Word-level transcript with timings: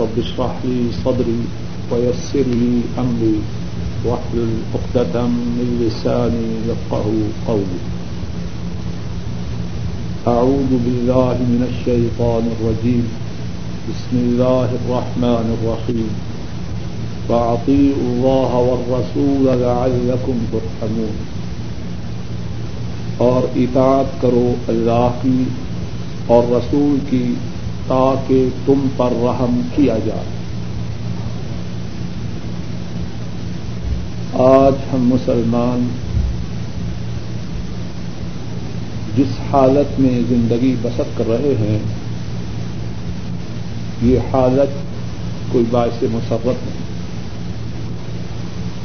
رب 0.00 0.18
اشرح 0.18 0.56
لي 0.64 0.88
صدري 1.04 1.40
ويسر 1.90 2.44
لي 2.46 2.80
أمري 2.98 3.40
واحلل 4.04 4.56
عقدة 4.74 5.22
من 5.22 5.86
لساني 5.86 6.72
يفقه 6.72 7.04
قولي. 7.46 7.78
أعوذ 10.26 10.76
بالله 10.84 11.36
من 11.40 11.66
الشيطان 11.70 12.52
الرجيم. 12.60 13.06
بسم 13.88 14.16
الله 14.16 14.64
الرحمن 14.64 15.56
الرحيم. 15.60 16.08
فأطيعوا 17.28 18.02
الله 18.02 18.54
والرسول 18.54 19.60
لعلكم 19.60 20.38
ترحمون. 20.50 21.16
اور 23.16 23.56
اطاعت 23.56 24.20
کرو 24.20 24.54
اللہ 24.68 25.08
کی 25.22 25.44
اور 26.26 26.42
رسول 26.50 26.98
کی 27.10 27.34
تاکہ 27.88 28.48
تم 28.66 28.86
پر 28.96 29.08
رحم 29.12 29.60
کیا 29.74 29.98
جائے۔ 30.06 30.24
آج 34.32 34.94
ہم 34.94 35.00
مسلمان 35.00 35.88
جس 39.16 39.54
حالت 39.54 40.00
میں 40.00 40.20
زندگی 40.28 40.74
بسر 40.82 41.02
کر 41.16 41.24
رہے 41.28 41.54
ہیں، 41.58 41.78
یہ 44.02 44.18
حالت 44.18 44.70
کوئی 45.52 45.64
باعث 45.70 46.02
مسرت 46.02 46.46
نہیں۔ 46.46 46.86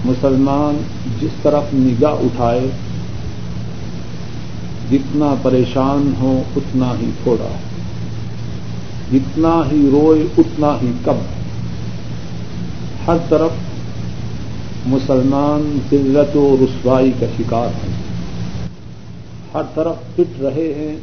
مسلمان 0.05 0.83
جس 1.21 1.31
طرف 1.41 1.63
نگاہ 1.73 2.11
اٹھائے، 2.11 2.67
جتنا 4.91 5.35
پریشان 5.41 6.13
ہو 6.19 6.43
اتنا 6.55 6.93
ہی 7.01 7.09
تھوڑا۔ 7.23 7.47
ہے 7.47 7.70
جتنا 9.11 9.61
ہی 9.71 9.89
روئے 9.91 10.23
اتنا 10.37 10.77
ہی 10.81 10.91
کم۔ 11.05 11.17
ہر 13.07 13.17
طرف 13.29 13.51
مسلمان 14.85 15.79
ذلت 15.91 16.37
و 16.37 16.57
رسوائی 16.61 17.11
کا 17.19 17.25
شکار 17.37 17.67
ہیں۔ 17.67 17.93
ہر 19.53 19.61
طرف 19.75 19.95
پٹ 20.15 20.41
رہے 20.41 20.73
ہیں، 20.73 20.95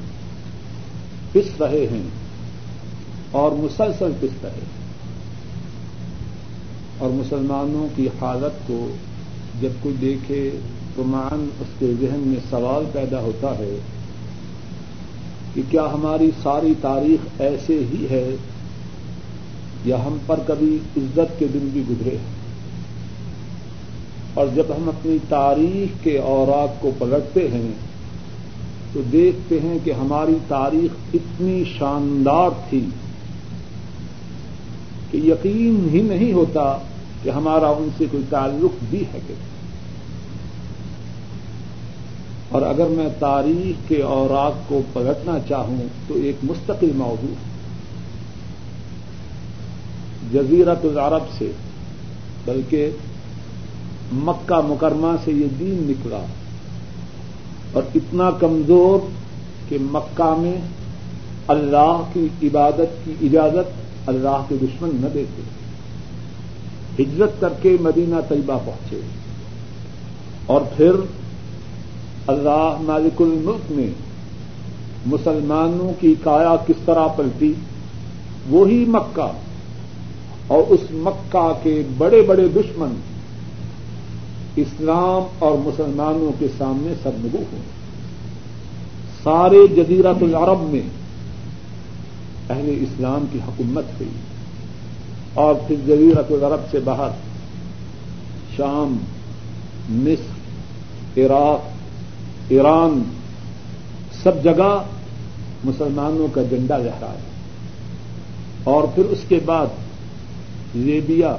پس 1.32 1.60
رہے 1.60 1.86
ہیں 1.90 2.02
اور 3.30 3.52
مسلسل 3.52 4.12
پس 4.20 4.44
رہے 4.44 4.50
ہیں۔ 4.50 4.78
اور 6.98 7.10
مسلمانوں 7.10 7.88
کی 7.96 8.08
حالت 8.20 8.68
کو 8.68 8.88
جب 9.60 9.70
کوئی 9.80 9.94
دیکھے 10.00 10.50
تو 10.94 11.04
مان 11.04 11.48
اس 11.60 11.66
کے 11.78 11.92
ذہن 12.00 12.20
میں 12.20 12.36
سوال 12.50 12.84
پیدا 12.92 13.20
ہوتا 13.20 13.50
ہے 13.58 13.78
کہ 15.54 15.62
کیا 15.70 15.86
ہماری 15.92 16.30
ساری 16.42 16.72
تاریخ 16.80 17.40
ایسے 17.40 17.84
ہی 17.92 18.06
ہے 18.10 18.36
یا 19.84 19.96
ہم 19.96 20.16
پر 20.26 20.40
کبھی 20.46 20.78
عزت 20.96 21.38
کے 21.38 21.46
دن 21.54 21.68
بھی 21.72 21.82
گزرے 21.90 22.16
ہیں؟ 22.16 22.38
اور 24.34 24.46
جب 24.54 24.64
ہم 24.76 24.88
اپنی 24.88 25.16
تاریخ 25.28 26.04
کے 26.04 26.18
اوراق 26.18 26.82
کو 26.82 26.90
پلٹتے 26.98 27.48
ہیں، 27.48 27.72
تو 28.92 29.02
دیکھتے 29.12 29.60
ہیں 29.60 29.78
کہ 29.84 29.92
ہماری 29.92 30.34
تاریخ 30.48 30.90
اتنی 31.14 31.64
شاندار 31.78 32.50
تھی 32.68 32.84
کہ 35.10 35.16
یقین 35.16 35.88
ہی 35.92 36.00
نہیں 36.00 36.32
ہوتا 36.32 36.78
کہ 37.22 37.30
ہمارا 37.30 37.68
ان 37.68 37.88
سے 37.98 38.04
کوئی 38.10 38.22
تعلق 38.30 38.84
بھی 38.90 39.04
ہے 39.14 39.18
کہ 39.26 39.34
اور 42.48 42.62
اگر 42.62 42.86
میں 42.86 43.08
تاریخ 43.18 43.88
کے 43.88 44.02
اوراق 44.02 44.68
کو 44.68 44.82
پلٹنا 44.92 45.38
چاہوں 45.48 45.76
تو 46.08 46.14
ایک 46.14 46.36
مستقل 46.42 46.90
موضوع 46.94 47.34
جزیرت 50.32 50.84
العرب 50.84 51.22
سے، 51.38 51.52
بلکہ 52.44 52.90
مکہ 54.12 54.60
مکرمہ 54.64 55.16
سے 55.24 55.32
یہ 55.32 55.46
دین 55.58 55.86
نکلا۔ 55.90 56.20
اور 57.72 57.82
اتنا 57.94 58.30
کمزور 58.30 59.06
کہ 59.68 59.76
مکہ 59.80 60.40
میں 60.40 60.58
اللہ 61.46 62.02
کی 62.12 62.28
عبادت 62.42 63.04
کی 63.04 63.14
اجازت 63.22 63.88
اللہ 64.08 64.44
کے 64.48 64.54
دشمن 64.62 64.90
نہ 64.94 65.06
دیتے۔ 65.14 65.42
ہجرت 67.02 67.40
کر 67.40 67.52
کے 67.62 67.76
مدینہ 67.80 68.16
طیبہ 68.28 68.58
پہنچے۔ 68.64 69.00
اور 70.46 70.60
پھر 70.76 70.90
اللہ 72.28 72.76
مالک 72.80 73.22
الملک 73.22 73.72
نے 73.72 73.86
مسلمانوں 75.06 76.00
کی 76.00 76.14
کایا 76.22 76.56
کس 76.66 76.74
طرح 76.84 77.06
پلٹی؟ 77.06 77.52
وہی 78.50 78.84
مکہ 78.88 79.32
اور 80.46 80.62
اس 80.68 80.80
مکہ 80.90 81.52
کے 81.62 81.82
بڑے 81.98 82.22
بڑے 82.22 82.48
دشمن 82.48 82.94
اسلام 84.56 85.26
اور 85.38 85.52
مسلمانوں 85.58 86.32
کے 86.38 86.46
سامنے 86.58 86.94
سرنگو 87.02 87.38
ہوئے۔ 87.38 87.62
سارے 89.22 89.66
جزیرت 89.66 90.22
العرب 90.22 90.60
میں 90.60 90.88
اہل 92.50 92.74
اسلام 92.80 93.24
کی 93.32 93.38
حکومت 93.48 93.84
ہوئی۔ 93.84 94.10
اور 95.34 95.54
پھر 95.66 95.76
جزیرت 95.86 96.32
العرب 96.32 96.60
سے 96.70 96.78
باہر 96.80 97.10
شام، 98.56 98.96
مصر، 99.88 100.38
عراق 101.20 101.77
ایران 102.48 103.02
سب 104.22 104.44
جگہ 104.44 104.82
مسلمانوں 105.64 106.26
کا 106.34 106.42
جنڈا 106.42 106.78
لہرایا 106.78 107.28
اور 108.64 108.84
پھر 108.94 109.04
اس 109.04 109.18
کے 109.28 109.38
بعد 109.44 109.66
لیبیا، 110.74 111.36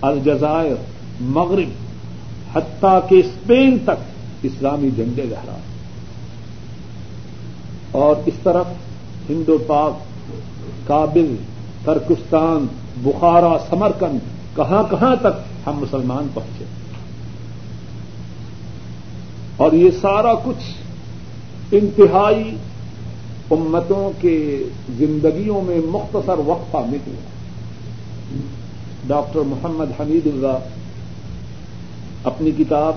الجزائر، 0.00 0.74
مغرب، 1.20 2.56
حتیٰ 2.56 2.98
کے 3.08 3.18
اسپین 3.18 3.78
تک 3.84 4.10
اسلامی 4.42 4.90
جنڈے 4.96 5.22
لہرائے 5.22 5.70
اور 7.92 8.16
اس 8.26 8.34
طرف 8.42 8.66
ہندو 9.30 9.58
پاک، 9.66 9.92
کابل، 10.86 11.34
ترکستان، 11.84 12.66
بخارا، 13.02 13.56
سمرکند 13.70 14.18
کہاں 14.56 14.82
کہاں 14.90 15.16
تک 15.16 15.66
ہم 15.66 15.78
مسلمان 15.78 16.26
پہنچے؟ 16.34 16.64
اور 19.56 19.72
یہ 19.72 19.90
سارا 20.00 20.34
کچھ 20.44 20.64
انتہائی 21.72 22.56
امتوں 23.50 24.10
کے 24.20 24.36
زندگیوں 24.98 25.60
میں 25.62 25.78
مختصر 25.86 26.38
وقفہ 26.46 26.84
نکلا 26.86 27.30
ڈاکٹر 29.06 29.40
محمد 29.40 30.00
حمید 30.00 30.26
اللہ 30.26 30.58
اپنی 32.24 32.50
کتاب 32.58 32.96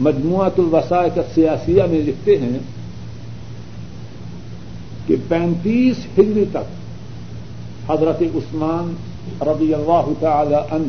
مجموعۃ 0.00 0.58
الوسائق 0.58 1.18
سیاسیہ 1.34 1.82
میں 1.90 2.00
لکھتے 2.02 2.36
ہیں 2.38 2.58
کہ 5.06 5.16
پینتیس 5.28 6.06
ہجری 6.18 6.44
تک 6.52 7.90
حضرت 7.90 8.22
عثمان 8.22 8.94
رضی 9.48 9.72
اللہ 9.74 10.12
تعالی 10.20 10.54
ان 10.70 10.88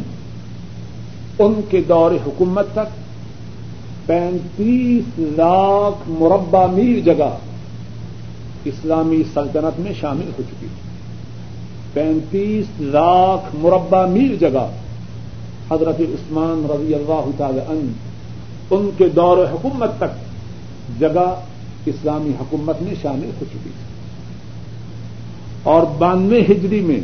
ان 1.40 1.62
کے 1.70 1.82
دور 1.82 2.12
حکومت 2.26 2.74
تک 2.74 3.01
پینتیس 4.06 5.20
لاکھ 5.20 6.10
مربع 6.10 6.66
میل 6.66 7.02
جگہ 7.02 7.38
اسلامی 8.66 9.24
سلطنت 9.34 9.80
میں 9.80 9.92
شامل 10.00 10.28
ہو 10.28 10.44
چکی 10.44 10.54
تھی 10.60 10.90
پینتیس 11.94 12.66
لاکھ 12.80 13.56
مربع 13.56 14.06
میل 14.06 14.36
جگہ 14.40 14.68
حضرت 15.72 16.00
عثمان 16.00 16.66
رضی 16.70 16.96
اللہ 16.96 17.30
تعالی 17.38 17.60
عنہ 17.60 17.92
ان 18.72 18.90
کے 18.98 19.10
دور 19.10 19.38
حکومت 19.38 19.92
تک 19.98 20.20
جگہ 21.00 21.42
اسلامی 21.86 22.32
حکومت 22.40 22.82
میں 22.82 22.94
شامل 23.02 23.26
ہو 23.26 23.46
چکی 23.50 23.58
تھی 23.64 23.72
اور 25.64 25.84
بانوے 25.98 26.42
ہجری 26.42 26.82
میں 26.82 27.00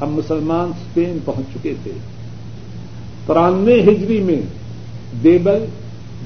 ہم 0.00 0.12
مسلمان 0.12 0.68
اسپین 0.68 1.18
پہنچ 1.24 1.46
چکے 1.54 1.72
تھے۔ 1.82 1.92
ترانوے 3.26 3.80
ہجری 3.80 4.20
میں 4.20 4.40
دیبل 5.22 5.64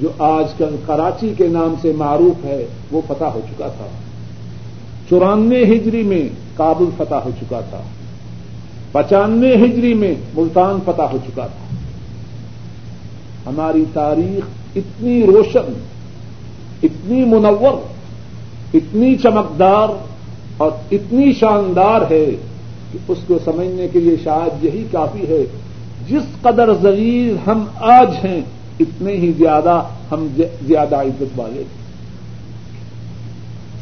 جو 0.00 0.08
آج 0.18 0.44
کل 0.58 0.76
کراچی 0.86 1.32
کے 1.36 1.48
نام 1.48 1.74
سے 1.82 1.92
معروف 1.92 2.44
ہے، 2.44 2.66
وہ 2.92 3.00
فتح 3.08 3.24
ہو 3.24 3.40
چکا 3.50 3.68
تھا۔ 3.68 3.86
چورانوے 5.10 5.64
ہجری 5.64 6.02
میں 6.02 6.28
کابل 6.54 6.84
فتح 6.96 7.14
ہو 7.14 7.30
چکا 7.40 7.60
تھا۔ 7.60 7.80
پچانوے 8.92 9.54
ہجری 9.54 9.94
میں 9.94 10.14
ملتان 10.34 10.78
فتح 10.84 11.02
ہو 11.02 11.18
چکا 11.26 11.46
تھا۔ 11.46 11.76
ہماری 13.46 13.84
تاریخ 13.92 14.44
اتنی 14.76 15.26
روشن، 15.26 15.72
اتنی 16.82 17.24
منور، 17.24 17.78
اتنی 18.74 19.16
چمکدار 19.16 19.88
اور 20.56 20.70
اتنی 20.90 21.32
شاندار 21.32 22.00
ہے 22.10 22.26
کہ 22.92 22.98
اس 23.08 23.18
کو 23.26 23.38
سمجھنے 23.44 23.88
کے 23.88 24.00
لیے 24.00 24.16
شاید 24.24 24.64
یہی 24.64 24.84
کافی 24.92 25.26
ہے، 25.28 25.46
جس 26.08 26.22
قدر 26.42 26.74
ذریع 26.74 27.50
ہم 27.50 27.64
آج 27.76 28.10
ہیں 28.24 28.40
اتنے 28.80 29.12
ہی 29.12 29.32
زیادہ 29.32 29.82
ہم 30.10 30.26
زیادہ 30.66 30.96
عزت 30.96 31.38
والے 31.38 31.62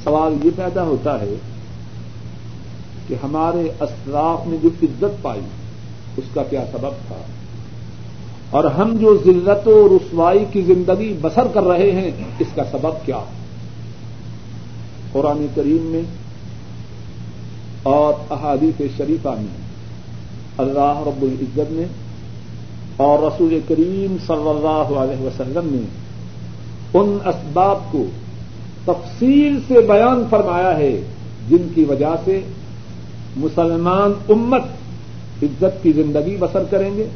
سوال 0.05 0.47
یہ 0.47 0.51
پیدا 0.57 0.83
ہوتا 0.83 1.21
ہے 1.21 1.35
کہ 3.09 3.15
ہمارے 3.23 3.69
اسلاف 3.81 4.47
نے 4.47 4.57
جو 4.63 4.69
عزت 4.83 5.23
پائی، 5.23 5.41
اس 6.17 6.25
کا 6.35 6.43
کیا 6.43 6.65
سبب 6.73 6.93
تھا؟ 7.07 7.23
اور 8.51 8.65
ہم 8.65 8.97
جو 9.01 9.17
ذلت 9.25 9.69
و 9.69 9.97
رسوائی 9.97 10.45
کی 10.53 10.63
زندگی 10.63 11.13
بسر 11.21 11.47
کر 11.53 11.63
رہے 11.63 11.91
ہیں، 11.91 12.11
اس 12.39 12.49
کا 12.55 12.63
سبب 12.71 13.07
کیا؟ 13.07 13.21
قرآن 15.13 15.47
کریم 15.55 15.83
میں 15.83 16.03
اور 17.83 18.33
احادیث 18.33 18.83
شریفہ 18.97 19.29
میں 19.29 19.57
اللہ 20.59 21.03
رب 21.07 21.23
العزت 21.23 21.73
نے 21.73 21.85
اور 22.99 23.19
رسول 23.19 23.61
کریم 23.69 24.17
صلی 24.27 24.49
اللہ 24.49 24.99
علیہ 24.99 25.23
وسلم 25.23 25.69
نے 25.71 25.83
ان 26.99 27.19
اسباب 27.25 27.79
کو 27.91 28.05
تفصیل 28.85 29.59
سے 29.69 29.81
بیان 29.81 30.23
فرمایا 30.31 30.77
ہے، 30.79 31.01
جن 31.49 31.69
کی 31.75 31.85
وجہ 31.85 32.15
سے 32.25 32.41
مسلمان 33.37 34.13
امت 34.29 34.63
عزت 35.43 35.83
کی 35.83 35.93
زندگی 35.93 36.37
بسر 36.37 36.63
کریں 36.71 36.97
گے 36.97 37.07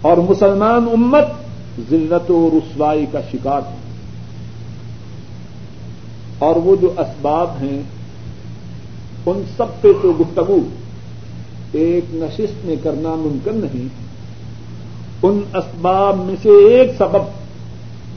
اور 0.00 0.16
مسلمان 0.16 0.88
امت 0.92 1.24
ذلت 1.90 2.30
و 2.30 2.50
رسوائی 2.52 3.06
کا 3.12 3.20
شکار 3.32 3.60
ہے 3.60 3.76
اور 6.38 6.56
وہ 6.56 6.76
جو 6.80 6.92
اسباب 6.98 7.50
ہیں، 7.60 7.82
ان 9.26 9.42
سب 9.56 9.80
پہ 9.80 9.88
تو 10.02 10.12
گفتگو 10.20 10.58
ایک 11.72 12.04
نشست 12.10 12.66
میں 12.66 12.76
کرنا 12.82 13.14
ممکن 13.14 13.56
نہیں۔ 13.56 14.01
ان 15.22 15.40
اسباب 15.54 16.24
میں 16.24 16.34
سے 16.42 16.48
ایک 16.48 16.90
سبب 16.98 17.22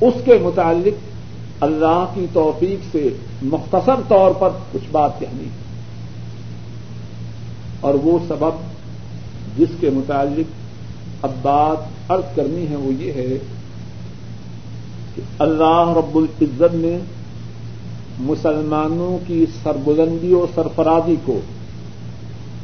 اس 0.01 0.13
کے 0.25 0.37
متعلق 0.41 1.63
اللہ 1.63 2.05
کی 2.13 2.25
توفیق 2.33 2.85
سے 2.91 3.09
مختصر 3.43 4.01
طور 4.07 4.31
پر 4.39 4.49
کچھ 4.71 4.89
بات 4.91 5.19
کہنی 5.19 5.47
اور 7.81 7.93
وہ 7.93 8.19
سبب 8.27 8.63
جس 9.57 9.69
کے 9.79 9.89
متعلق 9.89 11.25
اب 11.25 11.31
بات 11.41 12.11
ارد 12.11 12.35
کرنی 12.35 12.67
ہے 12.69 12.75
وہ 12.75 12.93
یہ 12.93 13.11
ہے 13.11 13.37
کہ 15.15 15.21
اللہ 15.39 15.93
رب 15.97 16.17
العزت 16.17 16.75
نے 16.75 16.97
مسلمانوں 18.19 19.17
کی 19.27 19.45
سربلندی 19.63 20.33
و 20.33 20.45
سرفرازی 20.55 21.15
کو 21.25 21.39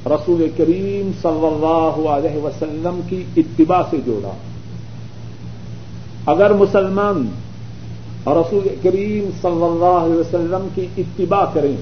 رسول 0.06 0.50
کریم 0.58 1.12
صلی 1.22 1.48
اللہ 1.48 2.10
علیہ 2.10 2.38
وسلم 2.38 3.00
کی 3.10 3.24
اتباع 3.38 3.82
سے 3.90 3.98
جوڑا۔ 4.06 4.32
اگر 6.26 6.54
مسلمان 6.54 7.28
رسول 8.28 8.68
کریم 8.84 9.30
صلی 9.42 9.64
اللہ 9.64 9.86
علیہ 9.86 10.16
وسلم 10.16 10.68
کی 10.76 10.86
اتباع 10.98 11.46
کریں، 11.54 11.76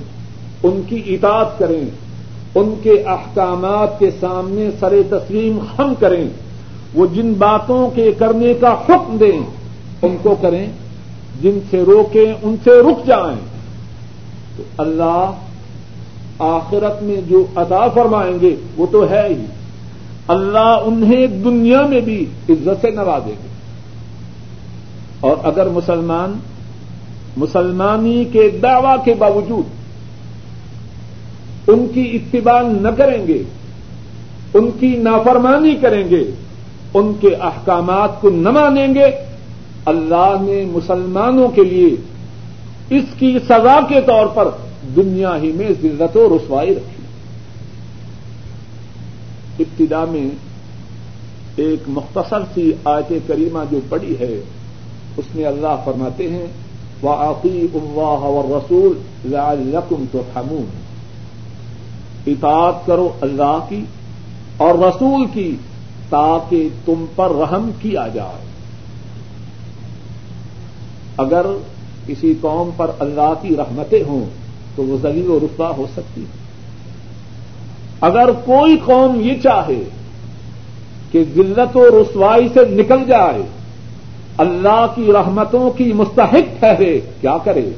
ان 0.63 0.81
کی 0.87 1.03
اطاعت 1.05 1.59
کریں، 1.59 1.89
ان 2.55 2.73
کے 2.83 3.03
احکامات 3.05 3.99
کے 3.99 4.11
سامنے 4.19 4.69
سر 4.79 4.93
تسلیم 5.09 5.59
خم 5.75 5.93
کریں، 5.99 6.25
وہ 6.93 7.07
جن 7.13 7.33
باتوں 7.33 7.89
کے 7.95 8.11
کرنے 8.11 8.53
کا 8.53 8.73
حکم 8.73 9.17
دیں، 9.19 9.39
ان 10.01 10.17
کو 10.21 10.35
کریں۔ 10.41 10.67
جن 11.41 11.59
سے 11.71 11.81
روکیں، 11.81 12.33
ان 12.41 12.55
سے 12.63 12.69
رک 12.69 13.07
جائیں۔ 13.07 13.39
تو 14.57 14.63
اللہ 14.77 15.31
آخرت 16.39 17.03
میں 17.03 17.15
جو 17.29 17.45
ادا 17.55 17.87
فرمائیں 17.87 18.39
گے، 18.41 18.55
وہ 18.77 18.85
تو 18.91 19.09
ہے 19.09 19.27
ہی۔ 19.29 19.45
اللہ 20.27 20.79
انہیں 20.85 21.27
دنیا 21.27 21.81
میں 21.81 22.01
بھی 22.01 22.25
عزت 22.49 22.81
سے 22.81 22.91
نوازیں 22.91 23.31
گے 23.31 23.47
اور 25.19 25.35
اگر 25.43 25.69
مسلمان، 25.69 26.39
مسلمانی 27.37 28.25
کے 28.25 28.49
دعوی 28.63 28.97
کے 29.05 29.13
باوجود 29.13 29.63
ان 31.69 31.87
کی 31.93 32.15
اتباع 32.15 32.61
نہ 32.61 32.87
کریں 32.87 33.27
گے، 33.27 33.43
ان 34.53 34.69
کی 34.79 34.87
نافرمانی 34.87 35.75
کریں 35.75 36.09
گے، 36.09 36.31
ان 36.93 37.13
کے 37.19 37.35
احکامات 37.35 38.21
کو 38.21 38.29
نہ 38.29 38.49
مانیں 38.49 38.95
گے، 38.95 39.05
اللہ 39.85 40.35
نے 40.41 40.65
مسلمانوں 40.65 41.47
کے 41.47 41.63
لیے 41.63 41.95
اس 42.97 43.03
کی 43.19 43.37
سزا 43.45 43.79
کے 43.89 44.01
طور 44.05 44.25
پر 44.25 44.47
دنیا 44.95 45.37
ہی 45.37 45.51
میں 45.51 45.69
ذلت 45.81 46.17
و 46.17 46.37
رسوائی 46.37 46.75
رکھی۔ 46.75 47.03
ابتدا 49.59 50.05
میں 50.05 50.29
ایک 51.55 51.79
مختصر 51.87 52.39
سی 52.53 52.71
آیت 52.83 53.13
کریمہ 53.27 53.59
جو 53.71 53.79
پڑی 53.89 54.15
ہے، 54.19 54.41
اس 55.17 55.35
میں 55.35 55.45
اللہ 55.45 55.81
فرماتے 55.85 56.29
ہیں 56.29 56.47
وہ 57.01 57.09
عقی 57.09 57.67
اللہ 57.73 58.25
اور 58.25 58.55
رسول 58.57 58.99
لعلکم 59.25 60.05
تو 60.11 60.23
اطاعت 62.27 62.85
کرو 62.85 63.09
اللہ 63.21 63.65
کی 63.69 63.83
اور 64.57 64.75
رسول 64.75 65.25
کی 65.33 65.55
تاکہ 66.09 66.69
تم 66.85 67.05
پر 67.15 67.31
رحم 67.31 67.71
کیا 67.81 68.07
جائے۔ 68.07 68.45
اگر 71.17 71.45
کسی 72.07 72.33
قوم 72.41 72.69
پر 72.77 72.91
اللہ 72.99 73.33
کی 73.41 73.55
رحمتیں 73.57 74.03
ہوں 74.07 74.25
تو 74.79 74.85
وہ 74.85 74.97
ذلیل 75.01 75.29
و 75.29 75.39
رسوا 75.43 75.71
ہو 75.77 75.85
سکتی 75.93 76.21
ہے۔ 76.21 76.25
اگر 78.01 78.31
کوئی 78.31 78.77
قوم 78.85 79.21
یہ 79.21 79.33
چاہے 79.43 79.83
کہ 81.11 81.23
ذلت 81.35 81.77
و 81.77 82.01
رسوائی 82.01 82.47
سے 82.53 82.59
نکل 82.69 83.05
جائے، 83.07 83.41
اللہ 84.37 84.85
کی 84.95 85.13
رحمتوں 85.13 85.71
کی 85.71 85.93
مستحق 85.93 86.59
ٹھہرے، 86.59 86.99
کیا 87.21 87.37
کرے؟ 87.37 87.69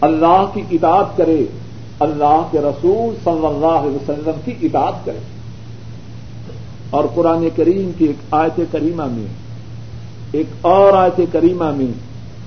اللہ 0.00 0.44
کی 0.54 0.62
اطاعت 0.70 1.16
کرے، 1.16 1.44
اللہ 2.00 2.42
کے 2.50 2.58
رسول 2.58 3.14
صلی 3.24 3.46
اللہ 3.46 3.66
علیہ 3.66 3.96
وسلم 3.96 4.40
کی 4.44 4.66
اطاعت 4.66 5.04
کرے۔ 5.04 5.18
اور 6.90 7.04
قرآن 7.14 7.48
کریم 7.56 7.90
کی 7.98 8.04
ایک 8.04 8.16
آیت 8.30 8.60
کریمہ 8.72 9.04
میں، 9.10 9.26
ایک 10.32 10.46
اور 10.60 10.92
آیت 10.92 11.20
کریمہ 11.32 11.70
میں 11.70 11.92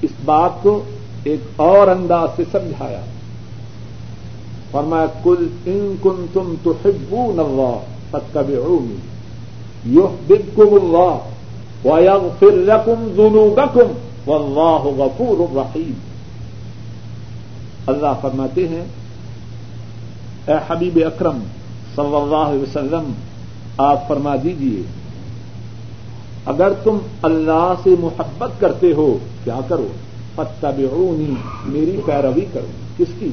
اس 0.02 0.12
بات 0.26 0.52
کو 0.62 0.84
ایک 1.24 1.40
اور 1.56 1.88
انداز 1.88 2.30
سے 2.36 2.44
سمجھایا۔ 2.52 3.02
فرمایا 4.72 5.06
کل 5.24 5.48
ان 5.66 5.96
کن 6.02 6.26
تم 6.34 6.56
تو 6.64 6.74
ہبو 6.86 7.32
نوا 7.36 7.80
ستب 8.12 8.50
یو 9.86 10.08
بکم 10.28 10.74
اللہ 10.82 11.18
و 11.86 12.30
پھر 12.40 12.66
رقم 12.66 13.08
دونوں 13.18 13.56
رقم 13.56 13.92
و 14.30 14.36
اللہ 14.36 15.02
غفور 15.02 15.56
رحیم۔ 15.56 15.94
اللہ 17.88 18.14
فرماتے 18.22 18.68
ہیں، 18.68 18.86
اے 20.46 20.54
حبیب 20.68 21.00
اکرم 21.06 21.40
صلی 21.96 22.16
اللہ 22.16 22.36
علیہ 22.36 22.62
وسلم، 22.62 23.12
آپ 23.78 24.08
فرما 24.08 24.36
دیجیے 24.44 24.84
اگر 26.46 26.72
تم 26.84 26.98
اللہ 27.22 27.74
سے 27.84 27.90
محبت 28.00 28.62
کرتے 28.62 28.94
ہو، 28.94 29.18
کیا 29.44 29.60
کرو؟ 29.68 29.88
فتبعونی 30.36 31.34
میری 31.66 32.02
پیروی 32.06 32.46
کرو۔ 32.54 32.66
کس 32.98 33.12
کی؟ 33.20 33.30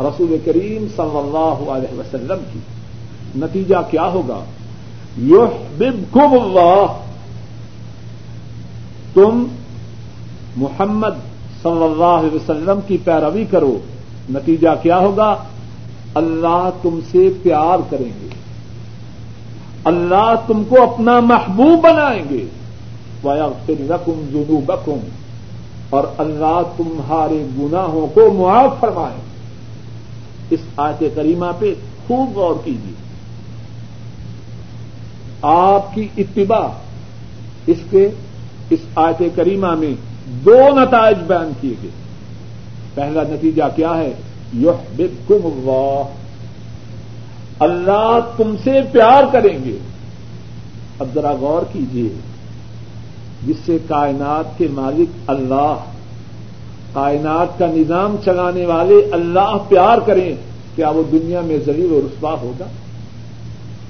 رسول 0.00 0.36
کریم 0.44 0.86
صلی 0.96 1.18
اللہ 1.18 1.70
علیہ 1.70 1.98
وسلم 1.98 2.42
کی۔ 2.52 2.58
نتیجہ 3.36 3.76
کیا 3.90 4.04
ہوگا؟ 4.04 4.44
یحببکم 5.22 6.42
اللہ 6.42 6.86
تم 9.14 9.44
محمد 10.56 11.16
صلی 11.62 11.84
اللہ 11.84 12.04
علیہ 12.04 12.34
وسلم 12.34 12.80
کی 12.86 12.98
پیروی 13.04 13.44
کرو۔ 13.50 13.78
نتیجہ 14.30 14.68
کیا 14.82 14.98
ہوگا؟ 14.98 15.36
اللہ 16.14 16.70
تم 16.82 17.00
سے 17.10 17.28
پیار 17.42 17.78
کریں 17.90 18.20
گے۔ 18.22 18.28
اللہ 19.84 20.34
تم 20.46 20.62
کو 20.64 20.82
اپنا 20.82 21.20
محبوب 21.20 21.80
بنائیں 21.82 22.22
گے۔ 22.30 22.44
پھر 23.66 23.74
رقم 23.88 24.26
جنو 24.32 24.60
اور 25.90 26.04
اللہ 26.18 26.62
تمہارے 26.76 27.46
گناہوں 27.58 28.06
کو 28.06 28.32
معاف 28.32 28.80
فرمائے۔ 28.80 29.20
اس 30.50 30.60
آیت 30.76 31.02
کریمہ 31.14 31.46
پہ 31.58 31.74
خوب 32.06 32.36
غور 32.36 32.54
کیجیے۔ 32.64 32.94
آپ 35.42 35.94
کی 35.94 36.08
اتباع، 36.16 36.68
اس 37.66 37.76
کے 37.90 38.08
اس 38.70 38.78
آیت 38.94 39.22
کریمہ 39.34 39.74
میں 39.74 39.94
دو 40.26 40.60
نتائج 40.80 41.16
بیان 41.26 41.52
کیے 41.60 41.74
گئے۔ 41.82 41.90
پہلا 42.94 43.22
نتیجہ 43.22 43.62
کیا 43.76 43.96
ہے؟ 43.96 44.12
یحببکم 44.54 45.46
اللہ۔ 45.46 46.02
اللہ 47.58 48.18
تم 48.36 48.54
سے 48.64 48.72
پیار 48.92 49.24
کریں 49.32 49.64
گے۔ 49.64 49.78
اب 50.98 51.08
ذرا 51.14 51.32
غور 51.32 51.62
کیجیے۔ 51.72 52.08
جس 53.46 53.56
سے 53.66 53.78
کائنات 53.88 54.58
کے 54.58 54.68
مالک 54.70 55.08
اللہ، 55.26 55.76
کائنات 56.92 57.58
کا 57.58 57.66
نظام 57.66 58.16
چلانے 58.24 58.66
والے 58.66 59.08
اللہ 59.12 59.56
پیار 59.68 59.98
کریں، 59.98 60.34
کیا 60.76 60.88
وہ 60.90 61.02
دنیا 61.12 61.40
میں 61.40 61.58
ذریع 61.66 61.86
و 61.90 62.00
رسوا 62.06 62.32
ہوگا؟ 62.32 62.66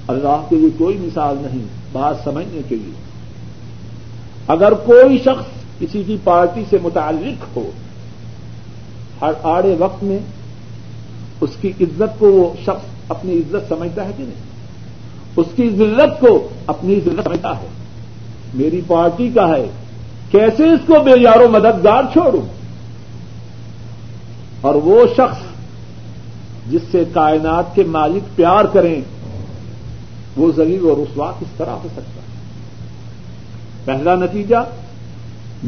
اللہ 0.07 0.45
کے 0.49 0.55
لیے 0.55 0.69
کوئی 0.77 0.97
مثال 0.97 1.35
نہیں، 1.41 1.65
بات 1.91 2.15
سمجھنے 2.23 2.61
کے 2.69 2.75
لیے۔ 2.75 2.93
اگر 4.47 4.73
کوئی 4.73 5.17
شخص 5.17 5.45
کسی 5.79 6.03
کی 6.03 6.17
پارٹی 6.23 6.63
سے 6.69 6.77
متعلق 6.83 7.57
ہو، 7.57 7.69
ہر 9.21 9.31
آڑے 9.43 9.75
وقت 9.79 10.03
میں 10.03 10.19
اس 11.41 11.49
کی 11.61 11.71
عزت 11.81 12.19
کو 12.19 12.31
وہ 12.31 12.53
شخص 12.61 12.85
اپنی 13.07 13.33
عزت 13.33 13.69
سمجھتا 13.69 14.05
ہے 14.05 14.11
کہ 14.17 14.23
نہیں؟ 14.23 14.51
اس 15.35 15.47
کی 15.55 15.69
ذلت 15.69 16.19
کو 16.19 16.49
اپنی 16.67 16.95
ذلت 16.95 17.23
سمجھتا 17.23 17.61
ہے۔ 17.61 17.67
میری 18.53 18.81
پارٹی 18.87 19.29
کا 19.29 19.47
ہے، 19.47 19.69
کیسے 20.31 20.69
اس 20.69 20.79
کو 20.85 20.93
بے 21.03 21.21
یارو 21.21 21.49
مددگار 21.49 22.03
چھوڑوں؟ 22.13 22.41
اور 24.61 24.75
وہ 24.75 25.05
شخص 25.13 25.37
جس 26.69 26.81
سے 26.91 27.03
کائنات 27.13 27.75
کے 27.75 27.83
مالک 27.83 28.35
پیار 28.35 28.65
کریں، 28.65 29.01
وہ 30.37 30.51
ذلیل 30.55 30.83
و 30.83 30.95
رسوا 30.95 31.31
کس 31.39 31.47
طرح 31.57 31.69
ہو 31.69 31.87
سکتا 31.91 32.01
ہے؟ 32.01 32.31
پہلا 33.85 34.15
نتیجہ، 34.15 34.55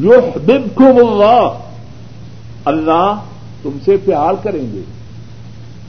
یحببکم 0.04 1.08
اللہ 1.08 1.50
اللہ 2.66 3.16
تم 3.62 3.78
سے 3.86 3.98
پیار 4.06 4.34
کریں 4.44 4.74
گے۔ 4.74 4.82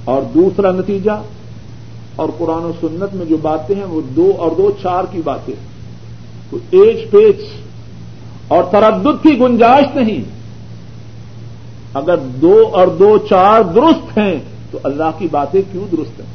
اور 0.05 0.23
دوسرا 0.23 0.73
نتیجہ، 0.73 1.23
اور 2.17 2.29
قرآن 2.39 2.65
و 2.65 2.73
سنت 2.81 3.15
میں 3.15 3.27
جو 3.27 3.37
باتیں 3.37 3.75
ہیں، 3.75 3.85
وہ 3.85 4.01
دو 4.17 4.33
اور 4.39 4.51
دو 4.57 4.73
چار 4.83 5.05
کی 5.11 5.21
باتیں 5.25 5.55
ہیں۔ 5.55 5.74
تو 6.51 6.59
ایج 6.71 7.11
پیچ 7.11 7.37
اور 8.49 8.65
تردد 8.65 9.23
کی 9.23 9.41
گنجائش 9.41 9.97
نہیں۔ 9.97 10.25
اگر 11.95 12.17
دو 12.17 12.71
اور 12.73 12.87
دو 12.87 13.19
چار 13.19 13.63
درست 13.63 14.19
ہیں، 14.19 14.35
تو 14.71 14.79
اللہ 14.85 15.11
کی 15.19 15.29
باتیں 15.31 15.63
کیوں 15.73 15.85
درست 15.93 16.21
ہیں؟ 16.21 16.27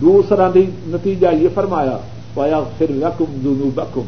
دوسرا 0.00 0.50
نتیجہ 0.86 1.26
یہ 1.40 1.48
فرمایا 1.54 1.98
پایا 2.34 2.60
پھر 2.78 2.90
رقم 2.90 3.24
دونوں 3.44 3.70
بکم 3.74 4.00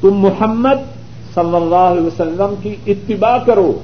تم 0.00 0.14
محمد 0.14 0.94
صلی 1.34 1.56
اللہ 1.56 1.74
علیہ 1.74 2.06
وسلم 2.06 2.54
کی 2.62 2.76
اتباع 2.86 3.38
کرو۔ 3.46 3.78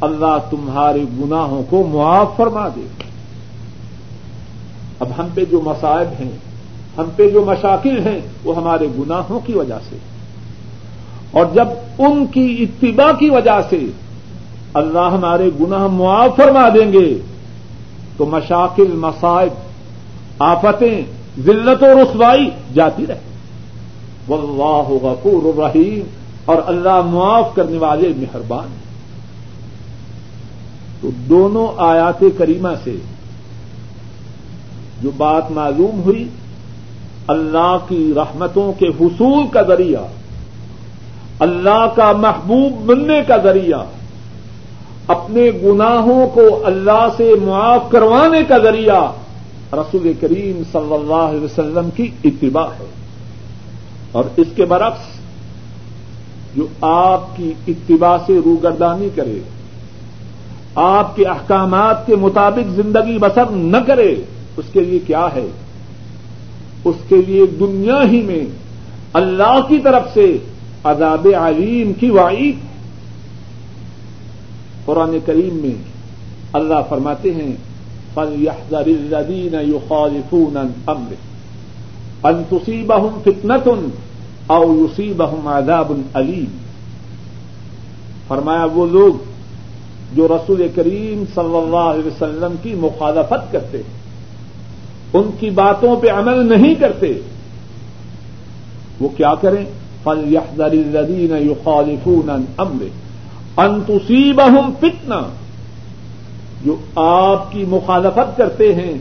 اللہ 0.00 0.38
تمہارے 0.50 1.02
گناہوں 1.02 1.62
کو 1.70 1.86
معاف 1.86 2.28
فرما 2.36 2.68
دے۔ 2.68 2.86
اب 5.00 5.08
ہم 5.18 5.26
پہ 5.34 5.44
جو 5.50 5.60
مسائب 5.60 6.08
ہیں 6.20 6.49
ہم 7.00 7.08
پہ 7.16 7.30
جو 7.30 7.44
مشاکل 7.44 8.06
ہیں 8.06 8.20
وہ 8.44 8.56
ہمارے 8.56 8.86
گناہوں 8.98 9.40
کی 9.40 9.52
وجہ 9.52 9.78
سے۔ 9.90 9.96
اور 11.30 11.46
جب 11.54 11.68
ان 11.98 12.26
کی 12.26 12.66
اتباع 12.68 13.12
کی 13.12 13.30
وجہ 13.30 13.60
سے 13.70 13.80
اللہ 14.74 15.10
ہمارے 15.12 15.50
گناہ 15.60 15.86
معاف 15.86 16.36
فرما 16.36 16.68
دیں 16.68 16.92
گے، 16.92 17.18
تو 18.16 18.26
مشاکل 18.26 18.92
مسائب 18.92 19.52
آفتیں، 20.38 21.02
ذلت 21.40 21.82
و 21.82 22.02
رسوائی 22.02 22.50
جاتی 22.74 23.06
رہے 23.06 23.20
واللہ 24.28 25.06
غفور 25.06 25.44
الرحیم۔ 25.44 26.02
اور 26.44 26.56
اللہ 26.66 27.00
معاف 27.00 27.54
کرنے 27.54 27.78
والے 27.78 28.12
مہربان 28.16 28.68
ہیں۔ 28.68 28.90
تو 31.00 31.10
دونوں 31.28 31.66
آیات 31.76 32.24
کریمہ 32.38 32.68
سے 32.84 32.96
جو 35.02 35.10
بات 35.16 35.50
معلوم 35.50 36.02
ہوئی 36.02 36.28
اللہ 37.30 37.76
کی 37.88 38.12
رحمتوں 38.16 38.72
کے 38.72 38.86
حصول 38.86 39.48
کا 39.52 39.62
ذریعہ، 39.62 40.00
اللہ 41.38 41.86
کا 41.96 42.12
محبوب 42.12 42.72
بننے 42.86 43.20
کا 43.26 43.36
ذریعہ، 43.36 43.84
اپنے 45.06 45.50
گناہوں 45.64 46.26
کو 46.26 46.66
اللہ 46.66 47.08
سے 47.16 47.34
معاف 47.42 47.90
کروانے 47.90 48.44
کا 48.48 48.58
ذریعہ 48.58 49.12
رسول 49.72 50.12
کریم 50.20 50.62
صلی 50.72 50.94
اللہ 50.94 51.28
علیہ 51.28 51.40
وسلم 51.40 51.90
کی 51.90 52.10
اتباع 52.24 52.66
ہے۔ 52.80 52.86
اور 54.12 54.24
اس 54.36 54.46
کے 54.56 54.64
برعکس، 54.64 55.20
جو 56.56 56.66
آپ 56.80 57.36
کی 57.36 57.52
اتباع 57.68 58.16
سے 58.26 58.38
روگردانی 58.44 59.08
کرے، 59.14 59.38
آپ 60.74 61.16
کے 61.16 61.24
احکامات 61.24 62.06
کے 62.06 62.16
مطابق 62.16 62.70
زندگی 62.70 63.18
بسر 63.18 63.50
نہ 63.50 63.76
کرے، 63.86 64.14
اس 64.56 64.64
کے 64.72 64.80
لیے 64.80 64.98
کیا 64.98 65.28
ہے؟ 65.34 65.46
اس 66.84 66.94
کے 67.08 67.16
لیے 67.16 67.46
دنیا 67.46 68.02
ہی 68.10 68.22
میں 68.22 68.44
اللہ 69.12 69.60
کی 69.68 69.78
طرف 69.78 70.02
سے 70.14 70.38
عذاب 70.84 71.28
علیم 71.38 71.92
کی 71.92 72.10
وعید 72.10 72.56
قرآن 74.84 75.18
کریم 75.26 75.54
میں 75.54 75.82
اللہ 76.52 76.74
فرماتے 76.88 77.34
ہیں، 77.34 77.52
فَلْيَحْذَرِ 78.14 78.94
الَّذِينَ 78.94 79.56
يُخَالِفُونَ 79.56 80.58
الْأَمْرِ۔ 80.58 81.14
أَن 82.28 82.42
تُصِيبَهُمْ 82.48 83.22
فِتْنَةٌ 83.22 83.76
أَوْ 84.48 84.80
يُصِيبَهُمْ 84.80 85.46
عَذَابٌ 85.46 85.96
أَلِيمٌ۔ 86.16 86.44
فرمایا 88.28 88.64
وہ 88.64 88.86
لوگ 88.86 89.14
جو 90.16 90.28
رسول 90.28 90.68
کریم 90.74 91.24
صلی 91.34 91.56
اللہ 91.56 91.76
علیہ 91.76 92.06
وسلم 92.06 92.54
کی 92.62 92.74
مخالفت 92.74 93.52
کرتے 93.52 93.78
ہیں۔ 93.78 93.99
ان 95.12 95.30
کی 95.40 95.50
باتوں 95.50 95.96
پہ 95.96 96.10
عمل 96.10 96.58
نہیں 96.58 96.74
کرتے، 96.74 97.12
وہ 99.00 99.08
کیا 99.16 99.34
کریں؟ 99.34 99.64
فل 100.04 100.34
یحدر 100.34 100.72
الدین 100.72 101.46
یو 101.46 101.54
خالفون 101.64 102.44
امر 102.56 102.84
انتوسیب 103.56 104.40
فتنا 104.80 105.20
جو 106.64 106.76
آپ 106.94 107.52
کی 107.52 107.64
مخالفت 107.68 108.36
کرتے 108.36 108.74
ہیں، 108.74 108.94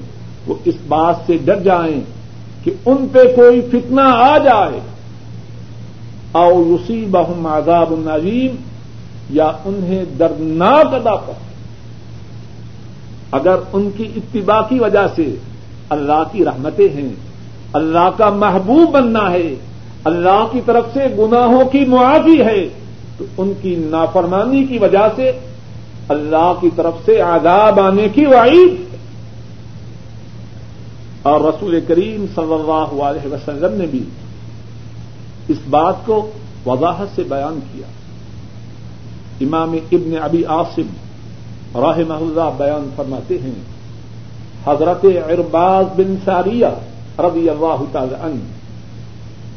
وہ 0.48 0.56
اس 0.66 0.75
بات 0.88 1.16
سے 1.28 1.38
ڈر 1.46 1.60
جائیں 1.60 2.01
کہ 2.63 2.72
ان 2.86 3.08
پہ 3.12 3.20
کوئی 3.36 3.62
فتنہ 3.62 4.01
آ 4.01 4.38
جائے۔ 4.38 4.80
او 6.32 6.63
یوسی 6.68 7.06
بہم 7.12 7.46
عذاب 7.46 7.92
النظیم 7.92 8.56
یا 9.30 9.51
انہیں 9.66 10.06
دردناک 10.20 10.94
ادا 10.94 11.16
پر 11.16 11.34
اگر 13.32 13.56
ان 13.74 13.89
کی 13.98 14.08
اتباع 14.16 14.62
کی 14.70 14.80
وجہ 14.80 15.08
سے 15.16 15.36
اللہ 15.89 16.24
کی 16.31 16.46
رحمتیں 16.46 16.89
ہیں۔ 16.96 17.10
اللہ 17.74 18.10
کا 18.17 18.29
محبوب 18.29 18.91
بننا 18.91 19.31
ہے۔ 19.31 19.55
اللہ 20.03 20.48
کی 20.51 20.62
طرف 20.65 20.84
سے 20.93 21.00
گناہوں 21.19 21.65
کی 21.65 21.86
معافی 21.86 22.41
ہے۔ 22.41 22.69
تو 23.17 23.25
ان 23.38 23.53
کی 23.62 23.75
نافرمانی 23.75 24.63
کی 24.63 24.77
وجہ 24.77 25.08
سے 25.15 25.31
اللہ 26.08 26.53
کی 26.62 26.69
طرف 26.75 26.93
سے 27.05 27.22
آداب 27.22 27.79
آنے 27.79 28.10
کی 28.10 28.25
وعید 28.25 28.96
اور 31.22 31.41
رسول 31.41 31.79
کریم 31.88 32.25
صلی 32.36 32.53
اللہ 32.53 33.03
علیہ 33.03 33.34
وسلم 33.34 33.77
نے 33.77 33.86
بھی 33.86 34.03
اس 35.48 35.58
بات 35.69 35.96
کو 36.05 36.29
وضاحت 36.65 37.08
سے 37.15 37.24
بیان 37.24 37.60
کیا۔ 37.74 37.88
امام 39.41 39.72
ابن 39.91 40.13
ابی 40.22 40.46
عاصم 40.46 40.88
راہ 41.81 42.00
اللہ 42.10 42.50
بیان 42.58 42.89
فرماتے 42.96 43.38
ہیں 43.38 43.79
حضرت 44.68 45.06
ارباز 45.30 45.86
بن 45.96 46.16
ساریہ 46.25 46.68
رضی 47.20 47.50
اللہ 47.50 47.84
تعالی 47.92 48.16
عنہ 48.22 48.39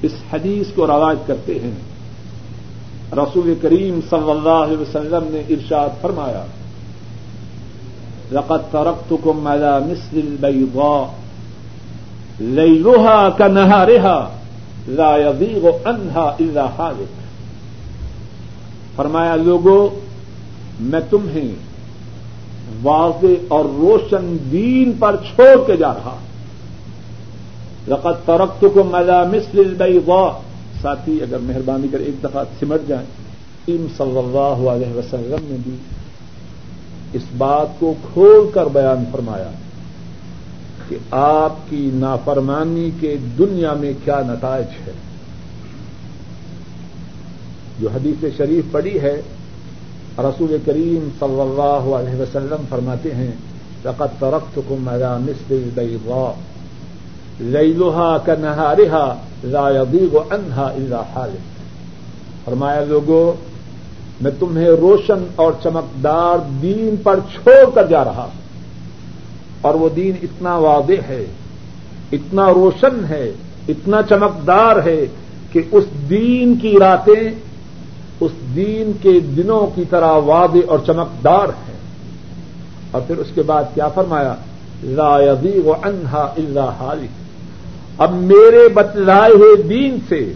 اس 0.03 0.13
حدیث 0.33 0.67
کو 0.75 0.87
روایت 0.87 1.27
کرتے 1.27 1.59
ہیں۔ 1.63 1.79
رسول 3.13 3.55
کریم 3.63 4.01
صلی 4.11 4.31
اللہ 4.31 4.59
علیہ 4.67 4.77
وسلم 4.77 5.25
نے 5.31 5.55
ارشاد 5.55 6.03
فرمایا، 6.03 6.45
لقد 8.33 8.61
تركتكم 8.71 9.49
على 9.49 9.79
مثل 9.91 10.15
البيضاء 10.15 11.15
ليلها 12.41 13.29
كنهارها 13.29 14.29
لا 14.89 15.17
يضيغ 15.17 15.67
عنها 15.85 16.37
الا 16.39 16.67
حالك 16.79 17.21
فرمایا 18.97 19.37
لوگوں 19.37 19.91
میں 20.81 21.01
تمہیں 21.11 21.72
واضح 22.83 23.27
اور 23.49 23.65
روشن 23.65 24.37
دین 24.53 24.93
پر 24.99 25.17
چھوڑ 25.17 25.67
کے 25.67 25.77
جا 25.77 25.95
رہا۔ 25.95 26.17
رقت 27.89 28.27
ترقت 28.27 28.65
کو 28.75 28.85
مزا 28.85 29.23
مسل 29.23 30.01
وا 30.07 30.41
ساتھی، 30.83 31.23
اگر 31.23 31.39
مہربانی 31.39 31.89
کر 31.89 31.99
ایک 31.99 32.25
دفعہ 32.25 32.45
سمٹ 32.61 32.89
جائیں۔ 32.89 33.07
ام 33.69 33.87
صلی 33.97 34.19
اللہ 34.19 34.71
علیہ 34.71 34.93
وسلم 34.97 35.37
نے 35.43 35.57
بھی 35.65 35.77
اس 37.13 37.23
بات 37.39 37.67
کو 37.79 37.95
کھول 38.13 38.51
کر 38.55 38.67
بیان 38.67 39.05
فرمایا 39.13 39.51
کہ 40.89 40.97
آپ 41.11 41.71
کی 41.71 41.91
نافرمانی 41.95 42.91
کے 43.01 43.17
دنیا 43.39 43.73
میں 43.73 43.93
کیا 44.05 44.21
نتائج 44.27 44.67
ہے۔ 44.87 44.93
جو 47.81 47.89
حدیث 47.89 48.25
شریف 48.37 48.65
پڑی 48.73 49.01
ہے 49.01 49.23
رسول 50.19 50.57
کریم 50.65 51.09
صلی 51.19 51.41
اللہ 51.41 51.95
علیہ 51.97 52.21
وسلم 52.21 52.65
فرماتے 52.69 53.15
ہیں 53.15 53.31
رقت 53.85 54.21
ترقت 54.21 54.59
کو 54.69 54.77
میرا 54.81 55.19
مسل 55.19 55.69
بیوا 55.75 56.33
لوہا 57.41 58.19
کا 58.19 58.35
نہارا 58.41 59.15
رایبی 59.53 60.07
و 60.13 60.19
انہا 60.19 60.67
اللہ 60.67 61.19
فرمایا 62.45 62.85
لوگوں 62.85 63.33
میں 64.21 64.31
تمہیں 64.39 64.69
روشن 64.69 65.25
اور 65.37 65.53
چمکدار 65.63 66.39
دین 66.63 66.95
پر 67.03 67.19
چھوڑ 67.33 67.71
کر 67.75 67.87
جا 67.87 68.05
رہا 68.05 68.29
اور 69.61 69.75
وہ 69.75 69.89
دین 69.89 70.13
اتنا 70.23 70.57
واضح 70.57 71.09
ہے، 71.09 71.25
اتنا 72.13 72.53
روشن 72.53 73.05
ہے، 73.09 73.33
اتنا 73.69 74.03
چمکدار 74.03 74.77
ہے 74.85 75.07
کہ 75.53 75.63
اس 75.71 75.85
دین 76.11 76.55
کی 76.55 76.77
راتیں 76.81 77.31
اس 78.21 78.31
دین 78.57 78.93
کے 79.03 79.21
دنوں 79.21 79.77
کی 79.77 79.85
طرح 79.91 80.13
واضح 80.13 80.59
اور 80.69 80.79
چمکدار 80.87 81.49
ہیں۔ 81.49 81.77
اور 82.91 83.03
پھر 83.07 83.17
اس 83.17 83.27
کے 83.35 83.43
بعد 83.43 83.65
کیا 83.75 83.89
فرمایا؟ 83.89 84.35
لا 84.83 85.19
یزیغ 85.21 85.71
عنہا 85.83 86.21
الا 86.21 86.65
حالک۔ 86.65 87.23
اب 87.99 88.15
میرے 88.15 88.69
بتلائے 88.69 89.33
ہوئے 89.33 89.63
دین 89.63 89.99
سے 90.09 90.33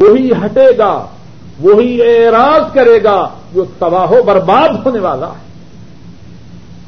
وہی 0.00 0.30
ہٹے 0.30 0.78
گا، 0.78 1.06
وہی 1.60 2.02
اعراض 2.02 2.72
کرے 2.72 3.02
گا 3.04 3.28
جو 3.54 3.64
تباہ 3.78 4.10
و 4.10 4.22
برباد 4.22 4.68
ہونے 4.86 4.98
والا 4.98 5.28
ہے۔ 5.28 5.48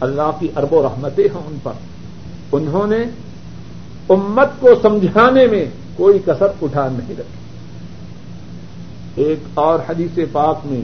اللہ 0.01 0.31
کی 0.41 0.49
ارب 0.57 0.73
و 0.73 0.83
رحمتیں 0.83 1.25
ہیں 1.25 1.43
ان 1.47 1.57
پر۔ 1.63 1.73
انہوں 2.53 2.87
نے 2.87 3.05
امت 4.09 4.61
کو 4.61 4.69
سمجھانے 4.83 5.47
میں 5.47 5.65
کوئی 5.97 6.19
کسر 6.19 6.47
اٹھا 6.63 6.89
نہیں 6.89 7.15
رکھی۔ 7.19 7.40
ایک 9.17 9.39
اور 9.55 9.79
حدیث 9.89 10.19
پاک 10.33 10.67
میں 10.67 10.81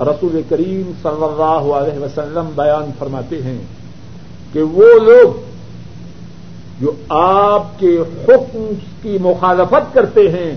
رسول 0.00 0.40
کریم 0.48 0.92
صلی 1.02 1.24
اللہ 1.24 1.74
علیہ 1.74 1.98
وسلم 1.98 2.50
بیان 2.54 2.90
فرماتے 2.98 3.42
ہیں 3.42 3.58
کہ 4.52 4.62
وہ 4.62 4.86
لوگ 4.98 5.44
جو 6.80 6.92
آپ 7.08 7.78
کے 7.78 7.98
حکم 7.98 8.72
کی 9.02 9.18
مخالفت 9.20 9.94
کرتے 9.94 10.30
ہیں، 10.30 10.56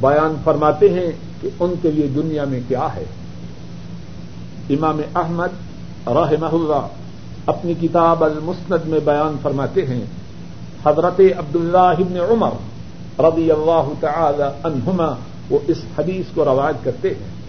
بیان 0.00 0.34
فرماتے 0.44 0.88
ہیں 0.88 1.12
کہ 1.40 1.48
ان 1.60 1.74
کے 1.82 1.90
لیے 1.90 2.06
دنیا 2.06 2.44
میں 2.44 2.60
کیا 2.68 2.88
ہے۔ 2.96 3.04
امام 4.70 5.00
احمد 5.14 5.48
رحمہ 6.06 6.46
اللہ 6.46 6.86
اپنی 7.46 7.74
کتاب 7.80 8.24
المسند 8.24 8.88
میں 8.88 9.00
بیان 9.04 9.36
فرماتے 9.42 9.86
ہیں، 9.86 10.04
حضرت 10.84 11.20
عبداللہ 11.38 11.78
ابن 11.78 12.16
عمر 12.30 12.50
رضی 13.18 13.50
اللہ 13.50 13.88
تعالی 14.00 14.42
عنہما 14.64 15.14
وہ 15.50 15.58
اس 15.66 15.78
حدیث 15.98 16.34
کو 16.34 16.44
رواج 16.44 16.76
کرتے 16.82 17.08
ہیں۔ 17.08 17.42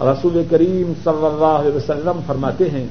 رسول 0.00 0.42
کریم 0.50 0.92
صلی 1.04 1.26
اللہ 1.26 1.58
علیہ 1.60 1.76
وسلم 1.76 2.20
فرماتے 2.26 2.70
ہیں 2.70 2.86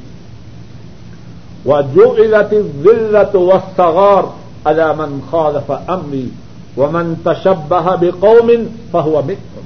وہ 1.66 1.82
جو 1.94 2.16
علت 2.18 2.54
ولت 2.86 3.36
و 3.36 3.52
سغور 3.76 4.24
علامن 4.66 5.20
خالف 5.32 5.72
امری 5.88 6.30
ومن 6.78 7.14
تشبہ 7.24 7.96
بقوم 7.96 8.52
فهو 8.92 9.22
منهم 9.26 9.66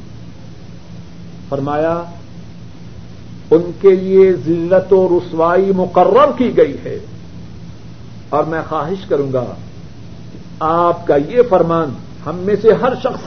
فرمایا، 1.49 2.03
ان 3.51 3.71
کے 3.81 3.95
لیے 3.95 4.33
ذلت 4.33 4.93
و 4.93 5.19
رسوائی 5.19 5.71
مقرر 5.75 6.31
کی 6.37 6.57
گئی 6.57 6.77
ہے 6.83 6.99
اور 8.29 8.43
میں 8.43 8.61
خواہش 8.69 9.05
کروں 9.05 9.33
گا 9.33 9.45
آپ 10.65 11.07
کا 11.07 11.15
یہ 11.15 11.41
فرمان 11.49 11.89
ہم 12.25 12.35
میں 12.35 12.55
سے 12.61 12.73
ہر 12.81 12.93
شخص 12.95 13.21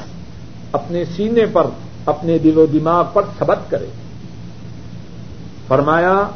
اپنے 0.72 1.04
سینے 1.04 1.46
پر، 1.46 1.66
اپنے 2.06 2.38
دل 2.38 2.58
و 2.58 2.66
دماغ 2.66 3.04
پر 3.12 3.22
سبق 3.38 3.70
کرے۔ 3.70 3.86
فرمایا، 5.68 6.28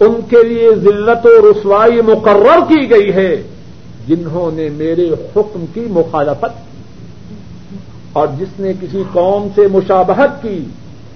ان 0.00 0.20
کے 0.28 0.42
لیے 0.42 0.70
ذلت 0.74 1.26
و 1.26 1.52
رسوائی 1.52 2.02
مقرر 2.02 2.58
کی 2.68 2.90
گئی 2.90 3.12
ہے 3.12 3.42
جنہوں 4.06 4.50
نے 4.50 4.68
میرے 4.68 5.10
حکم 5.36 5.64
کی 5.74 5.80
مخالفت 5.80 6.40
کی۔ 6.40 6.78
اور 8.12 8.28
جس 8.38 8.60
نے 8.60 8.72
کسی 8.80 9.02
قوم 9.12 9.48
سے 9.54 9.62
مشابہت 9.72 10.42
کی، 10.42 10.64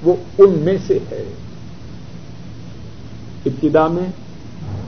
وہ 0.03 0.15
ان 0.39 0.51
میں 0.51 0.77
سے 0.87 0.99
ہے۔ 1.13 1.25
ابتدا 3.47 3.87
میں 3.87 4.07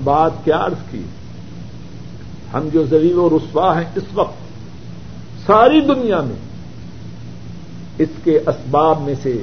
بات 0.04 0.30
کیا 0.44 0.66
عرض 0.66 0.90
کی؟ 0.90 1.02
ہم 2.54 2.68
جو 2.72 2.84
ذلیل 2.84 3.18
و 3.18 3.28
رسوا 3.30 3.78
ہیں 3.78 3.88
اس 3.96 4.02
وقت 4.14 5.46
ساری 5.46 5.80
دنیا 5.80 6.20
میں 6.20 6.36
اس 7.98 8.08
کے 8.24 8.36
اسباب 8.36 9.02
میں 9.02 9.14
سے 9.22 9.42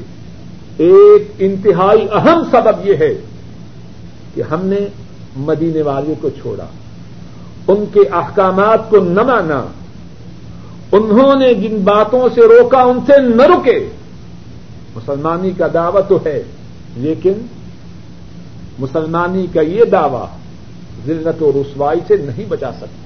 ایک 0.77 1.31
انتہائی 1.39 2.07
اہم 2.13 2.43
سبب 2.51 2.87
یہ 2.87 2.95
ہے 2.95 3.13
کہ 4.35 4.41
ہم 4.41 4.65
نے 4.65 4.79
مدینے 5.37 5.81
والے 5.81 6.13
کو 6.21 6.29
چھوڑا، 6.29 6.65
ان 7.67 7.85
کے 7.93 7.99
احکامات 8.11 8.89
کو 8.89 8.99
نہ 8.99 9.21
مانا، 9.21 9.61
انہوں 10.91 11.35
نے 11.35 11.53
جن 11.53 11.77
باتوں 11.83 12.29
سے 12.33 12.41
روکا 12.41 12.81
ان 12.81 12.99
سے 13.05 13.21
نہ 13.21 13.41
رکے۔ 13.41 13.89
مسلمانی 14.95 15.51
کا 15.51 15.67
دعوی 15.73 16.01
تو 16.07 16.19
ہے، 16.25 16.43
لیکن 16.95 17.33
مسلمانی 18.79 19.45
کا 19.53 19.61
یہ 19.61 19.83
دعوی 19.83 20.25
ذلت 21.05 21.43
و 21.43 21.51
رسوائی 21.51 21.99
سے 22.07 22.17
نہیں 22.17 22.45
بچا 22.49 22.71
سکتا۔ 22.71 23.00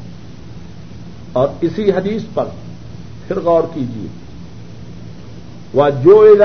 اور 1.36 1.48
اسی 1.62 1.92
حدیث 1.92 2.22
پر 2.34 2.46
پھر 3.28 3.40
غور 3.40 3.64
کیجیے 3.74 4.08
وہ 5.74 5.90
جو 6.04 6.36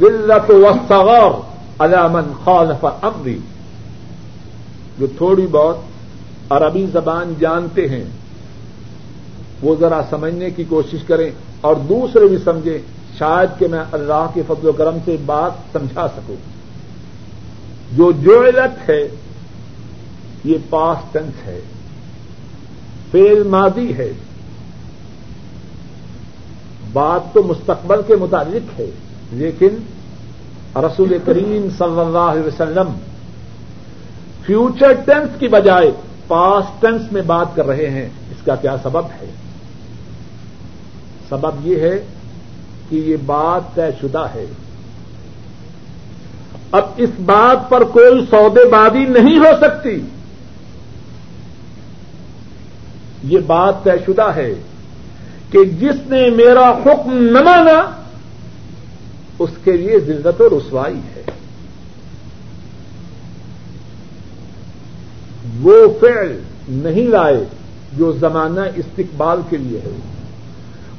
ذلت 0.00 0.50
و 0.50 0.72
سغور 0.88 1.40
علامن 1.78 2.32
خالف 2.44 2.86
امری 3.02 3.38
جو 4.98 5.06
تھوڑی 5.06 5.46
بہت 5.46 5.76
عربی 6.50 6.86
زبان 6.92 7.34
جانتے 7.40 7.88
ہیں، 7.88 8.04
وہ 9.62 9.74
ذرا 9.80 10.00
سمجھنے 10.10 10.50
کی 10.50 10.64
کوشش 10.64 10.98
کریں 11.06 11.30
اور 11.60 11.74
دوسرے 11.74 12.26
بھی 12.26 12.38
سمجھیں، 12.44 12.78
شاید 13.18 13.58
کہ 13.58 13.68
میں 13.68 13.84
اللہ 13.92 14.26
کے 14.34 14.42
فضل 14.46 14.68
و 14.68 14.72
کرم 14.72 14.96
سے 15.04 15.16
بات 15.26 15.52
سمجھا 15.72 16.08
سکوں۔ 16.08 16.36
جو 17.96 18.12
جوعلت 18.12 18.90
ہے، 18.90 19.08
یہ 20.44 20.58
پاس 20.70 21.12
ٹینس 21.12 21.46
ہے۔ 21.46 21.60
فیل 23.10 23.42
ماضی 23.42 23.94
ہے۔ 23.96 24.12
بات 26.92 27.34
تو 27.34 27.42
مستقبل 27.42 28.00
کے 28.06 28.16
متعلق 28.16 28.80
ہے، 28.80 28.90
لیکن 29.32 29.68
رسول 30.76 31.18
کریم 31.24 31.68
صلی 31.78 32.00
اللہ 32.00 32.18
علیہ 32.18 32.42
وسلم 32.42 32.98
فیوچر 34.46 34.92
ٹینس 34.92 35.28
کی 35.38 35.48
بجائے 35.48 35.90
پاس 36.26 36.64
ٹینس 36.80 37.12
میں 37.12 37.22
بات 37.22 37.46
کر 37.54 37.66
رہے 37.66 37.90
ہیں، 37.90 38.08
اس 38.30 38.44
کا 38.44 38.54
کیا 38.54 38.76
سبب 38.82 39.06
ہے؟ 39.06 39.30
سبب 41.28 41.66
یہ 41.66 41.80
ہے 41.80 42.04
کہ 42.88 42.96
یہ 42.96 43.16
بات 43.26 43.74
طے 43.74 43.90
شدہ 44.00 44.26
ہے۔ 44.34 44.46
اب 46.72 46.84
اس 46.96 47.10
بات 47.20 47.70
پر 47.70 47.84
کوئی 47.84 48.26
سودے 48.30 48.68
بازی 48.68 49.04
نہیں 49.04 49.38
ہو 49.38 49.52
سکتی۔ 49.60 50.00
یہ 53.24 53.38
بات 53.46 53.84
طے 53.84 53.90
شدہ 54.06 54.30
ہے۔ 54.36 54.54
کہ 55.52 55.64
جس 55.64 55.94
نے 56.06 56.30
میرا 56.30 56.70
حکم 56.70 57.18
نہ 57.18 57.42
مانا، 57.42 57.90
اس 59.38 59.50
کے 59.64 59.72
لیے 59.72 60.00
ذلت 60.00 60.40
و 60.40 60.58
رسوائی 60.58 60.98
ہے۔ 60.98 61.22
وہ 65.62 65.74
فعل 66.00 66.40
نہیں 66.68 67.06
لائے 67.08 67.44
جو 67.96 68.12
زمانہ 68.12 68.60
استقبال 68.76 69.40
کے 69.50 69.56
لیے 69.56 69.78
ہے۔ 69.78 69.90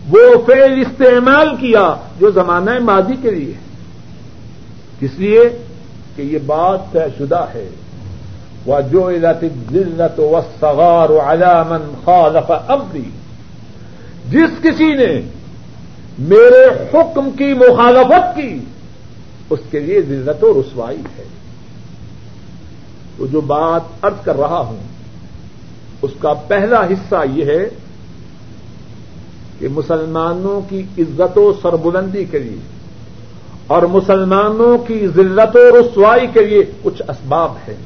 وہ 0.09 0.45
فعل 0.47 0.81
استعمال 0.81 1.55
کیا 1.55 1.95
جو 2.19 2.31
زمانہ 2.31 2.71
ماضی 2.79 3.13
کے 3.21 3.31
لیے 3.31 3.53
ہے۔ 3.53 3.73
اس 5.01 5.11
لیے؟ 5.17 5.49
کہ 6.15 6.21
یہ 6.21 6.39
بات 6.45 6.79
طے 6.91 6.99
شدہ 7.17 7.45
ہے۔ 7.53 7.69
وہ 8.65 8.81
جو 8.91 9.11
ذلت 9.71 10.19
و 10.19 10.39
سغار 10.59 11.09
و 11.09 11.19
علامن 11.19 11.93
خالف 12.05 12.51
امری 12.67 13.09
جس 14.29 14.63
کسی 14.63 14.93
نے 14.93 15.21
میرے 16.19 16.65
حکم 16.93 17.31
کی 17.31 17.53
مخالفت 17.53 18.35
کی، 18.35 18.59
اس 19.49 19.59
کے 19.71 19.79
لیے 19.79 20.01
ذلت 20.01 20.43
و 20.43 20.61
رسوائی 20.61 21.01
ہے۔ 21.19 21.23
تو 23.17 23.27
جو 23.27 23.41
بات 23.41 23.81
ارد 24.03 24.25
کر 24.25 24.35
رہا 24.35 24.59
ہوں، 24.59 24.77
اس 26.01 26.11
کا 26.19 26.33
پہلا 26.33 26.85
حصہ 26.85 27.15
یہ 27.33 27.45
ہے 27.45 27.69
کہ 29.59 29.67
مسلمانوں 29.67 30.61
کی 30.69 30.81
عزت 30.97 31.37
و 31.37 31.53
سربلندی 31.61 32.25
کے 32.25 32.39
لیے 32.39 32.57
اور 33.67 33.81
مسلمانوں 33.81 34.77
کی 34.77 35.07
ذلت 35.07 35.55
و 35.55 35.81
رسوائی 35.81 36.27
کے 36.33 36.45
لیے 36.45 36.63
کچھ 36.81 37.01
اسباب 37.07 37.51
ہیں۔ 37.67 37.77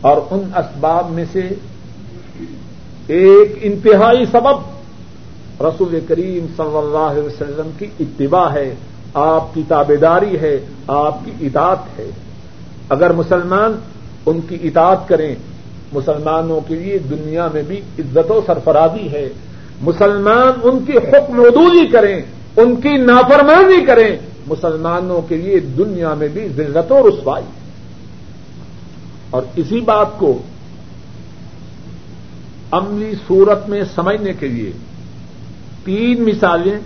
اور 0.00 0.16
ان 0.30 0.50
اسباب 0.56 1.10
میں 1.10 1.24
سے 1.32 1.48
ایک 3.08 3.58
انتہائی 3.60 4.24
سبب 4.32 4.56
رسول 5.62 6.00
کریم 6.08 6.46
صلی 6.56 6.78
اللہ 6.78 6.98
علیہ 6.98 7.22
وسلم 7.22 7.70
کی 7.78 7.86
اتباع 8.00 8.48
ہے، 8.52 8.74
آپ 9.14 9.54
کی 9.54 9.62
تابے 9.68 9.96
داری 9.96 10.38
ہے، 10.40 10.60
آپ 10.86 11.18
کی 11.24 11.46
اطاعت 11.46 11.98
ہے۔ 11.98 12.10
اگر 12.88 13.12
مسلمان 13.12 13.72
ان 14.26 14.40
کی 14.48 14.58
اطاعت 14.62 15.08
کریں، 15.08 15.34
مسلمانوں 15.92 16.60
کے 16.68 16.74
لیے 16.74 16.98
دنیا 16.98 17.48
میں 17.54 17.62
بھی 17.62 17.80
عزت 17.98 18.30
و 18.30 18.40
سرفرازی 18.46 19.12
ہے۔ 19.12 19.28
مسلمان 19.80 20.60
ان 20.62 20.78
کی 20.86 20.92
حکم 20.92 21.44
ردولی 21.44 21.86
کریں، 21.86 22.22
ان 22.56 22.76
کی 22.76 22.96
نافرمانی 22.96 23.84
کریں، 23.84 24.16
مسلمانوں 24.46 25.20
کے 25.28 25.36
لیے 25.36 25.58
دنیا 25.58 26.14
میں 26.14 26.28
بھی 26.28 26.48
ذلت 26.48 26.92
و 26.92 27.08
رسوائی۔ 27.08 27.44
اور 29.30 29.42
اسی 29.56 29.80
بات 29.80 30.06
کو 30.18 30.38
عملی 32.70 33.14
صورت 33.28 33.68
میں 33.68 33.82
سمجھنے 33.94 34.32
کے 34.32 34.48
لیے 34.48 34.72
تین 35.84 36.24
مثالیں 36.24 36.78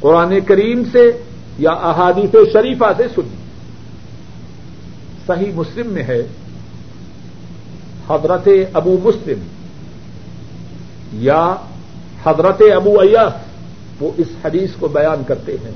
قرآن 0.00 0.40
کریم 0.46 0.82
سے 0.92 1.22
یا 1.58 1.70
احادیث 1.70 2.52
شریفہ 2.52 2.84
سے 2.96 3.02
سنی۔ 3.14 3.36
صحیح 5.26 5.52
مسلم 5.54 5.86
میں 5.86 6.02
ہے، 6.02 6.26
حضرت 8.08 8.48
ابو 8.72 8.98
مسلم 9.04 9.38
یا 11.12 11.54
حضرت 12.24 12.62
ابو 12.76 13.00
ایاس 13.00 13.32
وہ 14.02 14.10
اس 14.16 14.26
حدیث 14.44 14.70
کو 14.78 14.88
بیان 14.88 15.22
کرتے 15.26 15.52
ہیں۔ 15.52 15.72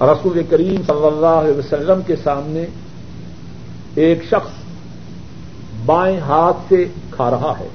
رسول 0.00 0.42
کریم 0.50 0.82
صلی 0.86 1.06
اللہ 1.06 1.26
علیہ 1.26 1.58
وسلم 1.58 2.02
کے 2.06 2.16
سامنے 2.16 2.66
ایک 3.94 4.24
شخص 4.24 4.61
بائیں 5.86 6.20
ہاتھ 6.20 6.56
سے 6.68 6.84
کھا 7.10 7.30
رہا 7.30 7.54
ہے۔ 7.60 7.68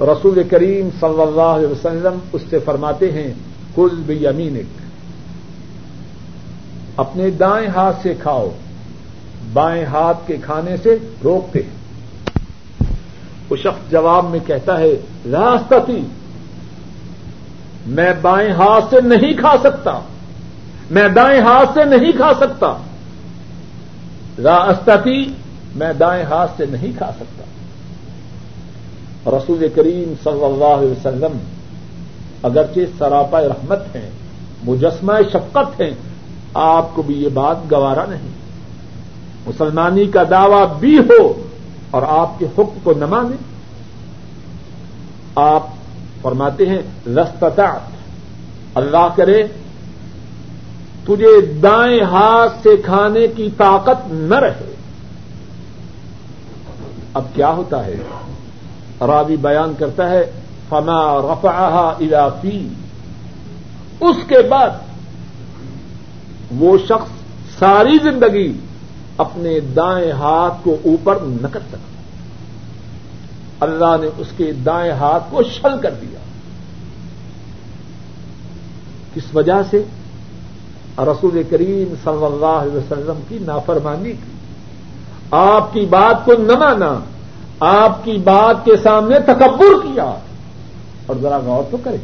رسول 0.00 0.42
کریم 0.50 0.88
صلی 1.00 1.22
اللہ 1.22 1.40
علیہ 1.40 1.66
وسلم 1.66 2.18
اس 2.32 2.42
سے 2.50 2.58
فرماتے 2.58 3.12
ہیں، 3.12 3.34
کل 3.74 3.88
بھی 4.06 4.24
یمینک 4.24 4.80
اپنے 6.96 7.30
دائیں 7.30 7.68
ہاتھ 7.68 7.96
سے 8.02 8.14
کھاؤ۔ 8.22 8.48
بائیں 9.52 9.84
ہاتھ 9.84 10.18
کے 10.26 10.36
کھانے 10.36 10.76
سے 10.76 10.96
روکتے۔ 11.24 11.62
ہیں 11.62 11.80
وہ 13.50 13.56
شخص 13.56 13.90
جواب 13.90 14.30
میں 14.30 14.38
کہتا 14.46 14.78
ہے، 14.78 14.92
راستتی۔ 15.32 16.00
میں 17.86 18.12
بائیں 18.22 18.52
ہاتھ 18.52 18.84
سے 18.90 19.00
نہیں 19.00 19.32
کھا 19.32 19.54
سکتا۔ 19.60 20.00
میں 20.90 21.08
دائیں 21.08 21.40
ہاتھ 21.40 21.70
سے 21.74 21.84
نہیں 21.84 22.12
کھا 22.12 22.32
سکتا۔ 22.40 22.76
راستتی 24.38 25.32
میں 25.76 25.92
دائیں 25.92 26.24
ہاتھ 26.24 26.52
سے 26.56 26.66
نہیں 26.66 26.98
کھا 26.98 27.10
سکتا۔ 27.16 27.42
رسول 29.30 29.68
کریم 29.74 30.12
صلی 30.24 30.44
اللہ 30.44 30.64
علیہ 30.64 30.90
وسلم 30.90 31.38
اگرچہ 32.42 32.80
سراپا 32.98 33.40
رحمت 33.40 33.96
ہیں، 33.96 34.10
مجسمہ 34.64 35.12
شفقت 35.32 35.80
ہیں، 35.80 35.90
آپ 36.54 36.94
کو 36.94 37.02
بھی 37.02 37.14
یہ 37.14 37.28
بات 37.28 37.56
گوارا 37.70 38.04
نہیں۔ 38.08 38.28
مسلمانی 39.46 40.06
کا 40.06 40.22
دعوی 40.30 40.64
بھی 40.78 40.98
ہو 40.98 41.42
اور 41.90 42.02
آپ 42.08 42.38
کے 42.38 42.46
حکم 42.46 42.78
کو 42.82 42.92
نہ 42.92 43.06
مانے۔ 43.06 43.36
آپ 45.34 45.66
فرماتے 46.22 46.66
ہیں 46.66 46.82
رستتا 47.06 47.78
اللہ 48.74 49.08
کرے، 49.16 49.42
تجھے 51.04 51.40
دائیں 51.40 52.00
ہاتھ 52.02 52.52
سے 52.62 52.76
کھانے 52.76 53.26
کی 53.26 53.50
طاقت 53.56 54.12
نہ 54.12 54.34
رہے۔ 54.34 54.69
اب 57.14 57.24
کیا 57.34 57.50
ہوتا 57.50 57.86
ہے؟ 57.86 57.96
راوی 59.00 59.36
بیان 59.36 59.72
کرتا 59.78 60.10
ہے، 60.10 60.30
فما 60.68 61.18
رفا 61.18 61.94
اضافی 62.00 62.68
اس 64.00 64.16
کے 64.26 64.42
بعد 64.50 64.70
وہ 66.50 66.78
شخص 66.78 67.08
ساری 67.58 67.98
زندگی 68.02 68.52
اپنے 69.16 69.60
دائیں 69.60 70.12
ہاتھ 70.12 70.64
کو 70.64 70.76
اوپر 70.84 71.18
نہ 71.22 71.46
کر 71.52 71.60
سکتا 71.60 71.78
اللہ 73.60 73.96
نے 74.00 74.08
اس 74.18 74.26
کے 74.36 74.52
دائیں 74.52 74.92
ہاتھ 74.92 75.24
کو 75.30 75.42
شل 75.42 75.78
کر 75.82 75.94
دیا۔ 76.00 76.18
کس 79.14 79.34
وجہ 79.34 79.62
سے؟ 79.70 79.82
رسول 80.98 81.42
کریم 81.50 81.94
صلی 82.04 82.24
اللہ 82.24 82.46
علیہ 82.46 82.76
وسلم 82.76 83.20
کی 83.28 83.38
نافرمانی 83.40 84.12
کی۔ 84.12 84.32
آپ 85.30 85.72
کی 85.72 85.80
بات 85.80 86.24
کو 86.24 86.32
نہ 86.38 86.52
مانا، 86.52 86.98
آپ 87.60 88.04
کی 88.04 88.12
بات 88.24 88.64
کے 88.64 88.76
سامنے 88.76 89.20
تکبر 89.20 89.82
کیا۔ 89.82 90.14
اور 91.06 91.16
ذرا 91.22 91.38
غور 91.38 91.64
تو 91.70 91.76
کرے 91.84 91.96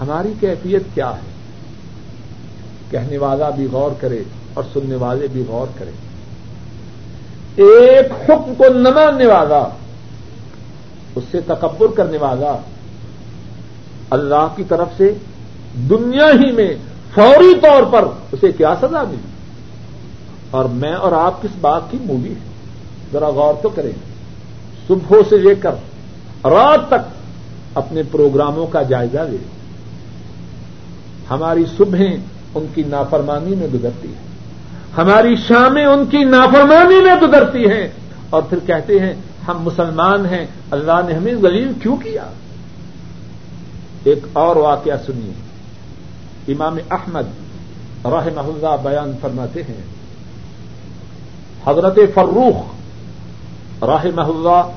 ہماری 0.00 0.32
کیفیت 0.40 0.82
کیا 0.94 1.10
ہے؟ 1.10 1.28
کہنے 2.90 3.18
والا 3.18 3.50
بھی 3.50 3.66
غور 3.72 3.90
کرے 4.00 4.22
اور 4.54 4.64
سننے 4.72 4.96
والے 4.96 5.26
بھی 5.32 5.44
غور 5.48 5.66
کریں 5.78 5.92
ایک 7.56 8.30
حکم 8.30 8.54
کو 8.58 8.64
نہ 8.74 8.88
ماننے 8.88 9.26
والا، 9.26 9.68
اس 11.14 11.24
سے 11.30 11.40
تکبر 11.40 11.86
کرنے 11.96 12.18
والا 12.18 12.56
اللہ 14.10 14.46
کی 14.56 14.64
طرف 14.64 14.88
سے 14.96 15.12
دنیا 15.74 16.26
ہی 16.26 16.52
میں 16.52 16.74
فوری 17.14 17.54
طور 17.60 17.82
پر 17.82 18.04
اسے 18.32 18.52
کیا 18.52 18.74
سزا 18.80 19.02
ملی؟ 19.02 19.37
اور 20.50 20.64
میں 20.64 20.92
اور 20.92 21.12
آپ 21.12 21.42
کس 21.42 21.50
بات 21.60 21.82
کی 21.90 21.98
مووی 22.04 22.28
ہے؟ 22.28 22.48
ذرا 23.12 23.28
غور 23.28 23.54
تو 23.62 23.68
کریں۔ 23.68 23.92
صبح 24.88 25.16
سے 25.30 25.38
لے 25.38 25.54
کر 25.54 25.72
رات 26.44 26.88
تک 26.88 27.18
اپنے 27.74 28.02
پروگراموں 28.02 28.66
کا 28.66 28.82
جائزہ 28.82 29.18
لے۔ 29.18 29.36
ہماری 31.30 31.64
صبحیں 31.76 32.16
ان 32.54 32.66
کی 32.74 32.82
نافرمانی 32.82 33.54
میں 33.54 33.68
گزرتی 33.74 34.08
ہیں۔ 34.08 34.28
ہماری 34.96 35.36
شامیں 35.36 35.86
ان 35.86 36.06
کی 36.06 36.24
نافرمانی 36.24 37.00
میں 37.00 37.16
گزرتی 37.16 37.70
ہیں۔ 37.70 37.88
اور 38.30 38.42
پھر 38.42 38.58
کہتے 38.66 39.00
ہیں، 39.00 39.14
ہم 39.48 39.62
مسلمان 39.62 40.26
ہیں، 40.26 40.46
اللہ 40.70 41.00
نے 41.06 41.14
ہمیں 41.14 41.34
غلیل 41.34 41.72
کیوں 41.82 41.96
کیا؟ 41.96 42.24
ایک 44.04 44.18
اور 44.32 44.56
واقعہ 44.56 44.96
سنیے۔ 45.06 45.32
امام 46.52 46.76
احمد 46.90 47.24
راہ 48.04 48.26
اللہ 48.36 48.76
بیان 48.82 49.12
فرماتے 49.20 49.62
ہیں۔ 49.62 49.97
حضرت 51.66 51.98
فروخ 52.14 52.64
راہ 53.84 54.06
اللہ 54.16 54.70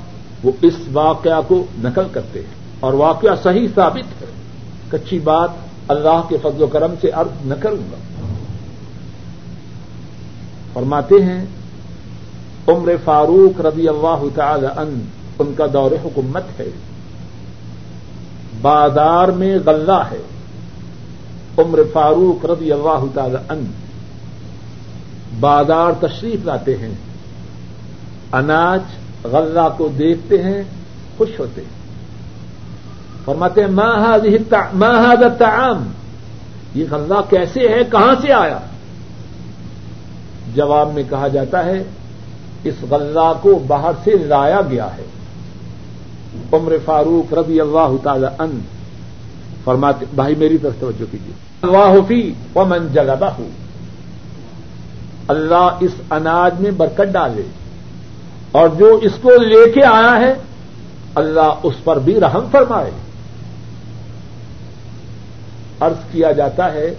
وہ 0.44 0.52
اس 0.62 0.76
واقعہ 0.94 1.41
کو 1.48 1.65
نقل 1.80 2.04
کرتے 2.12 2.39
ہیں 2.39 2.56
اور 2.80 2.94
واقعہ 2.94 3.30
صحیح 3.44 3.67
ثابت 3.76 4.22
ہے۔ 4.22 4.28
کچی 4.91 5.20
بات 5.20 5.50
اللہ 5.88 6.22
کے 6.30 6.38
فضل 6.41 6.63
و 6.63 6.67
کرم 6.67 6.94
سے 7.02 7.10
عرض 7.10 7.46
نہ 7.46 7.54
کروں 7.54 7.91
گا۔ 7.91 7.96
فرماتے 10.74 11.15
ہیں، 11.15 11.46
عمر 12.67 12.91
فاروق 13.04 13.62
رضی 13.62 13.88
اللہ 13.88 14.24
تعالی 14.36 14.67
ان 14.78 15.02
ان 15.39 15.54
کا 15.58 15.65
دور 15.74 15.91
حکومت 16.04 16.60
ہے۔ 16.60 16.70
بازار 18.62 19.28
میں 19.28 19.60
غلہ 19.65 20.04
ہے۔ 20.12 20.22
عمر 21.58 21.80
فاروق 21.94 22.46
رضی 22.46 22.72
اللہ 22.72 23.04
تعالی 23.13 23.38
ان 23.50 23.65
بازار 25.39 25.91
تشریف 26.00 26.46
لاتے 26.46 26.78
ہیں۔ 26.78 26.94
اناج 28.32 28.82
غلہ 29.24 29.74
کو 29.78 29.88
دیکھتے 29.88 30.44
ہیں، 30.44 30.63
خوش 31.17 31.39
ہوتے 31.39 31.62
ہیں۔ 31.62 31.82
فرماتے 33.26 33.62
ہیں 33.62 33.67
ماں 33.67 35.13
الطعام؟ 35.24 35.88
یہ 36.76 36.86
غلہ 36.91 37.22
کیسے 37.30 37.60
ہے؟ 37.60 37.84
کہاں 37.91 38.15
سے 38.22 38.34
آیا؟ 38.34 38.60
جواب 40.56 40.94
میں 40.94 41.04
کہا 41.10 41.28
جاتا 41.28 41.65
ہے، 41.65 41.84
اس 42.63 42.74
غلہ 42.89 43.34
کو 43.41 43.60
باہر 43.67 43.91
سے 44.04 44.12
لایا 44.12 44.62
گیا 44.70 44.86
ہے۔ 44.86 45.06
عمر 46.54 46.74
فاروق 46.86 47.34
رضی 47.34 47.62
اللہ 47.62 47.96
تعالی 48.04 48.28
ان 48.39 48.60
فرماتے، 49.63 50.06
بھائی 50.15 50.36
میری 50.36 50.58
طرف 50.58 50.74
توجہ 50.80 51.12
کیجیے۔ 51.12 51.34
اللہ 51.62 52.08
فی 52.08 52.34
ومن 52.56 52.88
جلبہ 52.94 53.30
اللہ 55.32 55.78
اس 55.80 55.91
اناج 56.12 56.54
میں 56.60 56.72
برکت 56.72 57.13
ڈالے 57.13 57.41
اور 58.52 58.67
جو 58.67 59.00
اس 59.02 59.12
کو 59.22 59.30
لے 59.30 59.72
کے 59.72 59.86
آیا 59.86 60.20
ہے، 60.20 60.34
اللہ 61.15 61.54
اس 61.63 61.74
پر 61.84 62.00
بھی 62.00 62.20
رحم 62.20 62.46
فرمائے۔ 62.52 62.91
عرض 65.80 66.12
کیا 66.12 66.32
جاتا 66.32 66.74
ہے 66.74 66.94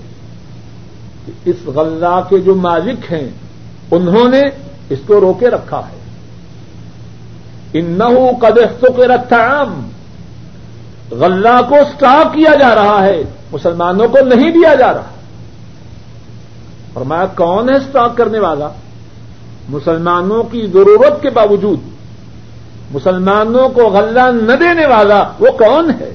کہ 1.27 1.33
اس 1.45 1.66
غلہ 1.66 2.21
کے 2.29 2.38
جو 2.38 2.55
مالک 2.55 3.12
ہیں، 3.12 3.29
انہوں 3.90 4.29
نے 4.29 4.42
اس 4.88 4.99
کو 5.07 5.21
روکے 5.21 5.49
رکھا 5.49 5.79
ہے۔ 5.79 5.99
ان 7.73 7.99
قدستوں 8.40 8.92
کے 8.92 9.07
رکھا 9.07 9.64
غلہ 11.11 11.61
کو 11.68 11.75
اسٹاک 11.75 12.35
کیا 12.35 12.55
جا 12.55 12.75
رہا 12.75 13.05
ہے، 13.05 13.23
مسلمانوں 13.53 14.09
کو 14.09 14.18
نہیں 14.25 14.51
دیا 14.51 14.75
جا 14.75 14.92
رہا۔ 14.92 15.21
اور 16.92 17.05
میں 17.05 17.37
کون 17.37 17.68
ہے 17.68 17.76
اسٹاک 17.76 18.16
کرنے 18.16 18.38
والا؟ 18.38 18.68
مسلمانوں 19.68 20.44
کی 20.44 20.66
ضرورت 20.66 21.22
کے 21.22 21.31
باوجود 21.31 21.81
مسلمانوں 22.94 23.68
کو 23.68 23.88
غلہ 23.88 24.20
نہ 24.20 24.52
دینے 24.52 24.87
والا 24.87 25.28
وہ 25.38 25.46
کون 25.46 25.90
ہے؟ 26.00 26.14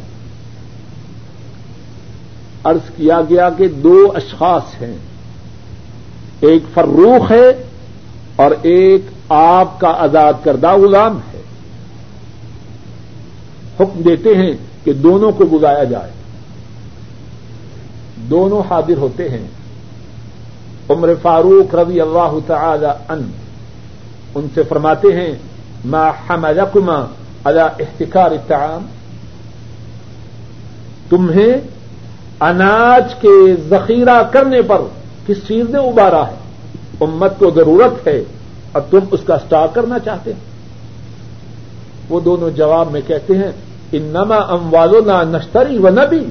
عرض 2.63 2.89
کیا 2.95 3.21
گیا 3.29 3.49
کہ 3.49 3.67
دو 3.67 4.11
اشخاص 4.15 4.81
ہیں۔ 4.81 4.97
ایک 6.39 6.63
فروخ 6.73 7.31
ہے 7.31 7.63
اور 8.35 8.51
ایک 8.61 9.01
آپ 9.29 9.79
کا 9.79 9.87
آزاد 9.87 10.33
کردہ 10.43 10.73
غلام 10.73 11.19
ہے۔ 11.33 11.41
حکم 13.79 14.01
دیتے 14.01 14.35
ہیں 14.35 14.51
کہ 14.83 14.93
دونوں 14.93 15.31
کو 15.31 15.45
بلایا 15.45 15.83
جائے۔ 15.83 16.11
دونوں 18.15 18.61
حاضر 18.69 18.97
ہوتے 18.97 19.29
ہیں۔ 19.29 19.47
عمر 20.89 21.09
فاروق 21.21 21.75
رضی 21.75 22.01
اللہ 22.01 22.37
تعالی 22.47 22.87
ان 23.09 23.31
ان 24.35 24.47
سے 24.53 24.63
فرماتے 24.63 25.07
ہیں، 25.07 25.31
ما 25.85 26.09
حملکما 26.09 27.05
على 27.45 27.61
احتکار 27.79 28.31
الطعام. 28.31 28.85
تمہیں 31.09 31.53
اناج 32.41 33.13
کے 33.15 33.55
ذخیرہ 33.69 34.23
کرنے 34.31 34.61
پر 34.61 34.81
کس 35.27 35.37
چیز 35.47 35.69
نے 35.69 35.77
ابارا 35.77 36.27
ہے؟ 36.27 36.35
امت 37.01 37.39
کو 37.39 37.51
ضرورت 37.51 38.07
ہے، 38.07 38.23
اور 38.71 38.81
تم 38.89 38.99
اس 39.11 39.19
کا 39.27 39.35
اسٹاک 39.35 39.75
کرنا 39.75 39.99
چاہتے 39.99 40.33
ہیں۔ 40.33 40.45
وہ 42.09 42.19
دونوں 42.19 42.49
جواب 42.49 42.91
میں 42.91 43.01
کہتے 43.07 43.37
ہیں 43.37 43.51
ان 43.91 44.03
نما 44.03 44.35
ام 44.35 44.73
والو 44.73 44.99
نہ 45.05 45.37
نشتری 45.37 45.77
و 45.77 45.89
نبی 45.89 46.25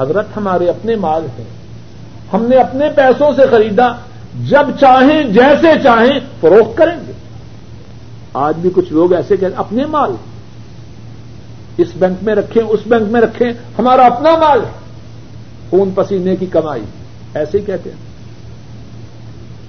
حضرت 0.00 0.26
ہمارے 0.36 0.68
اپنے 0.68 0.96
مال 0.96 1.26
ہیں۔ 1.38 1.55
ہم 2.32 2.44
نے 2.44 2.56
اپنے 2.56 2.86
پیسوں 2.96 3.32
سے 3.36 3.42
خریدا، 3.50 3.92
جب 4.48 4.66
چاہیں، 4.80 5.24
جیسے 5.24 5.66
چاہیں 5.82 6.20
فروخت 6.40 6.76
کریں 6.76 7.06
گے۔ 7.08 7.12
آج 8.34 8.56
بھی 8.56 8.70
کچھ 8.74 8.92
لوگ 8.92 9.12
ایسے 9.12 9.36
کہتے 9.36 9.54
اپنے 9.56 9.86
مال، 9.86 10.10
اس 11.76 11.88
بینک 11.96 12.16
میں 12.22 12.34
رکھیں، 12.34 12.62
اس 12.62 12.80
بینک 12.86 13.08
میں 13.08 13.20
رکھیں، 13.20 13.50
ہمارا 13.78 14.06
اپنا 14.06 14.36
مال 14.36 14.60
ہے۔ 14.60 14.70
خون 15.70 15.90
پسینے 15.94 16.36
کی 16.36 16.46
کمائی، 16.46 16.82
ایسے 17.34 17.58
ہی 17.58 17.64
کہتے 17.64 17.90
ہیں۔ 17.90 17.96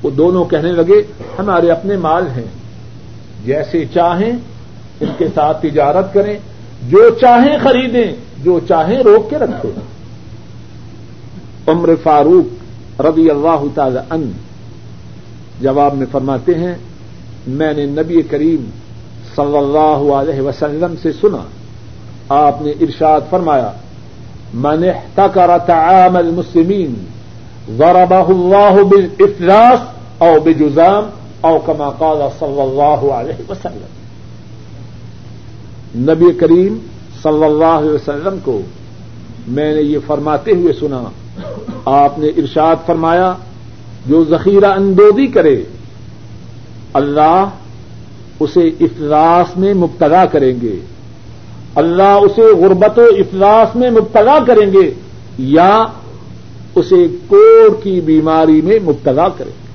وہ 0.03 0.09
دونوں 0.09 0.45
کہنے 0.45 0.71
لگے، 0.71 1.01
ہمارے 1.39 1.71
اپنے 1.71 1.97
مال 1.97 2.27
ہیں۔ 2.27 2.43
جیسے 3.45 3.85
چاہیں 3.93 4.31
ان 4.99 5.07
کے 5.17 5.27
ساتھ 5.35 5.61
تجارت 5.61 6.13
کریں۔ 6.13 6.37
جو 6.89 7.09
چاہیں 7.21 7.57
خریدیں، 7.63 8.11
جو 8.43 8.59
چاہیں 8.67 8.99
روک 8.99 9.29
کے 9.29 9.37
رکھیں۔ 9.37 9.96
عمر 11.67 11.89
فاروق 12.03 13.01
رضی 13.01 13.29
اللہ 13.29 13.63
تعالی 13.75 13.99
ان 14.09 14.31
جواب 15.61 15.93
میں 15.95 16.05
فرماتے 16.11 16.53
ہیں، 16.55 16.75
میں 17.59 17.73
نے 17.73 17.85
نبی 17.85 18.21
کریم 18.29 18.69
صلی 19.35 19.57
اللہ 19.57 19.99
علیہ 20.13 20.41
وسلم 20.41 20.95
سے 21.01 21.11
سنا، 21.21 21.43
آپ 22.29 22.61
نے 22.61 22.71
ارشاد 22.81 23.21
فرمایا، 23.29 23.71
من 24.55 24.83
احتکر 24.83 25.57
طعام 25.67 26.15
المسلمین 26.15 26.93
ضربہ 27.77 28.23
اللہ 28.29 28.81
بالافلاس 28.89 29.79
او 30.17 30.33
بجزام 30.43 31.09
او 31.41 31.57
کما 31.65 31.89
قال 31.97 32.21
صلی 32.39 32.61
اللہ 32.61 33.01
علیہ 33.13 33.49
وسلم. 33.49 33.91
نبی 36.11 36.31
کریم 36.39 36.77
صلی 37.21 37.43
اللہ 37.43 37.75
علیہ 37.81 37.91
وسلم 37.91 38.37
کو 38.43 38.59
میں 39.47 39.73
نے 39.73 39.81
یہ 39.81 39.99
فرماتے 40.07 40.51
ہوئے 40.51 40.73
سنا 40.79 41.01
آپ 41.85 42.19
نے 42.19 42.27
ارشاد 42.27 42.75
فرمایا، 42.85 43.33
جو 44.05 44.25
ذخیرہ 44.25 44.65
اندوزی 44.65 45.27
کرے، 45.27 45.63
اللہ 46.93 47.49
اسے 48.39 48.67
افلاس 48.67 49.57
میں 49.57 49.73
مبتلا 49.73 50.25
کریں 50.25 50.61
گے۔ 50.61 50.79
اللہ 51.75 52.03
اسے 52.03 52.41
غربت 52.41 52.99
و 52.99 53.01
افلاس 53.01 53.75
میں 53.75 53.91
مبتلا 53.91 54.39
کریں 54.47 54.73
گے، 54.73 54.93
یا 55.37 55.83
اسے 56.75 57.07
کوڑ 57.27 57.81
کی 57.83 58.01
بیماری 58.01 58.61
میں 58.61 58.79
مبتلا 58.83 59.29
کریں 59.29 59.51
گے۔ 59.51 59.67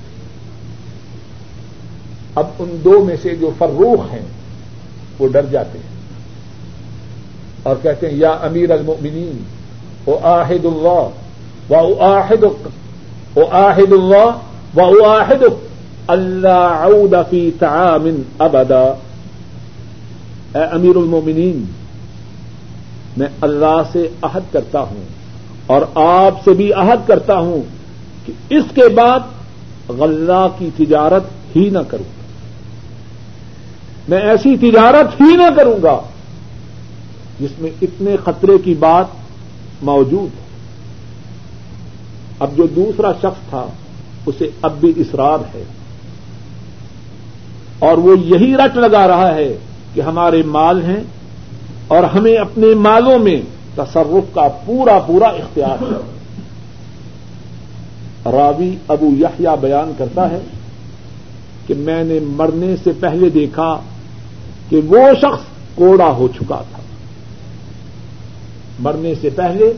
اب 2.35 2.47
ان 2.59 2.77
دو 2.83 3.03
میں 3.03 3.15
سے 3.21 3.35
جو 3.35 3.49
فروخ 3.57 4.13
ہیں، 4.13 4.25
وہ 5.19 5.27
ڈر 5.27 5.45
جاتے 5.45 5.77
ہیں۔ 5.77 5.93
اور 7.63 7.75
کہتے 7.81 8.09
ہیں، 8.09 8.17
یا 8.17 8.29
امیر 8.29 8.71
المؤمنین 8.71 9.43
او 10.05 10.17
آہد 10.21 10.65
اللہ 10.65 11.07
و 11.69 12.03
آہد 12.03 12.43
اللہ 13.91 14.79
و 14.79 15.05
آہد 15.05 15.43
اللہ 16.07 16.83
عود 16.83 17.15
فی 17.29 17.51
تعام 17.59 18.21
ابدا 18.39 18.83
اے 20.55 20.63
امیر 20.71 20.95
المومنین 20.95 21.65
میں 23.17 23.27
اللہ 23.41 23.81
سے 23.91 24.07
عہد 24.21 24.53
کرتا 24.53 24.79
ہوں 24.79 25.03
اور 25.65 25.81
آپ 25.95 26.43
سے 26.43 26.51
بھی 26.51 26.73
عہد 26.73 27.07
کرتا 27.07 27.37
ہوں 27.37 27.61
کہ 28.25 28.33
اس 28.49 28.63
کے 28.75 28.89
بعد 28.89 29.19
غلہ 29.89 30.47
کی 30.57 30.69
تجارت 30.77 31.23
ہی 31.55 31.69
نہ 31.69 31.79
کروں۔ 31.87 32.11
میں 34.07 34.17
ایسی 34.17 34.57
تجارت 34.57 35.21
ہی 35.21 35.35
نہ 35.35 35.55
کروں 35.55 35.83
گا 35.83 36.01
جس 37.39 37.49
میں 37.59 37.69
اتنے 37.81 38.15
خطرے 38.23 38.57
کی 38.57 38.73
بات 38.73 39.05
موجود 39.81 40.37
ہے 40.37 40.42
اب 42.43 42.57
جو 42.57 42.67
دوسرا 42.67 43.11
شخص 43.13 43.49
تھا، 43.49 43.65
اسے 44.25 44.49
اب 44.61 44.73
بھی 44.79 44.93
اصرار 44.97 45.37
ہے۔ 45.55 45.63
اور 47.79 47.97
وہ 47.97 48.19
یہی 48.19 48.57
رٹ 48.57 48.77
لگا 48.77 49.07
رہا 49.07 49.35
ہے 49.35 49.57
کہ 49.93 50.01
ہمارے 50.01 50.43
مال 50.43 50.83
ہیں 50.83 51.03
اور 51.87 52.03
ہمیں 52.03 52.35
اپنے 52.35 52.67
مالوں 52.67 53.19
میں 53.19 53.41
تصرف 53.75 54.35
کا 54.35 54.47
پورا 54.65 54.99
پورا 54.99 55.27
اختیار 55.27 55.83
ہے۔ 55.83 55.99
راوی 58.31 58.75
ابو 58.87 59.09
یحییٰ 59.19 59.57
بیان 59.57 59.91
کرتا 59.97 60.29
ہے 60.29 60.39
کہ 61.67 61.73
میں 61.77 62.03
نے 62.03 62.19
مرنے 62.19 62.75
سے 62.83 62.91
پہلے 62.99 63.29
دیکھا 63.29 63.79
کہ 64.69 64.81
وہ 64.87 65.13
شخص 65.17 65.43
کوڑا 65.75 66.07
ہو 66.07 66.27
چکا 66.27 66.61
تھا۔ 66.71 66.83
مرنے 68.79 69.13
سے 69.21 69.29
پہلے 69.29 69.73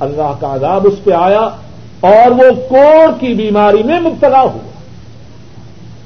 اللہ 0.00 0.32
کا 0.40 0.54
عذاب 0.54 0.86
اس 0.86 1.04
پہ 1.04 1.10
آیا 1.10 1.48
اور 2.00 2.30
وہ 2.30 2.68
کوڑ 2.68 3.10
کی 3.20 3.34
بیماری 3.34 3.82
میں 3.82 4.00
مبتلا 4.00 4.40
ہوا۔ 4.40 4.70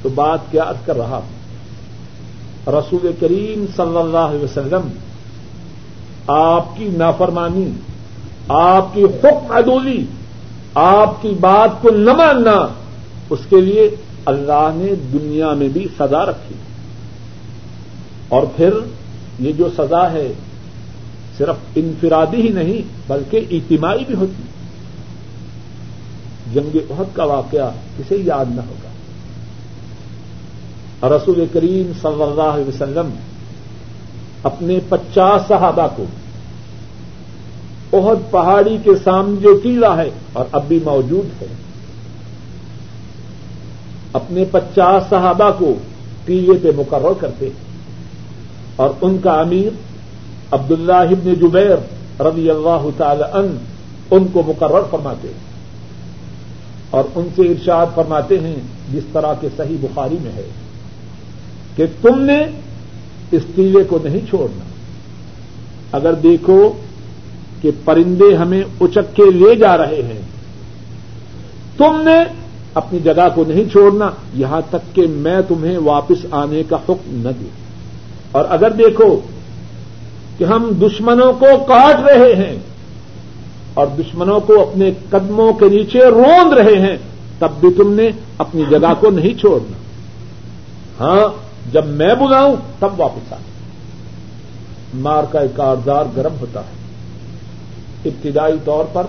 تو 0.03 0.09
بات 0.09 0.39
کیا 0.51 0.63
عرض 0.67 0.87
کر 0.87 0.97
رہا 0.97 1.17
ہوں؟ 1.17 1.45
رسول 2.71 3.13
کریم 3.21 3.65
صلی 3.77 3.99
اللہ 3.99 4.19
علیہ 4.19 4.45
وسلم، 4.45 4.89
آپ 6.27 6.77
کی 6.77 6.85
نافرمانی، 6.85 7.71
آپ 8.49 8.95
کی 8.95 9.05
حکم 9.05 9.53
عدولی، 9.53 10.05
آپ 10.75 11.23
کی 11.23 11.29
بات 11.41 11.83
کو 11.83 11.91
نہ 11.91 12.13
ماننا، 12.13 12.67
اس 13.31 13.39
کے 13.49 13.61
لیے 13.61 13.91
اللہ 14.25 14.71
نے 14.75 14.95
دنیا 15.13 15.53
میں 15.53 15.69
بھی 15.69 15.89
سزا 15.99 16.27
رکھی۔ 16.27 16.55
اور 18.29 18.43
پھر 18.57 18.71
یہ 19.41 19.53
جو 19.53 19.69
سزا 19.77 20.13
ہے، 20.13 20.33
صرف 21.39 21.57
انفرادی 21.75 22.43
ہی 22.43 22.49
نہیں، 22.49 22.83
بلکہ 23.07 23.41
اجتماعی 23.51 24.05
بھی 24.07 24.15
ہوتی۔ 24.15 24.43
جنگ 26.55 26.77
عہد 26.91 27.17
کا 27.17 27.25
واقعہ 27.25 27.71
کسے 27.99 28.17
یاد 28.17 28.45
نہ 28.49 28.61
ہوگا۔ 28.61 28.91
رسول 31.09 31.45
کریم 31.53 31.93
صلی 32.03 32.23
اللہ 32.23 32.51
علیہ 32.55 32.69
وسلم 32.69 33.11
اپنے 34.43 34.79
پچاس 34.89 35.49
صحابہ 35.49 35.87
کو 35.97 36.05
عہد 37.93 38.31
پہاڑی 38.31 38.79
کے 38.85 38.91
سامنے 39.05 39.41
جو 39.41 39.61
قلعہ 39.63 39.99
ہے 39.99 40.11
اور 40.33 40.45
اب 40.53 40.65
بھی 40.69 40.79
موجود 40.85 41.43
ہے، 41.43 41.47
اپنے 44.13 44.45
پچاس 44.51 45.11
صحابہ 45.11 45.51
کو 45.59 45.75
قلعے 46.25 46.59
پہ 46.63 46.71
مقرر 46.77 47.13
کرتے 47.21 47.49
اور 48.77 48.91
ان 49.01 49.19
کا 49.19 49.41
امیر 49.41 49.73
عبد 50.51 50.71
اللہ 50.73 51.15
ابن 51.17 51.35
جبیر 51.35 51.77
رضی 52.21 52.51
اللہ 52.51 52.87
تعالی 52.97 53.25
ان 53.33 53.57
ان 54.11 54.27
کو 54.33 54.43
مقرر 54.47 54.83
فرماتے 54.91 55.29
ہیں۔ 55.29 55.54
اور 56.95 57.05
ان 57.15 57.29
سے 57.37 57.43
ارشاد 57.43 57.87
فرماتے 57.95 58.41
ہیں 58.41 58.57
جس 58.93 59.03
طرح 59.13 59.35
کے 59.41 59.49
صحیح 59.57 59.77
بخاری 59.81 60.17
میں 60.23 60.33
ہے 60.33 60.49
کہ 61.77 61.87
تم 62.03 62.21
نے 62.21 62.45
اس 63.31 63.43
قلعے 63.55 63.85
کو 63.85 63.99
نہیں 64.05 64.21
چھوڑنا۔ 64.31 64.65
اگر 65.93 66.13
دیکھو 66.13 66.73
کہ 67.63 67.71
پرندے 67.85 68.35
ہمیں 68.35 68.63
اچک 68.81 69.17
کے 69.17 69.31
لے 69.31 69.55
جا 69.55 69.77
رہے 69.77 70.03
ہیں، 70.03 70.23
تم 71.77 72.03
نے 72.03 72.25
اپنی 72.75 72.99
جگہ 72.99 73.29
کو 73.35 73.45
نہیں 73.49 73.73
چھوڑنا، 73.73 74.11
یہاں 74.35 74.61
تک 74.71 74.95
کہ 74.95 75.07
میں 75.07 75.41
تمہیں 75.49 75.79
واپس 75.79 76.27
آنے 76.31 76.63
کا 76.69 76.77
حکم 76.77 77.23
نہ 77.23 77.29
دوں۔ 77.41 77.51
اور 78.33 78.45
اگر 78.49 78.71
دیکھو 78.71 79.21
کہ 80.39 80.45
ہم 80.45 80.71
دشمنوں 80.83 81.33
کو 81.33 81.47
کاٹ 81.69 82.01
رہے 82.01 82.35
ہیں 82.35 82.57
اور 83.75 83.87
دشمنوں 83.87 84.41
کو 84.41 84.63
اپنے 84.63 84.91
قدموں 85.11 85.53
کے 85.53 85.69
نیچے 85.69 85.99
روند 85.99 86.53
رہے 86.53 86.79
ہیں، 86.79 86.97
تب 87.39 87.49
بھی 87.61 87.69
تم 87.77 87.93
نے 87.93 88.11
اپنی 88.39 88.65
جگہ 88.71 88.93
کو 89.01 89.11
نہیں 89.11 89.41
چھوڑنا۔ 89.41 89.77
ہاں 91.01 91.29
جب 91.73 91.87
میں 91.87 92.15
بلاؤں، 92.15 92.57
تب 92.79 93.01
واپس 93.01 93.33
آ 93.33 93.37
مار 94.95 95.25
کا 95.31 95.41
ایک 95.41 95.57
کارزار 95.57 96.05
گرم 96.17 96.33
ہوتا 96.41 96.61
ہے۔ 96.61 96.85
ابتدائی 98.05 98.57
طور 98.65 98.85
پر 98.93 99.07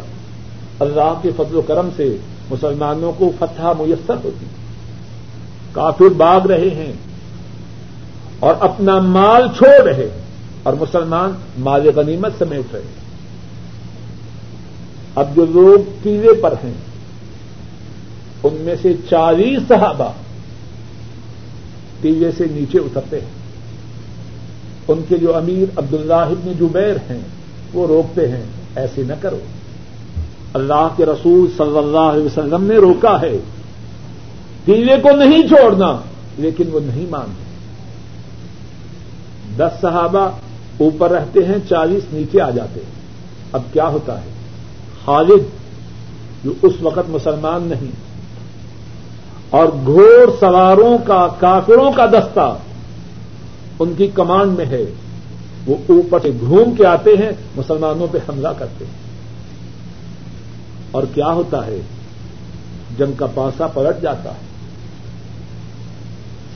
اللہ 0.80 1.14
کے 1.22 1.32
فضل 1.38 1.56
و 1.56 1.62
کرم 1.62 1.90
سے 1.96 2.18
مسلمانوں 2.52 3.12
کو 3.18 3.32
فتح 3.40 3.62
میسر 3.80 4.16
ہوتی 4.24 4.46
کافر 5.72 6.14
باغ 6.18 6.46
رہے 6.46 6.70
ہیں 6.70 6.94
اور 8.40 8.54
اپنا 8.60 9.00
مال 9.00 9.48
چھوڑ 9.58 9.84
رہے 9.84 10.04
ہیں 10.04 10.22
اور 10.64 10.74
مسلمان 10.74 11.32
مال 11.60 11.90
غنیمت 11.96 12.32
سمیٹ 12.40 12.74
رہے 12.74 12.82
ہیں۔ 12.82 13.05
اب 15.16 15.36
جو 15.36 15.46
لوگ 15.46 15.92
قلعے 16.04 16.34
پر 16.34 16.54
ہیں، 16.64 16.74
ان 18.44 18.58
میں 18.60 18.76
سے 18.82 18.94
چالیس 19.10 19.60
صحابہ 19.68 20.12
ٹیلے 22.02 22.32
سے 22.32 22.46
نیچے 22.52 22.78
اترتے 22.78 23.20
ہیں۔ 23.20 23.46
ان 24.88 25.02
کے 25.08 25.18
جو 25.18 25.36
امیر 25.36 25.80
عبد 25.80 25.94
اللہ 25.94 26.14
ابن 26.14 26.54
جبیر 26.60 26.96
ہیں، 27.10 27.20
وہ 27.74 27.88
روکتے 27.88 28.28
ہیں۔ 28.28 28.44
ایسے 28.76 29.04
نہ 29.04 29.14
کرو۔ 29.22 29.40
اللہ 30.54 30.88
کے 30.98 31.06
رسول 31.06 31.48
صلی 31.58 31.78
اللہ 31.78 31.98
علیہ 31.98 32.26
وسلم 32.26 32.64
نے 32.64 32.76
روکا 32.76 33.22
ہے۔ 33.22 33.38
پیلے 34.66 34.96
کو 35.02 35.12
نہیں 35.12 35.48
چھوڑنا، 35.48 35.98
لیکن 36.38 36.64
وہ 36.72 36.80
نہیں 36.80 37.06
مانتے۔ 37.10 37.44
دس 39.58 39.82
صحابہ 39.82 40.30
اوپر 40.78 41.12
رہتے 41.12 41.46
ہیں، 41.46 41.56
چالیس 41.70 42.14
نیچے 42.14 42.42
آ 42.42 42.50
جاتے 42.50 42.80
ہیں۔ 42.80 42.92
اب 43.52 43.62
کیا 43.74 43.88
ہوتا 43.88 44.22
ہے؟ 44.22 44.35
خالد 45.06 45.44
جو 46.44 46.54
اس 46.62 46.74
وقت 46.82 47.10
مسلمان 47.10 47.64
نہیں، 47.64 47.92
اور 49.50 49.68
گھوڑ 49.86 50.32
سواروں 50.40 50.98
کا، 51.06 51.28
کافروں 51.40 51.92
کا 51.92 52.06
دستہ 52.06 52.58
ان 53.80 53.94
کی 53.98 54.08
کمانڈ 54.08 54.58
میں 54.58 54.66
ہے۔ 54.66 54.86
وہ 55.68 55.76
اوپر 55.90 56.20
سے 56.20 56.32
گھوم 56.40 56.76
کے 56.76 56.86
آتے 56.86 57.10
ہیں، 57.10 57.32
مسلمانوں 57.56 58.08
پہ 58.12 58.18
حملہ 58.30 58.48
کرتے 58.58 58.86
ہیں۔ 58.86 58.94
اور 60.92 61.04
کیا 61.14 61.28
ہوتا 61.28 61.66
ہے؟ 61.66 61.82
جنگ 62.98 63.14
کا 63.14 63.26
پاسا 63.34 63.68
پلٹ 63.68 64.02
جاتا 64.02 64.32
ہے۔ 64.32 64.56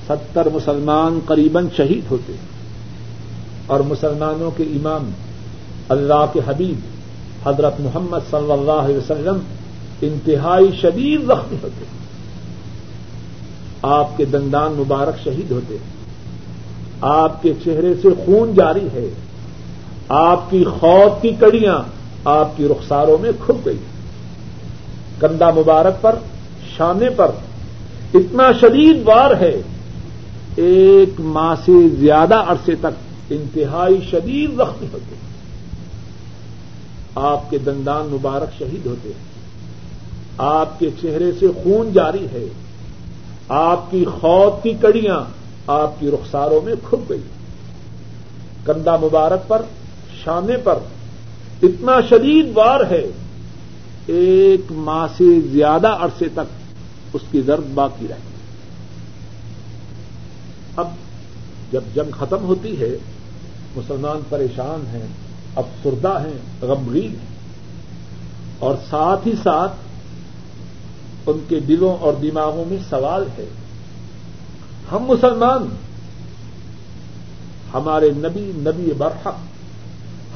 ستر 0.08 0.48
مسلمان 0.54 1.20
قریباً 1.26 1.68
شہید 1.78 2.12
ہوتے 2.12 2.34
ہیں۔ 2.34 2.50
اور 3.68 3.80
مسلمانوں 3.80 4.52
کے 4.52 4.64
امام 4.64 5.12
اللہ 5.90 6.26
کے 6.34 6.40
حبیب 6.48 6.99
حضرت 7.46 7.80
محمد 7.80 8.32
صلی 8.32 8.52
اللہ 8.52 8.72
علیہ 8.72 8.98
وسلم 8.98 9.40
انتہائی 10.02 10.72
شدید 10.82 11.22
زخمی 11.22 11.58
ہوتے 11.64 11.86
آپ 13.82 14.18
کے 14.18 14.26
دندان 14.26 14.72
مبارک 14.72 15.24
شہید 15.24 15.52
ہوتے 15.52 15.78
آپ 17.02 17.44
کے 17.44 17.54
چہرے 17.64 17.94
سے 18.02 18.08
خون 18.26 18.54
جاری 18.54 18.88
ہے۔ 18.94 19.10
آپ 20.10 20.52
کی 20.52 20.64
خوف 20.64 21.22
کی 21.22 21.30
کڑیاں 21.40 21.80
آپ 22.26 22.58
کی 22.58 22.68
رخساروں 22.68 23.18
میں 23.22 23.32
کھپ 23.46 23.66
گئی۔ 23.66 23.78
کندھا 25.20 25.50
مبارک 25.50 26.02
پر، 26.02 26.16
شانے 26.78 27.10
پر 27.10 27.32
اتنا 28.14 28.52
شدید 28.62 29.02
وار 29.06 29.32
ہے۔ 29.40 29.62
ایک 30.56 31.10
ماہ 31.20 31.56
سے 31.66 31.90
زیادہ 31.90 32.36
عرصے 32.36 32.76
تک 32.76 33.30
انتہائی 33.30 34.00
شدید 34.12 34.52
زخمی 34.54 34.88
ہوتے 34.94 35.16
ہیں۔ 35.16 35.29
آپ 37.16 37.50
کے 37.50 37.58
دندان 37.58 38.06
مبارک 38.06 38.50
شہید 38.58 38.86
ہوتے 38.86 39.10
ہیں۔ 39.10 39.30
آپ 40.38 40.80
کے 40.80 40.90
چہرے 41.02 41.32
سے 41.40 41.48
خون 41.64 41.94
جاری 41.94 42.26
ہے۔ 42.34 42.46
آپ 43.50 43.92
کی 43.92 44.06
خوف 44.06 44.64
کی 44.64 44.74
کڑیاں 44.82 45.20
آپ 45.68 46.00
کی 46.00 46.12
رخساروں 46.12 46.62
میں 46.62 46.74
کھپ 46.84 47.10
گئی۔ 47.10 47.22
کندھا 48.66 48.98
مبارک 48.98 49.48
پر، 49.48 49.62
شانے 50.24 50.58
پر 50.58 50.80
اتنا 51.64 52.02
شدید 52.10 52.46
وار 52.54 52.80
ہے۔ 52.92 53.06
ایک 54.06 54.72
ماہ 54.72 55.08
سے 55.18 55.48
زیادہ 55.52 55.88
عرصے 55.88 56.26
تک 56.34 56.76
اس 57.14 57.22
کی 57.32 57.42
درد 57.42 57.64
باقی 57.74 58.08
رہے۔ 58.10 58.30
اب 60.76 60.88
جب 61.72 61.82
جنگ 61.96 62.12
ختم 62.12 62.44
ہوتی 62.44 62.82
ہے، 62.82 62.98
مسلمان 63.76 64.22
پریشان 64.30 64.84
ہیں۔ 64.94 65.08
افسردہ 65.60 66.20
ہیں، 66.26 66.66
غمگین 66.66 67.10
ہیں۔ 67.10 67.30
اور 68.60 68.76
ساتھ 68.90 69.28
ہی 69.28 69.34
ساتھ 69.44 69.72
ان 71.26 71.38
کے 71.48 71.60
دلوں 71.60 71.98
اور 72.02 72.14
دماغوں 72.14 72.66
میں 72.66 72.78
سوال 72.90 73.24
ہے، 73.38 73.46
ہم 74.92 75.04
مسلمان، 75.04 75.76
ہمارے 77.74 78.10
نبی 78.16 78.52
نبی 78.56 78.94
برحق، 78.94 79.36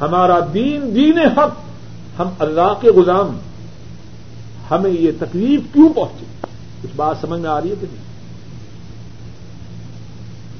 ہمارا 0.01 0.39
دین 0.53 0.95
دین 0.95 1.17
حق، 1.17 1.51
ہم 2.19 2.29
اللہ 2.39 2.73
کے 2.81 2.89
غلام، 2.89 3.37
ہمیں 4.71 4.91
یہ 4.91 5.11
تکلیف 5.19 5.59
کیوں 5.73 5.93
پہنچی؟ 5.93 6.25
کچھ 6.81 6.91
بات 6.95 7.15
سمجھ 7.21 7.41
میں 7.41 7.49
آ 7.49 7.61
رہی 7.61 7.69
ہے 7.69 7.75
کہ 7.81 7.87
نہیں؟ 7.91 8.03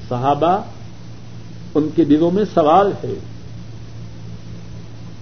صحابہ، 0.09 0.57
ان 1.75 1.89
کے 1.95 2.05
دلوں 2.05 2.31
میں 2.31 2.43
سوال 2.53 2.91
ہے 3.03 3.13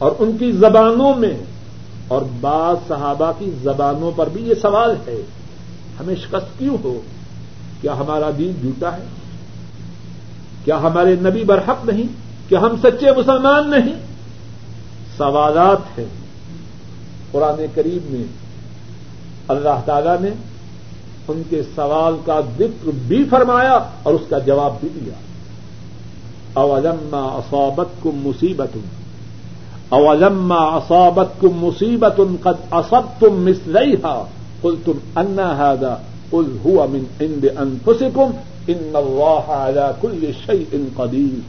اور 0.01 0.11
ان 0.19 0.37
کی 0.37 0.51
زبانوں 0.51 1.15
میں 1.15 1.37
اور 2.07 2.21
بعض 2.41 2.87
صحابہ 2.87 3.31
کی 3.39 3.51
زبانوں 3.63 4.11
پر 4.15 4.29
بھی 4.29 4.43
یہ 4.43 4.53
سوال 4.61 4.95
ہے، 5.07 5.21
ہمیں 5.99 6.15
شکست 6.15 6.59
کیوں 6.59 6.77
ہو؟ 6.83 7.01
کیا 7.81 7.93
ہمارا 7.93 8.29
دین 8.37 8.51
جھوٹا 8.61 8.97
ہے؟ 8.97 9.03
کیا 10.65 10.77
ہمارے 10.77 11.15
نبی 11.15 11.43
برحق 11.43 11.85
نہیں؟ 11.85 12.03
کیا 12.49 12.59
ہم 12.59 12.75
سچے 12.83 13.11
مسلمان 13.17 13.69
نہیں؟ 13.69 13.93
سوالات 15.17 15.99
ہیں۔ 15.99 16.05
قرآن 17.31 17.65
قریب 17.73 18.11
میں 18.11 18.23
اللہ 19.47 19.81
تعالی 19.85 20.09
نے 20.21 20.29
ان 21.27 21.41
کے 21.49 21.61
سوال 21.75 22.17
کا 22.25 22.41
ذکر 22.57 22.89
بھی 23.07 23.23
فرمایا 23.29 23.79
اور 24.03 24.13
اس 24.13 24.21
کا 24.29 24.37
جواب 24.37 24.73
بھی 24.79 24.89
دیا۔ 24.95 25.13
اولما 26.53 27.19
اصابت 27.19 28.03
کم 28.03 28.11
مصیبت 28.13 28.75
ہوں 28.75 29.00
اولما 29.91 30.55
اصابت 30.55 31.41
کم 31.41 31.49
مصیبت 31.53 32.13
ان 32.17 32.35
قد 32.41 32.73
اصب 32.73 33.19
تم 33.19 33.33
مسلئی 33.33 33.93
ہا 34.03 34.25
کل 34.61 34.75
تم 34.85 34.91
اندا 35.15 35.95
کل 36.31 36.57
ہوا 36.65 36.85
من 36.85 37.03
عند 37.21 37.45
انفسکم 37.57 38.31
ان 38.67 38.91
اللہ 38.93 39.51
على 39.51 39.91
كل 40.01 40.31
شيء 40.45 40.77
قدیر 40.95 41.39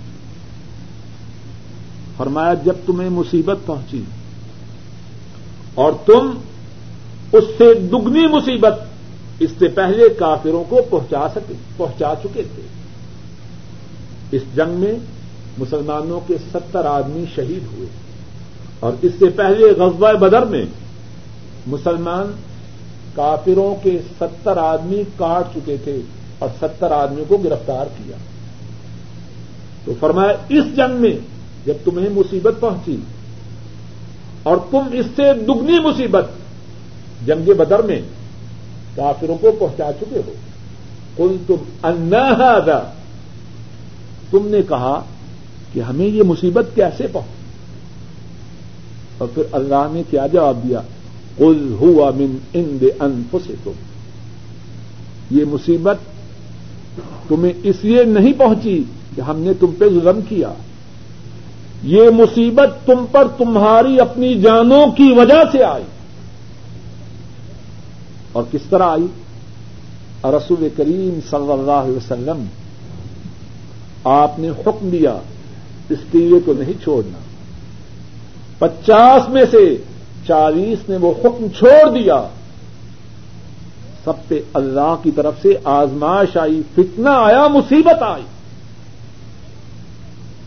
فرمایا 2.16 2.54
جب 2.54 2.72
تمہیں 2.86 3.10
مصیبت 3.10 3.56
پہنچی 3.66 4.02
اور 5.74 5.92
تم 6.06 6.30
اس 7.32 7.44
سے 7.58 7.74
دگنی 7.74 8.26
مصیبت 8.26 8.74
اس 9.38 9.50
سے 9.58 9.68
پہلے 9.68 10.08
کافروں 10.08 10.64
کو 10.68 10.80
پہنچا 10.90 11.26
سکے، 11.34 11.54
پہنچا 11.76 12.14
چکے 12.22 12.42
تھے۔ 12.54 12.62
اس 14.32 14.42
جنگ 14.56 14.80
میں 14.80 14.94
مسلمانوں 15.58 16.20
کے 16.26 16.34
ستر 16.52 16.84
آدمی 16.84 17.24
شہید 17.34 17.76
ہوئے۔ 17.76 18.01
اور 18.82 18.92
اس 19.02 19.12
سے 19.18 19.28
پہلے 19.28 19.64
غزوہ 19.70 20.12
بدر 20.12 20.44
میں 20.44 20.64
مسلمان 21.66 22.32
کافروں 23.14 23.74
کے 23.82 23.98
ستر 24.20 24.56
آدمی 24.56 25.02
کاٹ 25.16 25.56
چکے 25.56 25.76
تھے 25.84 26.00
اور 26.38 26.48
ستر 26.60 26.90
آدمیوں 26.90 27.24
کو 27.28 27.36
گرفتار 27.36 27.86
کیا۔ 27.96 28.16
تو 29.84 29.92
فرمایا، 30.00 30.32
اس 30.48 30.64
جنگ 30.76 30.94
میں 30.94 31.12
جب 31.66 31.74
تمہیں 31.84 32.08
مصیبت 32.08 32.54
پہنچی 32.60 32.96
اور 34.42 34.56
تم 34.70 34.80
اس 34.92 35.06
سے 35.16 35.32
دگنی 35.34 35.80
مصیبت 35.80 36.26
جنگ 37.26 37.52
بدر 37.52 37.82
میں 37.82 38.00
کافروں 38.94 39.38
کو 39.40 39.52
پہنچا 39.58 39.90
چکے 40.00 40.20
ہو 40.26 40.32
کل 41.16 41.36
تم 41.46 41.86
اندا 41.86 42.78
تم 44.30 44.48
نے 44.48 44.62
کہا 44.68 45.04
کہ 45.72 45.80
ہمیں 45.80 46.06
یہ 46.06 46.22
مصیبت 46.22 46.66
کیسے 46.74 47.06
پہنچی؟ 47.12 47.41
اور 49.22 49.30
پھر 49.34 49.42
اللہ 49.52 49.86
نے 49.90 50.02
کیا 50.10 50.26
جواب 50.26 50.58
دیا؟ 50.68 50.80
کل 51.38 51.76
ہوا 51.80 52.10
من 52.10 52.38
ان 52.54 52.78
دے 52.80 52.88
ان 53.00 53.22
تم 53.30 53.70
یہ 55.30 55.44
مصیبت 55.44 55.96
تمہیں 57.28 57.52
اس 57.62 57.76
لیے 57.82 58.04
نہیں 58.04 58.32
پہنچی 58.32 58.84
کہ 59.16 59.20
ہم 59.20 59.38
نے 59.38 59.52
تم 59.54 59.66
پہ 59.78 59.88
ظلم 59.88 60.20
کیا۔ 60.28 60.52
یہ 61.82 62.10
مصیبت 62.10 62.86
تم 62.86 63.04
پر 63.12 63.28
تمہاری 63.38 64.00
اپنی 64.00 64.40
جانوں 64.40 64.86
کی 64.86 65.12
وجہ 65.16 65.42
سے 65.52 65.64
آئی۔ 65.64 65.84
اور 68.32 68.42
کس 68.52 68.60
طرح 68.70 68.82
آئی؟ 68.82 69.06
رسول 70.24 70.68
کریم 70.76 71.18
صلی 71.30 71.52
اللہ 71.52 71.72
علیہ 71.72 71.96
وسلم، 71.96 72.44
آپ 74.04 74.38
نے 74.38 74.48
حکم 74.48 74.88
دیا، 74.88 75.18
اس 75.90 75.98
ٹیوے 76.10 76.40
کو 76.44 76.52
نہیں 76.58 76.82
چھوڑنا۔ 76.82 77.18
پچاس 78.62 79.28
میں 79.28 79.44
سے 79.50 79.76
چالیس 80.26 80.88
نے 80.88 80.96
وہ 80.96 81.12
حکم 81.20 81.46
چھوڑ 81.58 81.90
دیا۔ 81.90 82.28
سب 84.04 84.12
پہ 84.28 84.40
اللہ 84.54 84.96
کی 85.02 85.10
طرف 85.10 85.34
سے 85.42 85.54
آزمائش 85.64 86.36
آئی، 86.36 86.62
فتنہ 86.74 87.08
آیا، 87.08 87.48
مصیبت 87.48 88.02
آئی۔ 88.02 88.22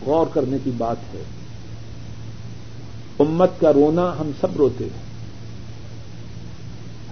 غور 0.06 0.26
کرنے 0.32 0.56
کی 0.64 0.70
بات 0.78 0.96
ہے۔ 1.14 1.22
امت 3.18 3.50
کا 3.60 3.72
رونا 3.72 4.12
ہم 4.20 4.30
سب 4.40 4.56
روتے 4.56 4.84
ہیں۔ 4.84 5.02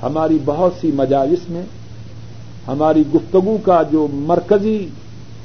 ہماری 0.02 0.38
بہت 0.44 0.72
سی 0.80 0.90
مجالس 0.94 1.50
میں، 1.50 1.62
ہماری 2.68 3.02
گفتگو 3.14 3.56
کا 3.64 3.82
جو 3.82 4.08
مرکزی 4.12 4.88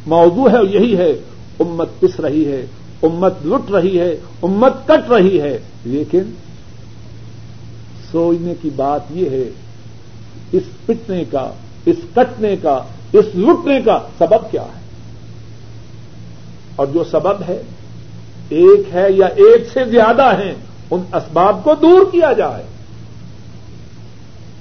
موضوع 0.05 0.49
ہے 0.49 0.66
یہی 0.70 0.97
ہے، 0.97 1.12
امت 1.60 1.89
پس 1.99 2.20
رہی 2.20 2.51
ہے۔ 2.51 2.66
امت 3.04 3.34
لٹ 3.45 3.72
رہی 3.72 4.00
ہے، 4.00 4.18
امت 4.41 4.88
کٹ 4.88 5.12
رہی 5.12 5.41
ہے۔ 5.41 5.60
لیکن 5.86 6.24
سوچنے 8.12 8.54
کی 8.62 8.70
بات 8.76 9.02
یہ 9.10 9.30
ہے، 9.30 9.43
اس 10.52 10.64
پٹنے 10.86 11.24
کا، 11.26 11.52
اس 11.86 11.95
کٹنے 12.16 12.56
کا، 12.58 12.84
اس 13.14 13.26
لٹنے 13.36 13.82
کا 13.82 14.00
سبب 14.18 14.52
کیا 14.52 14.62
ہے؟ 14.62 14.80
اور 16.76 16.88
جو 16.88 17.04
سبب 17.12 17.41
ہے، 17.47 17.62
ایک 18.50 18.80
ہے 18.93 19.06
یا 19.10 19.26
ایک 19.26 19.68
سے 19.74 19.80
زیادہ 19.86 20.32
ہیں، 20.43 20.56
ان 20.91 21.02
اسباب 21.14 21.64
کو 21.64 21.76
دور 21.82 22.12
کیا 22.12 22.34
جائے۔ 22.34 22.64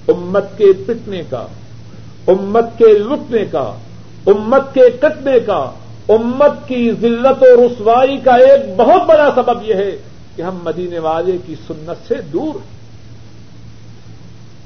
امت 0.08 0.58
کے 0.58 0.64
پٹنے 0.86 1.22
کا، 1.30 1.46
امت 2.26 2.78
کے 2.78 2.84
لٹنے 2.84 3.44
کا، 3.44 3.72
امت 4.26 4.74
کے 4.74 4.90
کٹنے 5.00 5.40
کا 5.46 5.70
امت 6.08 6.68
کی 6.68 6.92
ذلت 7.00 7.42
و 7.42 7.66
رسوائی 7.66 8.18
کا 8.24 8.34
ایک 8.34 8.76
بہت 8.76 9.02
بڑا 9.06 9.30
سبب 9.34 9.62
یہ 9.62 9.74
ہے 9.74 9.96
کہ 10.36 10.42
ہم 10.42 10.58
مدینے 10.62 10.98
والے 10.98 11.38
کی 11.46 11.54
سنت 11.54 12.08
سے 12.08 12.14
دور 12.32 12.54
ہیں۔ 12.54 12.78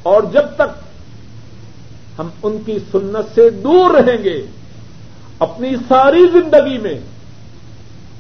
اور 0.03 0.23
جب 0.33 0.43
تک 0.57 0.83
ہم 2.19 2.29
ان 2.43 2.59
کی 2.67 2.79
سنت 2.93 3.35
سے 3.35 3.51
دور 3.51 3.91
رہیں 3.91 4.25
گے، 4.25 4.47
اپنی 5.39 5.77
ساری 5.89 6.27
زندگی 6.33 6.79
میں 6.79 7.01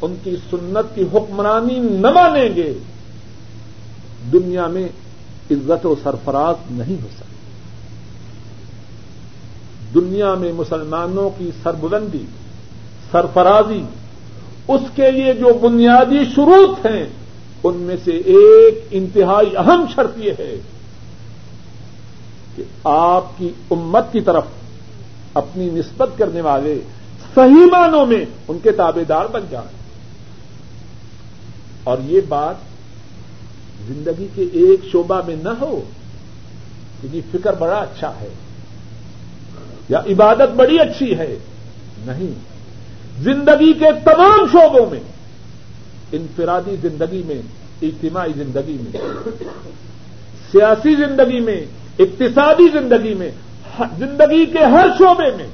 ان 0.02 0.14
کی 0.22 0.36
سنت 0.50 0.94
کی 0.94 1.02
حکمرانی 1.02 1.78
نہ 1.78 2.10
مانیں 2.10 2.48
گے، 2.56 2.74
دنیا 4.32 4.66
میں 4.66 4.88
عزت 5.50 5.86
و 5.86 5.94
سرفراز 6.02 6.54
نہیں 6.70 7.02
ہو 7.02 7.08
سکتی۔ 7.16 7.32
دنیا 9.94 10.34
میں 10.34 10.52
مسلمانوں 10.52 11.30
کی 11.38 11.50
سربلندی 11.62 12.24
سرفرازی، 13.12 13.82
اس 14.68 14.80
کے 14.94 15.10
لیے 15.10 15.32
جو 15.32 15.52
بنیادی 15.62 16.24
شروط 16.34 16.86
ہیں، 16.86 17.06
ان 17.64 17.74
میں 17.74 17.96
سے 18.04 18.10
ایک 18.10 18.86
انتہائی 18.90 19.56
اہم 19.56 19.84
شرط 19.94 20.10
یہ 20.16 20.32
ہے 20.38 20.56
کہ 22.56 22.62
آپ 22.84 23.38
کی 23.38 23.52
امت 23.70 24.12
کی 24.12 24.20
طرف 24.20 24.44
اپنی 25.34 25.70
نسبت 25.70 26.18
کرنے 26.18 26.40
والے 26.40 26.80
صحیح 27.34 27.66
معنوں 27.72 28.06
میں 28.06 28.24
ان 28.48 28.58
کے 28.62 28.72
تابے 28.72 29.04
دار 29.04 29.24
بن 29.24 29.40
جائیں۔ 29.50 29.68
اور 31.84 31.98
یہ 32.04 32.20
بات 32.28 32.54
زندگی 33.86 34.26
کے 34.34 34.44
ایک 34.52 34.80
شعبہ 34.92 35.20
میں 35.26 35.36
نہ 35.42 35.48
ہو 35.60 35.80
کہ 37.00 37.08
جی 37.08 37.20
فکر 37.32 37.52
بڑا 37.52 37.76
اچھا 37.76 38.12
ہے، 38.20 38.28
یا 39.88 39.98
عبادت 39.98 40.54
بڑی 40.56 40.78
اچھی 40.78 41.18
ہے، 41.18 41.34
نہیں۔ 42.06 42.51
زندگی 43.20 43.72
کے 43.72 43.86
تمام 44.04 44.46
شعبوں 44.52 44.90
میں، 44.90 45.00
انفرادی 46.12 46.76
زندگی 46.82 47.22
میں، 47.26 47.42
اجتماعی 47.82 48.32
زندگی 48.36 48.76
میں، 48.80 48.96
سیاسی 50.52 50.94
زندگی 50.94 51.40
میں، 51.40 51.64
اقتصادی 51.98 52.68
زندگی 52.68 53.14
میں، 53.14 53.30
زندگی 53.98 54.46
کے 54.46 54.58
ہر 54.58 54.88
شعبے 54.98 55.36
میں، 55.36 55.46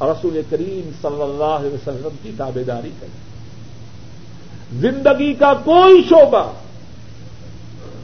رسول 0.00 0.40
کریم 0.50 0.90
صلی 1.02 1.22
اللہ 1.22 1.44
علیہ 1.44 1.70
وسلم 1.70 2.16
کی 2.22 2.30
تابے 2.36 2.64
داری 2.64 2.90
کریں۔ 3.00 3.32
زندگی 4.80 5.34
کا 5.34 5.54
کوئی 5.54 6.02
شعبہ 6.08 6.52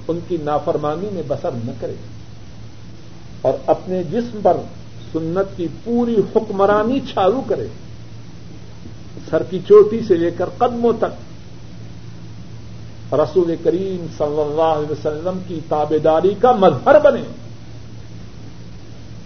ان 0.08 0.18
کی 0.28 0.36
نافرمانی 0.36 1.08
میں 1.12 1.22
بسر 1.28 1.50
نہ 1.64 1.70
کرے۔ 1.80 1.94
اور 3.40 3.52
اپنے 3.66 4.02
جسم 4.04 4.38
پر 4.42 4.56
سنت 5.12 5.56
کی 5.56 5.66
پوری 5.84 6.16
حکمرانی 6.36 7.00
چھالو 7.00 7.42
کرے۔ 7.46 7.66
سر 9.30 9.42
کی 9.42 9.58
چوٹی 9.68 10.00
سے 10.08 10.14
لے 10.14 10.30
کر 10.30 10.48
قدموں 10.58 10.92
تک 10.98 11.28
رسول 13.14 13.54
کریم 13.64 14.06
صلی 14.18 14.40
اللہ 14.40 14.62
علیہ 14.62 14.92
وسلم 14.92 15.38
کی 15.48 15.60
تابے 15.68 15.98
داری 15.98 16.34
کا 16.40 16.52
مظہر 16.52 16.98
بنے۔ 16.98 17.22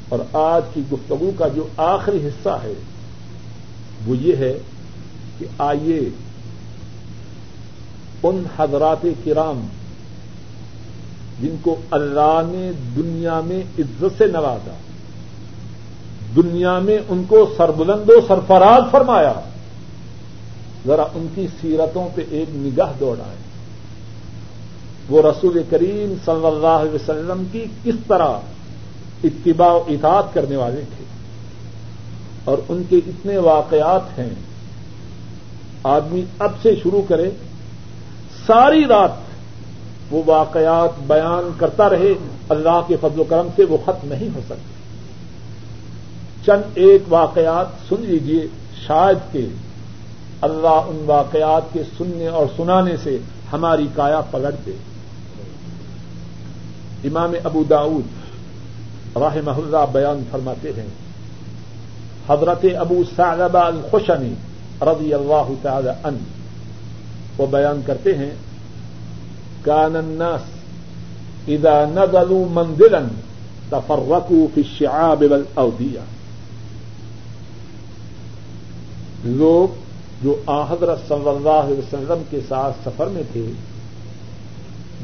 اور 0.09 0.19
آج 0.33 0.63
کی 0.75 0.81
گفتگو 0.93 1.31
کا 1.39 1.49
جو 1.49 1.67
آخری 1.77 2.27
حصہ 2.27 2.59
ہے، 2.63 2.73
وہ 4.07 4.17
یہ 4.17 4.37
ہے 4.37 4.59
کہ 5.39 5.47
آئیے 5.59 6.11
ان 8.23 8.43
حضرات 8.59 9.07
کرام 9.25 9.67
جن 11.41 11.57
کو 11.63 11.77
اللہ 11.91 12.41
نے 12.45 12.73
دنیا 12.97 13.41
میں 13.41 13.63
عزت 13.79 14.19
سے 14.19 14.27
نوازا، 14.27 14.75
دنیا 16.37 16.79
میں 16.79 16.99
ان 17.09 17.25
کو 17.29 17.55
سربلند 17.57 18.11
و 18.11 18.21
سرفراز 18.29 18.83
فرمایا۔ 18.91 19.33
ذرا 20.87 21.03
ان 21.03 21.27
کی 21.35 21.47
سیرتوں 21.61 22.09
پہ 22.15 22.23
ایک 22.31 22.49
نگاہ 22.53 22.93
دوڑائے 23.01 23.37
وہ 25.09 25.23
رسول 25.23 25.63
کریم 25.71 26.15
صلی 26.25 26.47
اللہ 26.47 26.67
علیہ 26.67 26.95
وسلم 26.95 27.43
کی 27.53 27.65
کس 27.85 27.95
طرح 28.09 28.29
اتباع 29.25 29.73
و 29.73 29.83
اطاعت 29.89 30.35
کرنے 30.35 30.57
والے 30.57 30.83
تھے۔ 30.97 31.05
اور 32.45 32.59
ان 32.69 32.83
کے 32.89 32.97
اتنے 32.97 33.39
واقعات 33.39 34.19
ہیں۔ 34.19 34.31
آدمی 35.85 36.23
اب 36.39 36.53
سے 36.63 36.75
شروع 36.83 37.03
کرے۔ 37.09 37.31
ساری 38.47 38.85
رات 38.85 39.11
وہ 40.11 40.23
واقعات 40.27 40.91
بیان 41.07 41.51
کرتا 41.57 41.89
رہے۔ 41.89 42.15
اللہ 42.49 42.81
کے 42.87 42.97
فضل 43.01 43.21
و 43.21 43.25
کرم 43.25 43.49
سے 43.57 43.65
وہ 43.65 43.77
ختم 43.85 44.09
نہیں 44.09 44.29
ہو 44.35 44.41
سکتے۔ 44.47 44.73
چند 46.47 46.63
ایک 46.75 47.03
واقعات 47.09 47.67
سن 47.89 47.97
لیجیے 47.99 48.47
شاید 48.87 49.33
کہ 49.33 49.47
اللہ 50.43 50.69
ان 50.69 51.03
واقعات 51.07 51.63
کے 51.73 51.83
سننے 51.99 52.27
اور 52.27 52.47
سنانے 52.57 52.97
سے 52.97 53.19
ہماری 53.53 53.87
کایا 53.95 54.21
پلٹ 54.21 54.67
دے۔ 54.67 54.73
امام 57.05 57.33
ابو 57.45 57.65
داود 57.65 58.03
راہ 59.17 59.37
محلہ 59.45 59.87
بیان 59.93 60.25
فرماتے 60.31 60.73
ہیں۔ 60.77 60.87
حضرت 62.29 62.65
ابو 62.79 63.03
صاحبہ 63.17 63.59
الخشنی 63.59 64.33
رضی 64.83 65.15
اللہ 65.15 65.53
تعالی 65.63 65.91
ان 66.05 66.17
وہ 67.39 67.47
بیان 67.47 67.81
کرتے 67.87 68.19
ہیں، 68.19 68.31
کان 69.63 69.97
الناس 69.97 70.41
اذا 71.49 71.85
نزلوا 71.89 72.47
منزلا 72.51 72.99
تفرقوا 73.69 74.47
في 74.55 74.61
الشعاب 74.61 75.25
والاوديه 75.31 76.01
لوگ 79.25 79.82
جو 80.23 80.43
حضرت 80.49 80.99
صلی 81.09 81.29
اللہ 81.29 81.49
علیہ 81.49 81.79
وسلم 81.79 82.23
کے 82.31 82.41
ساتھ 82.49 82.77
سفر 82.85 83.07
میں 83.07 83.23
تھے، 83.33 83.47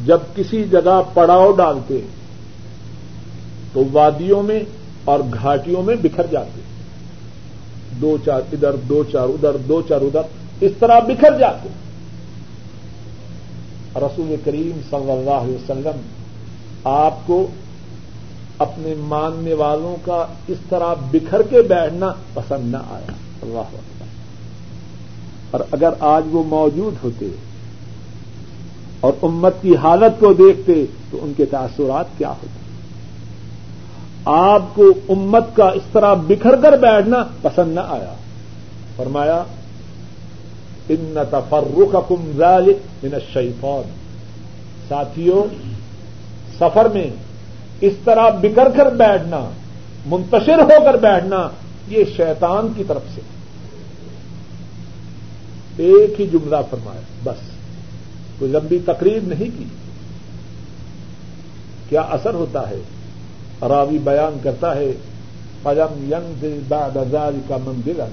جب 0.04 0.18
کسی 0.36 0.64
جگہ 0.64 1.02
پڑاؤ 1.14 1.52
ڈالتے، 1.52 2.00
تو 3.72 3.82
وادیوں 3.92 4.42
میں 4.42 4.60
اور 5.04 5.20
گھاٹیوں 5.42 5.82
میں 5.82 5.96
بکھر 6.02 6.26
جاتے۔ 6.30 6.60
دو 8.00 8.16
چار 8.24 8.40
ادھر، 8.52 8.76
دو 8.76 9.04
چار 9.12 9.28
ادھر، 9.28 9.56
دو 9.56 9.82
چار 9.88 10.00
ادھر، 10.00 10.20
اس 10.60 10.72
طرح 10.78 10.98
بکھر 10.98 11.38
جاتے۔ 11.38 11.68
رسول 13.96 14.34
کریم 14.44 14.80
صلی 14.90 15.10
اللہ 15.10 15.30
علیہ 15.30 15.54
وسلم 15.54 16.00
آپ 16.84 17.14
کو 17.26 17.46
اپنے 18.58 18.94
ماننے 18.98 19.54
والوں 19.54 19.96
کا 20.06 20.26
اس 20.48 20.58
طرح 20.68 20.94
بکھر 21.10 21.42
کے 21.42 21.62
بیٹھنا 21.62 22.12
پسند 22.34 22.72
نہ 22.72 22.76
آیا۔ 22.76 23.12
اللہ 23.42 23.76
اور 25.50 25.60
اگر 25.72 25.90
آج 26.00 26.24
وہ 26.30 26.42
موجود 26.42 26.94
ہوتے 27.04 27.28
اور 29.00 29.12
امت 29.22 29.54
کی 29.62 29.76
حالت 29.76 30.20
کو 30.20 30.32
دیکھتے 30.32 30.84
تو 31.10 31.18
ان 31.22 31.32
کے 31.36 31.44
تاثرات 31.44 32.06
کیا 32.18 32.28
ہوتے؟ 32.28 32.58
آپ 34.24 34.62
کو 34.74 34.92
امت 35.08 35.56
کا 35.56 35.68
اس 35.68 35.82
طرح 35.92 36.14
بکھر 36.14 36.56
کر 36.56 36.72
بیٹھنا 36.72 37.24
پسند 37.42 37.74
نہ 37.74 37.80
آیا۔ 37.80 38.14
فرمایا، 38.96 39.44
ان 40.88 41.18
تفرق 41.30 42.08
کم 42.08 42.32
ذالک 42.36 43.04
من 43.04 43.14
الشیطان. 43.14 43.90
ساتھیوں، 44.88 45.42
سفر 46.58 46.88
میں 46.88 47.10
اس 47.80 47.92
طرح 48.04 48.28
بکر 48.28 48.68
کر 48.76 48.94
بیٹھنا، 48.94 49.50
منتشر 50.06 50.58
ہو 50.58 50.84
کر 50.84 50.96
بیٹھنا، 50.96 51.48
یہ 51.88 52.04
شیطان 52.16 52.72
کی 52.76 52.84
طرف 52.84 53.02
سے۔ 53.14 53.20
ایک 55.78 56.20
ہی 56.20 56.26
جملہ 56.26 56.56
فرمایا، 56.70 57.00
بس۔ 57.24 57.50
کوئی 58.38 58.50
لمبی 58.50 58.78
تقریر 58.84 59.18
نہیں 59.22 59.58
کی۔ 59.58 59.64
کیا 61.88 62.00
اثر 62.00 62.34
ہوتا 62.34 62.70
ہے؟ 62.70 62.78
راوی 63.68 63.98
بیان 63.98 64.38
کرتا 64.42 64.76
ہے 64.76 64.92
پجم 65.62 66.12
ینگ 66.12 66.60
بعد 66.68 66.96
ذلك 67.12 67.48
کا 67.48 67.56
مندر 67.64 68.04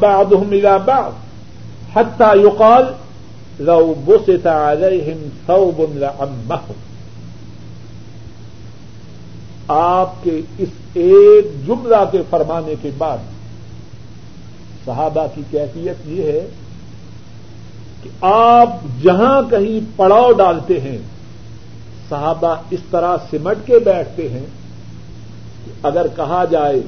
بعضهم 0.00 0.50
الى 0.50 0.68
بعض 0.84 1.12
حتى 1.96 2.38
يقال 2.38 2.84
لو 3.58 3.94
بسط 4.04 4.46
عليهم 4.46 5.28
ثوب 5.46 5.82
لعمهم۔ 5.94 6.72
آپ 9.68 10.24
کے 10.24 10.40
اس 10.58 10.68
ایک 10.94 11.66
جملہ 11.66 12.04
کے 12.12 12.18
فرمانے 12.30 12.74
کے 12.82 12.90
بعد 12.98 13.18
صحابہ 14.86 15.26
کی 15.34 15.42
کیفیت 15.50 15.96
یہ 16.06 16.22
ہے 16.22 16.46
کہ 18.02 18.10
آپ 18.20 18.68
جہاں 19.02 19.42
کہیں 19.50 19.98
پڑاؤ 19.98 20.32
ڈالتے 20.32 20.80
ہیں، 20.80 20.98
صحابہ 22.08 22.54
اس 22.70 22.80
طرح 22.90 23.16
سمٹ 23.30 23.66
کے 23.66 23.78
بیٹھتے 23.78 24.28
ہیں 24.28 24.46
کہ 25.64 25.72
اگر 25.82 26.06
کہا 26.16 26.44
جائے 26.50 26.80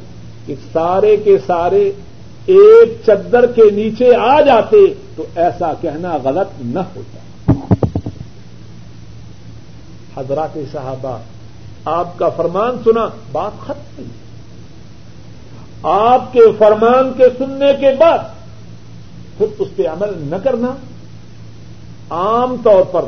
کہ 0.47 0.55
سارے 0.73 1.17
کے 1.17 1.39
سارے 1.47 1.93
ایک 2.47 3.01
چدر 3.07 3.47
کے 3.47 3.71
نیچے 3.71 4.15
آ 4.15 4.41
جاتے 4.41 4.77
تو 5.17 5.25
ایسا 5.35 5.73
کہنا 5.81 6.19
غلط 6.25 6.49
نہ 6.61 6.79
ہوتا۔ 6.79 7.19
حضرات 10.17 10.59
صحابہ، 10.73 11.19
آپ 11.85 12.19
کا 12.19 12.29
فرمان 12.29 12.77
سنا، 12.85 13.09
بات 13.33 13.61
ختم۔ 13.61 14.03
نہیں 14.03 14.26
آپ 15.89 16.33
کے 16.33 16.41
فرمان 16.59 17.13
کے 17.17 17.25
سننے 17.39 17.73
کے 17.81 17.87
بعد 17.99 18.19
پھر 19.39 19.47
اس 19.59 19.69
پہ 19.77 19.89
عمل 19.89 20.09
نہ 20.17 20.37
کرنا 20.37 20.71
عام 22.11 22.57
طور 22.65 22.83
پر 22.83 23.05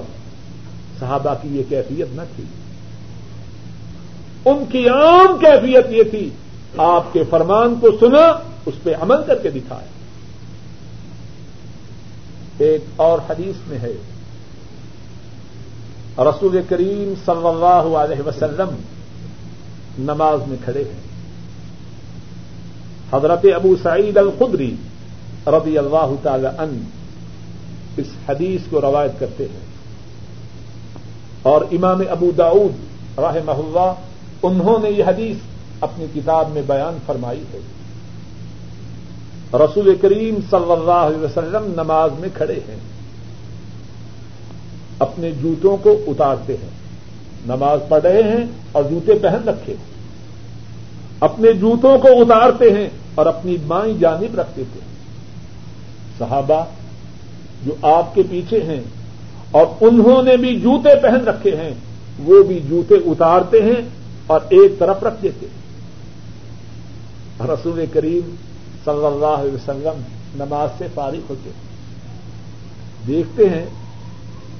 صحابہ 1.00 1.34
کی 1.42 1.58
یہ 1.58 1.62
کیفیت 1.68 2.08
نہ 2.12 2.22
تھی۔ 2.36 2.44
ان 4.44 4.64
کی 4.72 4.88
عام 4.88 5.38
کیفیت 5.38 5.86
یہ 5.90 6.02
تھی، 6.02 6.30
آپ 6.76 7.12
کے 7.12 7.24
فرمان 7.30 7.74
کو 7.80 7.88
سنا، 8.00 8.38
اس 8.66 8.74
پہ 8.82 8.94
عمل 9.00 9.16
کر 9.26 9.38
کے 9.38 9.50
دکھایا۔ 9.50 9.86
ایک 12.58 12.84
اور 12.96 13.18
حدیث 13.30 13.68
میں 13.68 13.78
ہے، 13.78 13.92
رسول 16.18 16.60
کریم 16.68 17.14
صلی 17.26 17.48
اللہ 17.48 17.96
علیہ 17.96 18.26
وسلم 18.26 18.68
نماز 19.98 20.40
میں 20.46 20.56
کھڑے 20.64 20.84
ہیں۔ 20.84 21.07
حضرت 23.12 23.46
ابو 23.54 23.76
سعید 23.82 24.16
الخدری 24.16 24.74
رضی 25.46 25.78
اللہ 25.78 26.10
تعالی 26.22 26.46
ان 26.46 26.82
اس 27.96 28.06
حدیث 28.28 28.60
کو 28.70 28.80
روایت 28.80 29.20
کرتے 29.20 29.44
ہیں۔ 29.44 29.66
اور 31.42 31.60
امام 31.72 32.02
ابو 32.10 32.30
داود 32.30 32.72
راہ 33.18 33.36
محلہ 33.44 33.92
انہوں 34.42 34.78
نے 34.82 34.90
یہ 34.90 35.04
حدیث 35.04 35.36
اپنی 35.80 36.06
کتاب 36.14 36.50
میں 36.50 36.62
بیان 36.66 36.98
فرمائی 37.06 37.44
ہے۔ 37.52 37.58
رسول 39.54 39.96
کریم 40.00 40.34
صلی 40.50 40.72
اللہ 40.72 40.90
علیہ 40.90 41.18
وسلم 41.18 41.72
نماز 41.76 42.10
میں 42.18 42.28
کھڑے 42.34 42.60
ہیں۔ 42.68 42.76
اپنے 44.98 45.30
جوتوں 45.30 45.76
کو 45.76 45.98
اتارتے 46.06 46.52
ہیں۔ 46.52 46.70
نماز 47.46 47.80
پڑھ 47.88 48.02
رہے 48.02 48.22
ہیں 48.22 48.46
اور 48.72 48.84
جوتے 48.90 49.12
پہن 49.22 49.48
رکھے 49.48 49.72
ہیں۔ 49.72 49.87
اپنے 51.20 51.52
جوتوں 51.52 51.98
کو 51.98 52.08
اتارتے 52.08 52.70
ہیں 52.70 52.88
اور 53.14 53.26
اپنی 53.26 53.56
بائیں 53.66 53.94
جانب 53.98 54.40
رکھتے 54.40 54.62
تھے 54.72 54.80
صحابہ 56.18 56.64
جو 57.66 57.74
آپ 57.82 58.14
کے 58.14 58.22
پیچھے 58.30 58.62
ہیں 58.62 58.80
اور 59.50 59.66
انہوں 59.80 60.22
نے 60.22 60.36
بھی 60.36 60.60
جوتے 60.60 60.88
پہن 61.02 61.24
رکھے 61.24 61.56
ہیں، 61.56 61.70
وہ 62.18 62.42
بھی 62.42 62.60
جوتے 62.68 62.94
اتارتے 62.94 63.62
ہیں 63.62 63.88
اور 64.26 64.40
ایک 64.48 64.78
طرف 64.78 65.02
رکھ 65.02 65.22
دیتے 65.22 65.46
رسول 67.40 67.84
کریم 67.92 68.34
صلی 68.84 69.06
اللہ 69.06 69.26
علیہ 69.26 69.54
وسلم 69.54 70.02
نماز 70.34 70.70
سے 70.78 70.86
فارغ 70.94 71.18
ہوتے 71.30 71.50
ہیں۔ 71.50 71.68
دیکھتے 73.06 73.48
ہیں 73.48 73.66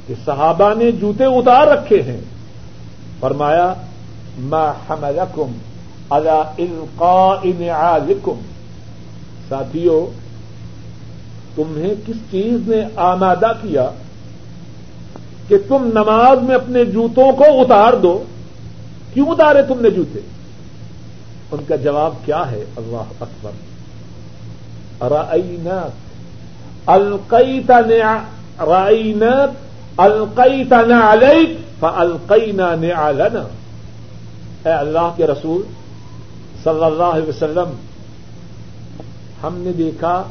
کہ 0.07 0.15
صحابہ 0.25 0.75
نے 0.75 0.93
جوتے 0.93 1.25
اتار 1.25 1.67
رکھے 1.67 2.03
ہیں۔ 2.03 2.21
فرمایا، 3.21 3.75
ما 4.39 4.71
حملکم 4.71 5.53
القاء 6.11 7.47
ساتھیوں 9.49 10.07
تمہیں 11.57 11.95
کس 12.07 12.17
چیز 12.31 12.69
نے 12.69 12.85
آمادہ 12.97 13.53
کیا 13.63 13.91
کہ 15.49 15.57
تم 15.69 15.91
نماز 15.95 16.39
میں 16.43 16.55
اپنے 16.55 16.85
جوتوں 16.85 17.33
کو 17.33 17.45
اتار 17.45 17.93
دو؟ 17.93 18.25
کیوں 19.15 19.27
اتارے 19.27 19.63
تم 19.63 19.81
نے 19.81 19.91
جوتے؟ 19.91 20.19
ان 21.53 21.59
کا 21.69 21.77
جواب 21.77 22.15
کیا 22.25 22.51
ہے؟ 22.51 22.65
اللہ 22.77 23.03
اکبر۔ 23.21 23.51
رائنت 25.03 25.91
القیت 26.89 27.71
رائنت 28.61 29.69
القیت 29.97 30.73
نعلیک، 30.73 31.81
فالقینا 31.81 32.75
نعلنا۔ 32.75 33.49
اے 34.65 34.73
اللہ 34.73 35.13
کے 35.17 35.27
رسول 35.27 35.63
صلی 36.73 36.85
اللہ 36.85 37.03
علیہ 37.03 37.29
وسلم، 37.29 37.71
ہم 39.43 39.55
نے 39.57 39.73
دیکھا 39.73 40.25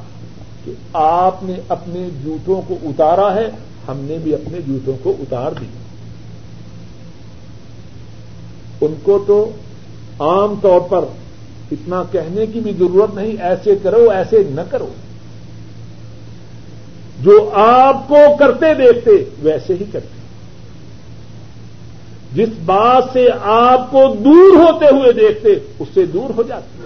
کہ 0.65 0.71
آپ 0.93 1.43
نے 1.43 1.53
اپنے 1.67 2.09
جوتوں 2.23 2.61
کو 2.67 2.77
اتارا 2.83 3.35
ہے، 3.35 3.49
ہم 3.87 3.97
نے 3.97 4.17
بھی 4.23 4.33
اپنے 4.33 4.57
جوتوں 4.67 4.93
کو 5.03 5.13
اتار 5.19 5.51
دیا 5.51 5.87
ان 8.81 8.93
کو 9.03 9.23
تو 9.27 9.51
عام 10.19 10.53
طور 10.61 10.81
پر 10.81 11.05
اتنا 11.71 12.03
کہنے 12.11 12.45
کی 12.45 12.59
بھی 12.59 12.73
ضرورت 12.73 13.15
نہیں، 13.15 13.41
ایسے 13.41 13.75
کرو، 13.83 14.09
ایسے 14.09 14.43
نہ 14.49 14.61
کرو۔ 14.69 14.87
جو 17.21 17.49
آپ 17.53 18.07
کو 18.07 18.15
کرتے 18.39 18.73
دیکھتے، 18.73 19.11
ویسے 19.41 19.73
ہی 19.73 19.85
کرتے۔ 19.91 20.16
جس 22.33 22.49
بات 22.65 23.03
سے 23.13 23.27
آپ 23.43 23.91
کو 23.91 24.15
دور 24.25 24.57
ہوتے 24.57 24.85
ہوئے 24.85 25.11
دیکھتے، 25.11 25.49
اس 25.79 25.87
سے 25.93 26.05
دور 26.05 26.29
ہو 26.29 26.43
جاتے۔ 26.43 26.83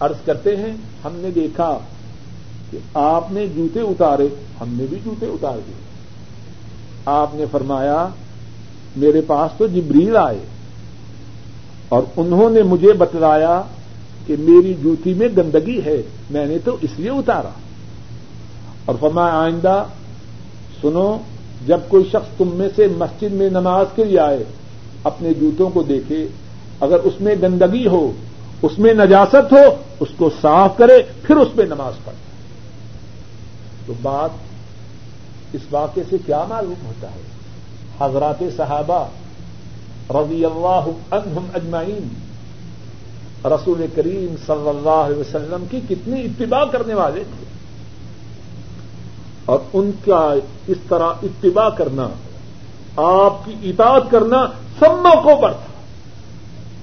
ارض 0.00 0.16
کرتے 0.24 0.56
ہیں، 0.56 0.72
ہم 1.04 1.12
نے 1.14 1.30
دیکھا 1.30 1.78
کہ 2.70 2.78
آپ 2.94 3.32
نے 3.32 3.46
جوتے 3.46 3.80
اتارے، 3.80 4.28
ہم 4.60 4.68
نے 4.68 4.84
بھی 4.90 4.98
جوتے 5.04 5.26
اتار 5.26 5.58
دیے 5.66 5.74
آپ 7.06 7.34
نے 7.34 7.44
فرمایا، 7.50 8.08
میرے 8.96 9.20
پاس 9.20 9.58
تو 9.58 9.66
جبریل 9.66 10.16
آئے۔ 10.16 10.38
اور 11.88 12.02
انہوں 12.16 12.50
نے 12.50 12.62
مجھے 12.62 12.92
بتلایا 12.92 13.62
کہ 14.26 14.34
میری 14.38 14.74
جوتی 14.82 15.14
میں 15.14 15.28
گندگی 15.36 15.80
ہے، 15.84 16.02
میں 16.30 16.46
نے 16.46 16.58
تو 16.58 16.76
اس 16.80 16.90
لیے 16.96 17.10
اتارا۔ 17.10 17.50
اور 18.84 18.94
فرمایا، 19.00 19.34
آئندہ 19.34 19.84
سنو 20.82 21.18
جب 21.66 21.80
کوئی 21.88 22.04
شخص 22.12 22.38
تم 22.38 22.48
میں 22.48 22.68
سے 22.76 22.86
مسجد 22.88 23.32
میں 23.32 23.50
نماز 23.50 23.86
کے 23.94 24.04
لیے 24.04 24.18
آئے، 24.18 24.44
اپنے 25.04 25.34
جوتوں 25.34 25.70
کو 25.70 25.82
دیکھے، 25.82 26.26
اگر 26.80 26.98
اس 26.98 27.20
میں 27.20 27.34
گندگی 27.42 27.86
ہو، 27.86 28.12
اس 28.62 28.78
میں 28.78 28.94
نجاست 28.94 29.52
ہو، 29.52 29.82
اس 30.00 30.08
کو 30.16 30.30
صاف 30.40 30.76
کرے، 30.76 31.02
پھر 31.22 31.36
اس 31.36 31.48
میں 31.56 31.66
نماز 31.66 32.04
پڑھے 32.04 32.30
تو 33.86 33.92
بات 34.02 34.30
اس 35.52 35.60
واقعے 35.70 36.02
سے 36.10 36.16
کیا 36.26 36.44
معلوم 36.48 36.86
ہوتا 36.86 37.08
ہے؟ 37.08 37.20
حضرات 38.00 38.42
صحابہ 38.56 39.04
رضی 40.10 40.44
اللہ 40.44 40.90
عنہم 41.10 41.46
اجمعین، 41.54 42.08
رسول 43.44 43.86
کریم 43.94 44.34
صلی 44.46 44.68
اللہ 44.68 45.00
علیہ 45.06 45.18
وسلم 45.18 45.64
کی 45.70 45.80
کتنی 45.88 46.22
اتباع 46.22 46.64
کرنے 46.64 46.94
والے 46.94 47.24
تھے۔ 47.24 47.51
اور 49.44 49.58
ان 49.72 49.90
کا 50.04 50.34
اس 50.66 50.76
طرح 50.88 51.08
اتباع 51.22 51.68
کرنا، 51.68 52.08
آپ 52.96 53.44
کی 53.44 53.70
اطاعت 53.70 54.02
کرنا 54.10 54.46
سب 54.78 54.90
موقعوں 54.90 55.42
پر 55.42 55.52
تھا۔ 55.52 55.72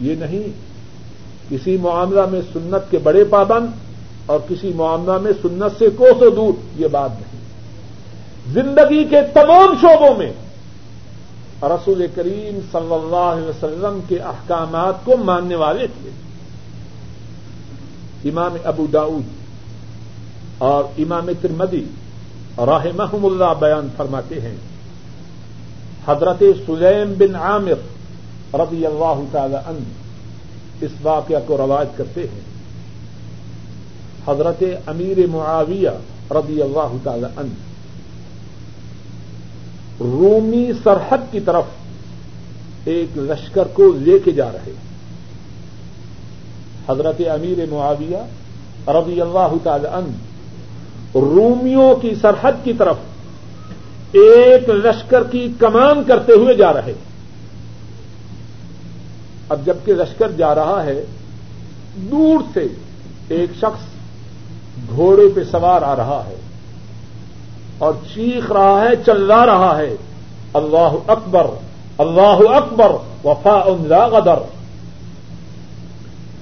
یہ 0.01 0.16
نہیں، 0.16 0.43
کسی 1.49 1.78
معاملہ 1.78 2.26
میں 2.32 2.41
سنت 2.53 2.91
کے 2.91 2.97
بڑے 2.97 3.24
پابند 3.24 3.68
اور 4.26 4.39
کسی 4.49 4.72
معاملہ 4.76 5.18
میں 5.18 5.32
سنت 5.41 5.80
سے 5.80 5.89
کوسوں 5.89 6.32
دور، 6.32 6.53
یہ 6.76 6.88
بات 6.88 7.12
نہیں۔ 7.12 7.39
زندگی 8.53 9.03
کے 9.03 9.18
تمام 9.34 9.74
شعبوں 9.82 10.16
میں 10.18 10.34
رسول 11.62 12.05
کریم 12.16 12.60
صلی 12.72 12.93
اللہ 12.93 13.16
علیہ 13.16 13.47
وسلم 13.47 13.99
کے 14.07 14.20
احکامات 14.20 15.05
کو 15.05 15.18
ماننے 15.18 15.55
والے 15.55 15.88
تھے۔ 15.88 16.10
امام 18.30 18.51
ابو 18.64 18.88
داؤد 18.93 19.24
اور 20.57 20.84
امام 20.97 21.30
ترمدی 21.41 21.84
راہ 22.58 22.86
محم 22.95 23.26
اللہ 23.26 23.54
بیان 23.60 23.88
فرماتے 23.97 24.41
ہیں۔ 24.41 24.56
حضرت 26.08 26.43
سلیم 26.66 27.14
بن 27.18 27.36
عامر 27.36 27.80
رضی 28.54 28.86
اللہ 28.86 29.22
تعالی 29.32 29.56
عنہ 29.56 29.84
اس 30.82 30.91
واقعہ 31.02 31.39
کو 31.45 31.58
روایت 31.58 31.97
کرتے 31.97 32.22
ہیں۔ 32.22 32.50
حضرت 34.28 34.64
امیر 34.88 35.28
معاویہ 35.28 35.89
رضی 36.32 36.62
اللہ 36.62 36.95
تعالی 37.04 37.26
عنہ 37.38 37.54
رومی 40.00 40.72
سرحد 40.84 41.32
کی 41.32 41.39
طرف 41.39 41.64
ایک 42.86 43.18
لشکر 43.18 43.68
کو 43.74 43.91
لے 43.97 44.20
کے 44.20 44.32
جا 44.32 44.52
رہے 44.52 44.72
حضرت 46.89 47.22
امیر 47.34 47.66
معاویہ 47.70 48.18
رضی 48.89 49.22
اللہ 49.22 49.56
تعالی 49.64 49.88
عنہ 49.91 50.29
رومیوں 51.16 51.95
کی 51.95 52.16
سرحد 52.22 52.51
کی 52.64 52.74
طرف 52.74 52.95
ایک 54.12 54.70
لشکر 54.70 55.24
کی 55.24 55.53
کمان 55.60 56.03
کرتے 56.03 56.34
ہوئے 56.34 56.53
جا 56.53 56.74
رہے 56.74 56.93
اب 59.49 59.66
جبکہ 59.66 59.93
لشکر 59.93 60.32
جا 60.32 60.55
رہا 60.55 60.84
ہے، 60.86 61.05
دور 61.95 62.39
سے 62.53 62.68
ایک 63.28 63.49
شخص 63.55 63.80
گھوڑے 64.89 65.24
پہ 65.36 65.43
سوار 65.43 65.82
آ 65.82 65.95
رہا 65.95 66.24
ہے 66.28 66.36
اور 67.78 67.93
چیخ 68.14 68.51
رہا 68.51 68.82
ہے، 68.82 68.95
چلا 69.05 69.45
رہا 69.45 69.78
ہے۔ 69.78 69.95
اللہ 70.53 70.95
اکبر 71.07 71.47
اللہ 71.97 72.55
اکبر 72.55 72.91
وفا 73.24 73.64
لا 73.88 74.07
غدر۔ 74.07 74.39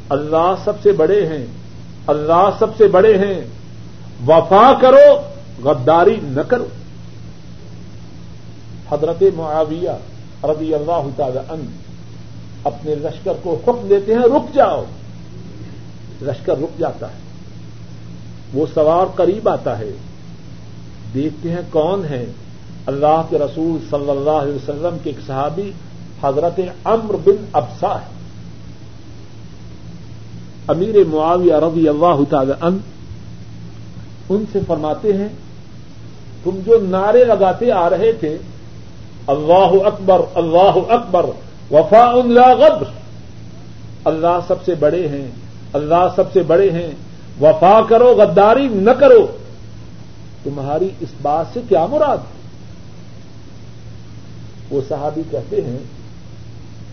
اللہ 0.09 0.53
سب 0.63 0.73
سے 0.83 0.91
بڑے 0.91 1.27
ہیں، 1.27 1.45
اللہ 2.07 2.49
سب 2.59 2.77
سے 2.77 2.87
بڑے 2.87 3.17
ہیں۔ 3.17 3.56
وفا 4.27 4.73
کرو، 4.81 5.21
غداری 5.63 6.19
نہ 6.23 6.41
کرو۔ 6.41 6.65
حضرت 8.91 9.23
معاویہ 9.35 9.89
رضی 10.43 10.73
اللہ 10.73 11.07
تعالی 11.15 11.39
عنہ 11.49 11.63
اپنے 12.63 12.95
لشکر 12.95 13.33
کو 13.43 13.59
حکم 13.63 13.87
دیتے 13.89 14.13
ہیں، 14.13 14.21
رک 14.21 14.55
جاؤ۔ 14.55 14.83
لشکر 16.21 16.53
رک 16.53 16.79
جاتا 16.79 17.07
ہے۔ 17.07 17.17
وہ 18.53 18.65
سوار 18.73 19.05
قریب 19.15 19.49
آتا 19.49 19.79
ہے۔ 19.79 19.91
دیکھتے 21.13 21.49
ہیں 21.49 21.61
کون 21.69 22.05
ہے۔ 22.05 22.25
اللہ 22.85 23.21
کے 23.29 23.37
رسول 23.37 23.85
صلی 23.89 24.09
اللہ 24.09 24.29
علیہ 24.29 24.53
وسلم 24.53 24.97
کے 25.03 25.09
ایک 25.09 25.27
صحابی 25.27 25.71
حضرت 26.23 26.59
امر 26.83 27.15
بن 27.15 27.45
ابسا 27.53 27.99
ہے۔ 28.01 28.17
امیر 30.67 30.95
معاویہ 31.07 31.53
رضی 31.53 31.89
اللہ 31.89 32.15
تعالی 32.29 32.51
عنہ 32.61 32.77
ان 34.29 34.43
سے 34.51 34.59
فرماتے 34.67 35.13
ہیں، 35.13 35.27
تم 36.43 36.59
جو 36.65 36.77
نعرے 36.81 37.23
لگاتے 37.23 37.71
آ 37.71 37.89
رہے 37.89 38.11
تھے، 38.11 38.37
اللہ 39.27 39.71
اکبر 39.85 40.21
اللہ 40.35 40.91
اکبر 40.91 41.25
وفا 41.71 42.11
لا 42.25 42.53
غدر 42.53 42.83
اللہ 44.05 44.39
سب 44.47 44.55
سے 44.65 44.75
بڑے 44.75 45.07
ہیں، 45.07 45.27
اللہ 45.73 46.07
سب 46.15 46.33
سے 46.33 46.43
بڑے 46.43 46.69
ہیں۔ 46.69 46.91
وفا 47.41 47.81
کرو، 47.89 48.15
غداری 48.17 48.67
نہ 48.67 48.91
کرو۔ 48.91 49.27
تمہاری 50.43 50.89
اس 50.99 51.09
بات 51.21 51.45
سے 51.53 51.59
کیا 51.69 51.85
مراد؟ 51.85 52.17
وہ 54.71 54.81
صحابی 54.89 55.21
کہتے 55.31 55.61
ہیں، 55.61 55.77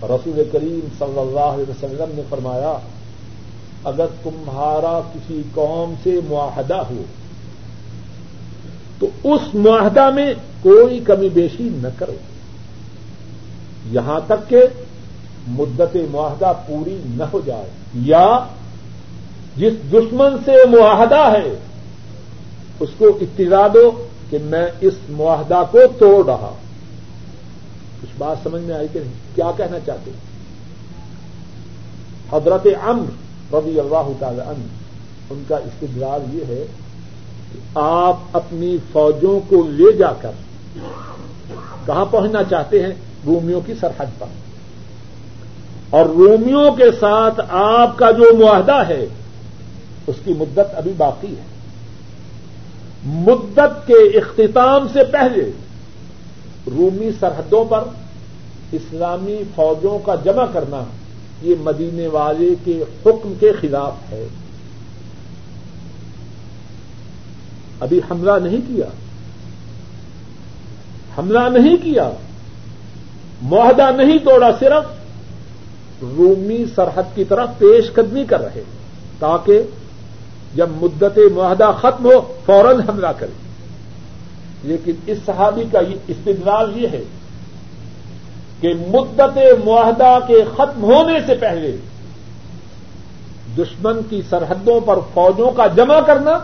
رسول 0.02 0.42
کریم 0.52 0.86
صلی 0.98 1.18
اللہ 1.18 1.40
علیہ 1.40 1.70
وسلم 1.70 2.12
نے 2.14 2.22
فرمایا، 2.28 2.78
اگر 3.84 4.06
تمہارا 4.22 5.00
کسی 5.14 5.42
قوم 5.54 5.94
سے 6.02 6.20
معاہدہ 6.28 6.82
ہو 6.90 7.02
تو 9.04 9.34
اس 9.34 9.54
معاہدہ 9.54 10.10
میں 10.10 10.34
کوئی 10.62 11.00
کمی 11.00 11.28
بیشی 11.28 11.68
نہ 11.72 11.88
کرو۔ 11.98 12.14
یہاں 13.90 14.20
تک 14.26 14.50
کہ 14.50 14.58
مدت 15.48 15.96
معاہدہ 16.10 16.52
پوری 16.66 17.00
نہ 17.04 17.22
ہو 17.22 17.40
جائے۔ 17.46 17.70
یا 17.94 18.38
جس 19.56 19.72
دشمن 19.92 20.36
سے 20.44 20.52
معاہدہ 20.66 21.38
ہے، 21.38 21.54
اس 22.80 22.88
کو 22.98 23.18
اطلاع 23.20 23.68
دو 23.74 24.08
کہ 24.30 24.38
میں 24.42 24.66
اس 24.80 24.94
معاہدہ 25.08 25.62
کو 25.70 25.78
توڑ 25.98 26.26
رہا 26.26 26.52
کچھ 28.02 28.10
بات 28.18 28.36
سمجھ 28.42 28.62
میں 28.62 28.74
آئی 28.74 28.88
کہ 28.92 29.00
نہیں؟ 29.00 29.12
کیا 29.34 29.50
کہنا 29.56 29.78
چاہتے 29.86 30.10
حضرت 32.32 32.66
امر 32.82 33.04
رضی 33.54 33.80
اللہ 33.80 34.12
تعالی 34.18 34.40
عنہ، 34.40 34.64
ان 35.30 35.42
کا 35.48 35.56
استدلال 35.56 36.36
یہ 36.36 36.44
ہے 36.48 36.64
آپ 37.74 38.16
اپنی 38.32 38.76
فوجوں 38.92 39.40
کو 39.48 39.68
لے 39.68 39.92
جا 39.92 40.12
کر 40.12 40.30
کہاں 41.86 42.04
پہنچنا 42.04 42.42
چاہتے 42.44 42.82
ہیں؟ 42.82 42.92
رومیوں 43.26 43.60
کی 43.66 43.72
سرحد 43.80 44.06
پر۔ 44.18 44.26
اور 45.90 46.04
رومیوں 46.04 46.72
کے 46.72 46.92
ساتھ 47.00 47.40
آپ 47.48 47.98
کا 47.98 48.10
جو 48.10 48.36
معاہدہ 48.38 48.82
ہے، 48.88 49.06
اس 50.06 50.14
کی 50.24 50.34
مدت 50.38 50.74
ابھی 50.74 50.92
باقی 50.96 51.28
ہے۔ 51.28 51.42
مدت 53.04 53.86
کے 53.86 53.94
اختتام 53.94 54.86
سے 54.92 55.04
پہلے 55.04 55.50
رومی 56.66 57.10
سرحدوں 57.20 57.64
پر 57.64 57.80
اسلامی 58.72 59.38
فوجوں 59.54 59.98
کا 59.98 60.14
جمع 60.14 60.44
کرنا 60.52 60.84
یہ 61.42 61.54
مدینے 61.60 62.06
والے 62.06 62.54
کے 62.64 62.82
حکم 63.06 63.32
کے 63.40 63.52
خلاف 63.60 64.12
ہے۔ 64.12 64.28
ابھی 67.80 68.00
حملہ 68.10 68.32
نہیں 68.42 68.56
کیا۔ 68.56 68.86
حملہ 71.18 71.58
نہیں 71.58 71.76
کیا۔ 71.76 72.10
معاہدہ 73.42 73.90
نہیں 73.96 74.18
توڑا، 74.18 74.50
صرف 74.60 74.84
رومی 76.02 76.64
سرحد 76.74 77.02
کی 77.14 77.24
طرف 77.24 77.48
پیش 77.58 77.92
قدمی 77.92 78.24
کر 78.24 78.40
رہے 78.40 78.62
تاکہ 79.18 79.62
جب 80.54 80.68
مدت 80.70 81.18
معاہدہ 81.32 81.72
ختم 81.80 82.06
ہو، 82.06 82.32
فوراً 82.46 82.80
حملہ 82.88 83.06
کرے 83.06 83.44
لیکن 84.62 84.92
اس 85.06 85.18
صحابی 85.26 85.62
کا 85.72 85.80
یہ 85.80 85.96
استدلال 86.08 86.72
یہ 86.76 86.88
ہے 86.88 87.02
کہ 88.60 88.74
مدت 88.88 89.38
معاہدہ 89.64 90.18
کے 90.26 90.44
ختم 90.56 90.82
ہونے 90.82 91.18
سے 91.26 91.34
پہلے 91.34 91.76
دشمن 93.58 94.00
کی 94.10 94.22
سرحدوں 94.30 94.80
پر 94.80 94.98
فوجوں 95.14 95.50
کا 95.50 95.66
جمع 95.66 96.00
کرنا 96.00 96.38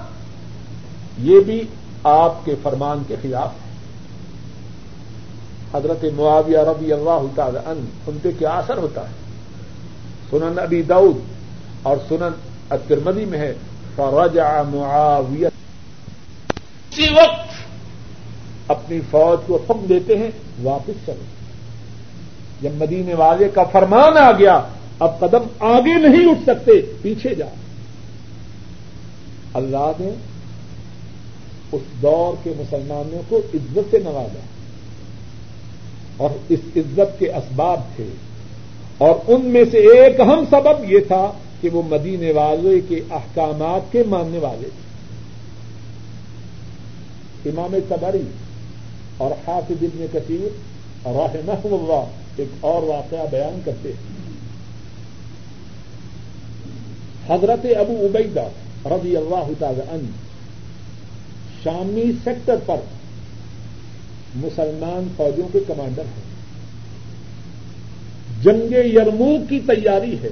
یہ 1.22 1.40
بھی 1.40 1.62
آپ 2.04 2.44
کے 2.44 2.54
فرمان 2.62 3.02
کے 3.08 3.16
خلاف 3.22 3.52
ہے۔ 3.52 3.70
حضرت 5.74 6.04
معاویہ 6.16 6.58
ربی 6.58 6.92
اللہ 6.92 7.26
تعالی 7.34 7.58
عنہ، 7.64 7.80
ان 8.06 8.18
پہ 8.22 8.28
کیا 8.38 8.50
اثر 8.50 8.76
ہوتا 8.76 9.00
ہے؟ 9.00 9.14
سنن 10.30 10.58
ابی 10.58 10.82
دعود 10.82 11.18
اور 11.82 11.96
سنن 12.08 12.32
اترمدی 12.70 13.24
میں 13.24 13.38
ہے، 13.38 13.54
فرجع 13.96 14.62
معاویہ 14.62 15.46
اسی 15.46 17.06
وقت 17.12 17.50
اپنی 18.70 19.00
فوج 19.10 19.38
کو 19.46 19.56
حکم 19.56 19.86
دیتے 19.88 20.18
ہیں، 20.18 20.30
واپس 20.62 21.06
چلو۔ 21.06 21.24
جب 22.60 22.70
مدینے 22.74 23.14
والے 23.14 23.48
کا 23.48 23.64
فرمان 23.64 24.16
آ 24.16 24.32
گیا، 24.32 24.60
اب 24.98 25.20
قدم 25.20 25.42
آگے 25.58 25.94
نہیں 25.94 26.30
اٹھ 26.30 26.42
سکتے، 26.46 26.72
پیچھے 27.02 27.34
جا 27.34 27.46
اللہ 29.54 29.92
نے 29.98 30.14
اس 31.72 32.02
دور 32.02 32.34
کے 32.42 32.52
مسلمانوں 32.56 33.22
کو 33.28 33.40
عزت 33.54 33.90
سے 33.90 33.98
نوازا 33.98 34.40
اور 36.16 36.30
اس 36.48 36.58
عزت 36.76 37.18
کے 37.18 37.32
اسباب 37.32 37.80
تھے 37.96 38.06
اور 38.98 39.14
ان 39.28 39.44
میں 39.44 39.64
سے 39.70 39.78
ایک 39.78 40.20
اہم 40.20 40.44
سبب 40.50 40.92
یہ 40.92 40.98
تھا 40.98 41.32
کہ 41.60 41.68
وہ 41.72 41.82
مدینے 41.86 42.32
والے 42.32 42.80
کے 42.88 43.00
احکامات 43.10 43.92
کے 43.92 44.02
ماننے 44.06 44.38
والے 44.38 44.62
تھے۔ 44.62 44.80
امام 47.50 47.74
تبری 47.88 48.22
اور 49.16 49.30
حافظ 49.30 49.82
ابن 49.82 50.06
کثیر 50.12 50.48
رحمہ 51.06 51.64
اللہ 51.64 52.04
ایک 52.36 52.48
اور 52.60 52.82
واقعہ 52.82 53.26
بیان 53.30 53.60
کرتے 53.64 53.88
ہیں۔ 53.88 54.20
حضرت 57.28 57.66
ابو 57.78 58.06
عبیدہ 58.06 58.48
رضی 58.86 59.16
اللہ 59.16 59.48
تعالی 59.58 59.80
عنہ 59.90 60.29
شامی 61.64 62.12
سیکٹر 62.24 62.56
پر 62.66 62.76
مسلمان 64.36 65.08
فوجوں 65.16 65.48
کے 65.52 65.61
کمانڈر 65.66 66.02
ہیں۔ 66.02 66.30
جنگ 68.42 68.72
یرموک 68.72 69.48
کی 69.48 69.61
تیاری 69.61 70.16
ہے۔ 70.22 70.28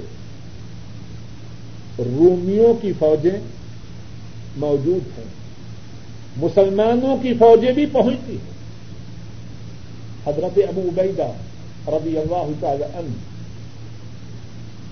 رومیوں 1.98 2.82
کی 2.82 2.92
فوجیں 2.98 3.40
موجود 4.56 5.18
ہیں۔ 5.18 5.24
مسلمانوں 6.36 7.16
کی 7.22 7.34
فوجیں 7.34 7.72
بھی 7.72 7.86
پہنچتی 7.86 8.32
ہیں۔ 8.32 8.58
حضرت 10.26 10.58
ابو 10.68 10.80
عبیدہ 10.80 11.32
رضی 11.88 12.18
اللہ 12.18 12.50
تعالی 12.60 12.84
عنہ، 12.84 13.10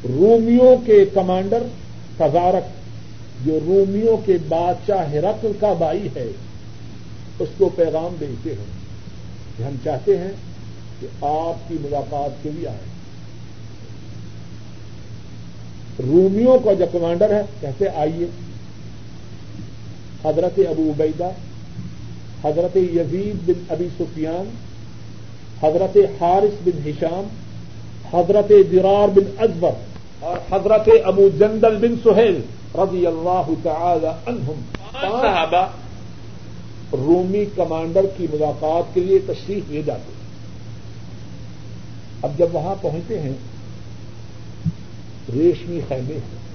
رومیوں 0.08 0.86
کے 0.86 1.04
کمانڈر 1.14 1.62
تزارک 2.16 2.85
جو 3.46 3.58
رومیوں 3.66 4.16
کے 4.26 4.36
بادشاہ 4.48 5.10
ہرقل 5.12 5.52
کا 5.60 5.72
بائی 5.72 6.08
ہے، 6.16 6.30
اس 7.38 7.48
کو 7.58 7.68
پیغام 7.68 8.16
بھیجتے 8.18 8.50
ہیں 8.50 8.64
کہ 9.56 9.62
ہم 9.62 9.76
چاہتے 9.84 10.18
ہیں 10.18 10.32
کہ 11.00 11.06
آپ 11.24 11.68
کی 11.68 11.76
ملاقات 11.80 12.42
کے 12.42 12.50
لیے 12.54 12.68
آئے 12.68 12.94
رومیوں 15.98 16.58
کا 16.58 16.72
جو 16.72 16.84
کمانڈر 16.92 17.34
ہے، 17.34 17.42
کہتے 17.60 17.88
آئیے۔ 17.88 18.26
حضرت 20.24 20.60
ابو 20.68 20.90
عبیدہ، 20.90 21.30
حضرت 22.44 22.76
یزید 22.76 23.36
بن 23.46 23.64
ابی 23.68 23.88
سفیان، 23.98 24.50
حضرت 25.62 25.96
حارث 26.20 26.54
بن 26.64 26.90
ہشام، 26.90 27.28
حضرت 28.12 28.52
درار 28.72 29.08
بن 29.08 29.30
ازبر 29.38 29.70
اور 30.20 30.36
حضرت 30.52 30.88
ابو 31.04 31.28
جندل 31.38 31.76
بن 31.76 31.94
سہیل۔ 32.04 32.40
رضی 32.76 33.06
اللہ 33.06 33.48
تعالی 33.62 34.06
عنہم۔ 34.06 34.60
صحابہ 35.00 35.66
رومی 36.92 37.44
کمانڈر 37.56 38.06
کی 38.16 38.26
ملاقات 38.32 38.94
کے 38.94 39.00
لیے 39.00 39.18
تشریف 39.18 39.70
لے 39.70 39.82
جاتے 39.82 40.12
ہیں۔ 40.16 40.26
اب 42.22 42.38
جب 42.38 42.46
وہاں 42.52 42.74
پہنچتے 42.80 43.22
ہیں، 43.22 43.32
ریشمی 45.32 45.80
خیمے 45.88 46.14
ہیں۔ 46.14 46.46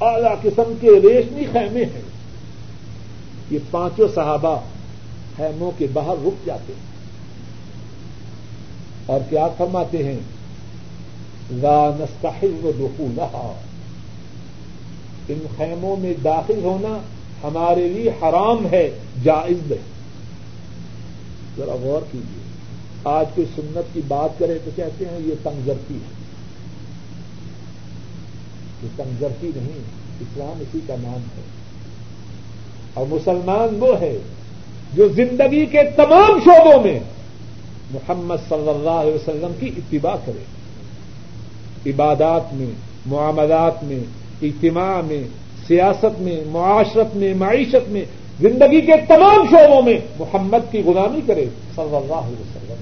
اعلی 0.00 0.50
قسم 0.50 0.74
کے 0.80 0.90
ریشمی 0.90 1.44
خیمے 1.52 1.84
ہیں۔ 1.84 2.02
یہ 3.50 3.58
پانچوں 3.70 4.08
صحابہ 4.14 4.60
خیموں 5.36 5.72
کے 5.78 5.86
باہر 5.92 6.26
رک 6.26 6.46
جاتے 6.46 6.72
ہیں۔ 6.72 6.92
اور 9.06 9.20
کیا 9.30 9.48
فرماتے 9.48 10.04
ہیں؟ 10.04 10.18
لا 11.50 11.90
نستحل 12.00 12.70
دخولها 12.78 13.52
ان 15.32 15.46
خیموں 15.56 15.96
میں 15.96 16.14
داخل 16.24 16.60
ہونا 16.62 16.98
ہمارے 17.42 17.88
لیے 17.88 18.10
حرام 18.10 18.66
ہے، 18.70 18.90
جائز 19.24 19.58
نہیں۔ 19.70 19.92
ذرا 21.56 21.72
غور 21.82 22.02
کیجیے 22.12 22.42
آج 23.04 23.26
کوئی 23.34 23.46
سنت 23.56 23.94
کی 23.94 24.00
بات 24.08 24.38
کرے 24.38 24.58
تو 24.64 24.70
کہتے 24.76 25.04
ہیں 25.04 25.18
یہ 25.18 25.34
تنگرتی 25.42 25.94
ہے۔ 25.94 26.22
یہ 28.82 28.88
تنگرتی 28.96 29.50
نہیں، 29.56 29.78
اسلام 30.20 30.58
اسی 30.60 30.78
کا 30.86 30.94
نام 31.02 31.20
ہے۔ 31.36 31.42
اور 32.94 33.06
مسلمان 33.08 33.76
وہ 33.80 34.00
ہے 34.00 34.18
جو 34.94 35.08
زندگی 35.08 35.66
کے 35.66 35.78
تمام 35.96 36.38
شعبوں 36.44 36.82
میں 36.84 37.00
محمد 37.90 38.48
صلی 38.48 38.68
اللہ 38.68 38.90
علیہ 38.90 39.14
وسلم 39.14 39.52
کی 39.60 39.70
اتباع 39.76 40.16
کرے۔ 40.26 40.44
عبادات 41.90 42.54
میں، 42.54 42.70
معاملات 43.06 43.84
میں 43.84 44.21
اجتماع 44.42 45.00
میں، 45.00 45.22
سیاست 45.66 46.20
میں، 46.20 46.40
معاشرت 46.46 47.16
میں، 47.16 47.34
معیشت 47.34 47.88
میں، 47.88 48.04
زندگی 48.40 48.80
کے 48.80 48.92
تمام 49.08 49.46
شعبوں 49.50 49.82
میں 49.82 50.00
محمد 50.18 50.72
کی 50.72 50.82
غلامی 50.82 51.20
کرے، 51.26 51.44
صلی 51.76 51.96
اللہ 51.96 52.14
علیہ 52.14 52.40
وسلم۔ 52.40 52.76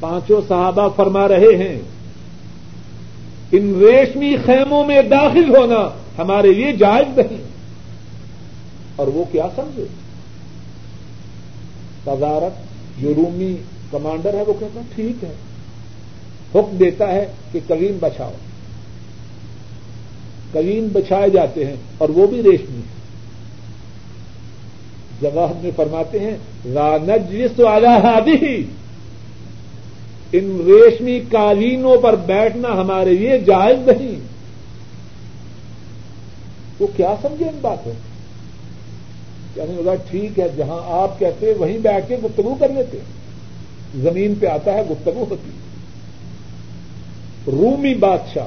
پانچوں 0.00 0.40
صحابہ 0.48 0.88
فرما 0.96 1.28
رہے 1.28 1.56
ہیں، 1.56 1.80
ان 3.52 3.80
ریشمی 3.80 4.36
خیموں 4.46 4.84
میں 4.84 5.02
داخل 5.02 5.56
ہونا 5.56 5.90
ہمارے 6.18 6.52
لیے 6.52 6.72
جائز 6.72 7.18
نہیں۔ 7.18 7.42
اور 8.96 9.06
وہ 9.06 9.24
کیا 9.32 9.46
سمجھے؟ 9.56 9.84
تدارت 12.04 12.52
جو 13.00 13.14
رومی 13.14 13.56
کمانڈر 13.90 14.34
ہے، 14.34 14.42
وہ 14.46 14.52
کہتا 14.60 14.80
ٹھیک 14.94 15.24
ہے۔ 15.24 15.32
حکم 16.54 16.76
دیتا 16.76 17.12
ہے 17.12 17.26
کہ 17.52 17.60
کلیم 17.68 17.96
بچاؤ۔ 18.00 18.32
کلیم 20.52 20.88
بچائے 20.92 21.30
جاتے 21.30 21.66
ہیں 21.66 21.76
اور 21.98 22.08
وہ 22.08 22.26
بھی 22.26 22.42
ریشمی 22.42 22.76
ہے 22.76 22.98
جواب 25.20 25.52
میں 25.62 25.70
فرماتے 25.76 26.18
ہیں 26.18 26.36
رانجس 26.74 27.60
والا 27.60 27.96
ہادی 27.96 28.62
ان 30.32 30.62
ریشمی 30.66 31.20
قالینوں 31.30 31.96
پر 31.96 32.16
بیٹھنا 32.16 32.68
ہمارے 32.68 33.14
لیے 33.14 33.38
جائز 33.38 33.88
نہیں۔ 33.88 34.20
وہ 36.80 36.86
کیا 36.96 37.14
سمجھے 37.22 37.44
ان 37.44 37.58
باتوں؟ 37.60 37.92
یعنی 39.56 39.76
ہوگا 39.76 39.94
ٹھیک 39.94 40.38
ہے، 40.38 40.48
جہاں 40.56 40.80
آپ 40.84 41.18
کہتے 41.18 41.52
وہیں 41.52 41.78
بیٹھ 41.78 42.08
کے 42.08 42.16
گفتگو 42.24 42.54
کر 42.60 42.68
لیتے 42.68 42.98
زمین 43.96 44.34
پہ 44.40 44.46
آتا 44.46 44.74
ہے، 44.74 44.82
گفتگو 44.90 45.24
ہوتی 45.30 45.50
رومی 47.46 47.94
بادشاہ 47.94 48.46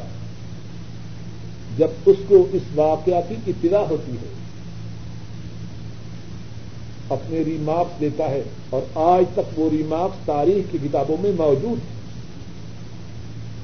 جب 1.78 1.88
اس 2.06 2.16
کو 2.28 2.48
اس 2.54 2.62
واقعہ 2.76 3.22
کی 3.30 3.36
اطلاع 3.48 3.84
ہوتی 3.90 4.12
ہے، 4.12 4.44
اپنے 7.10 7.42
ریمارکس 7.42 8.00
دیتا 8.00 8.30
ہے 8.30 8.42
اور 8.70 8.82
آج 8.96 9.24
تک 9.34 9.60
وہ 9.60 9.70
ریمارکس 9.70 10.26
تاریخ 10.26 10.72
کی 10.72 10.78
کتابوں 10.84 11.18
میں 11.20 11.32
موجود 11.38 11.78
ہے۔ 11.80 12.04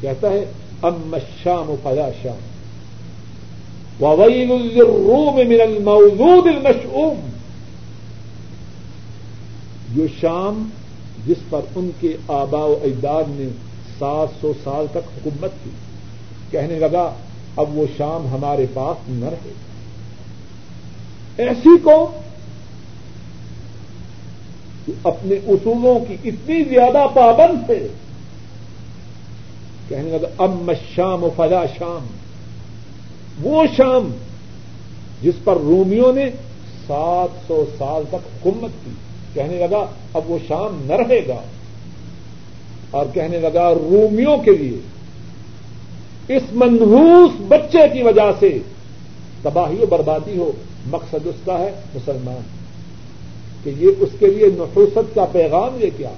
کہتا 0.01 0.29
ہے 0.29 0.45
ام 0.81 1.17
شام 1.43 1.69
و 1.69 1.75
فضا 1.83 2.09
شام۔ 2.23 2.39
وویل 4.03 4.51
الروم 4.51 5.35
من 5.35 5.61
الموجود 5.61 6.47
المشعوم۔ 6.47 7.29
جو 9.95 10.05
شام 10.21 10.69
جس 11.27 11.37
پر 11.49 11.61
ان 11.75 11.89
کے 11.99 12.17
آبا 12.27 12.65
و 12.65 12.79
اجداد 12.83 13.23
نے 13.27 13.47
سات 13.99 14.41
سو 14.41 14.53
سال 14.63 14.85
تک 14.91 14.97
حکومت 14.97 15.51
کی، 15.63 15.69
کہنے 16.51 16.79
لگا 16.79 17.13
اب 17.55 17.77
وہ 17.77 17.85
شام 17.97 18.27
ہمارے 18.27 18.65
پاس 18.73 19.09
نہ 19.09 19.25
رہے۔ 19.25 19.51
ایسی 21.37 21.69
قوم 21.83 22.11
اپنے 25.03 25.35
اصولوں 25.35 26.05
کی 26.05 26.29
اتنی 26.29 26.63
زیادہ 26.63 27.05
پابند 27.15 27.69
ہے 27.69 27.87
کہنے 29.87 30.09
لگا 30.09 30.43
ام 30.43 30.71
شام 30.95 31.23
و 31.23 31.29
فضا 31.35 31.65
شام۔ 31.79 32.05
وہ 33.41 33.63
شام 33.77 34.11
جس 35.21 35.33
پر 35.43 35.57
رومیوں 35.57 36.13
نے 36.13 36.29
سات 36.87 37.47
سو 37.47 37.65
سال 37.77 38.03
تک 38.09 38.15
حکومت 38.15 38.85
کی۔ 38.85 38.91
کہنے 39.33 39.67
لگا، 39.67 39.85
اب 40.13 40.31
وہ 40.31 40.37
شام 40.47 40.81
نہ 40.85 40.93
رہے 40.93 41.27
گا۔ 41.27 41.41
اور 42.91 43.05
کہنے 43.13 43.39
لگا، 43.39 43.73
رومیوں 43.73 44.37
کے 44.37 44.51
لیے 44.51 44.77
اس 46.29 46.43
منحوس 46.51 47.31
بچے 47.47 47.87
کی 47.93 48.01
وجہ 48.01 48.31
سے 48.39 48.59
تباہی 49.41 49.83
و 49.83 49.85
بربادی 49.85 50.37
ہو، 50.37 50.51
مقصد 50.85 51.27
اس 51.27 51.35
کا 51.45 51.59
ہے 51.59 51.71
مسلمان۔ 51.95 52.41
کہ 53.63 53.71
یہ 53.77 53.87
اس 53.99 54.09
کے 54.19 54.27
لیے 54.27 54.47
نفوست 54.47 55.15
کا 55.15 55.25
پیغام 55.25 55.77
یہ 55.79 55.89
کیا؟ 55.97 56.09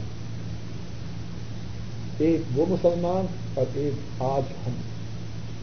ایک 2.17 2.41
وہ 2.55 2.65
مسلمان 2.69 3.25
اور 3.53 3.65
ایک 3.73 4.21
آج 4.21 4.41
ہم۔ 4.67 4.71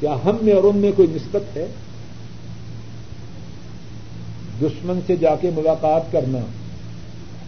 کیا 0.01 0.17
ہم 0.25 0.37
میں 0.43 0.53
اور 0.53 0.65
ان 0.65 0.77
میں 0.77 0.93
کوئی 0.97 1.09
نسبت 1.11 1.57
ہے؟ 1.57 1.67
دشمن 4.63 5.01
سے 5.07 5.17
جا 5.17 5.35
کے 5.35 5.51
ملاقات 5.57 6.13
کرنا 6.13 6.39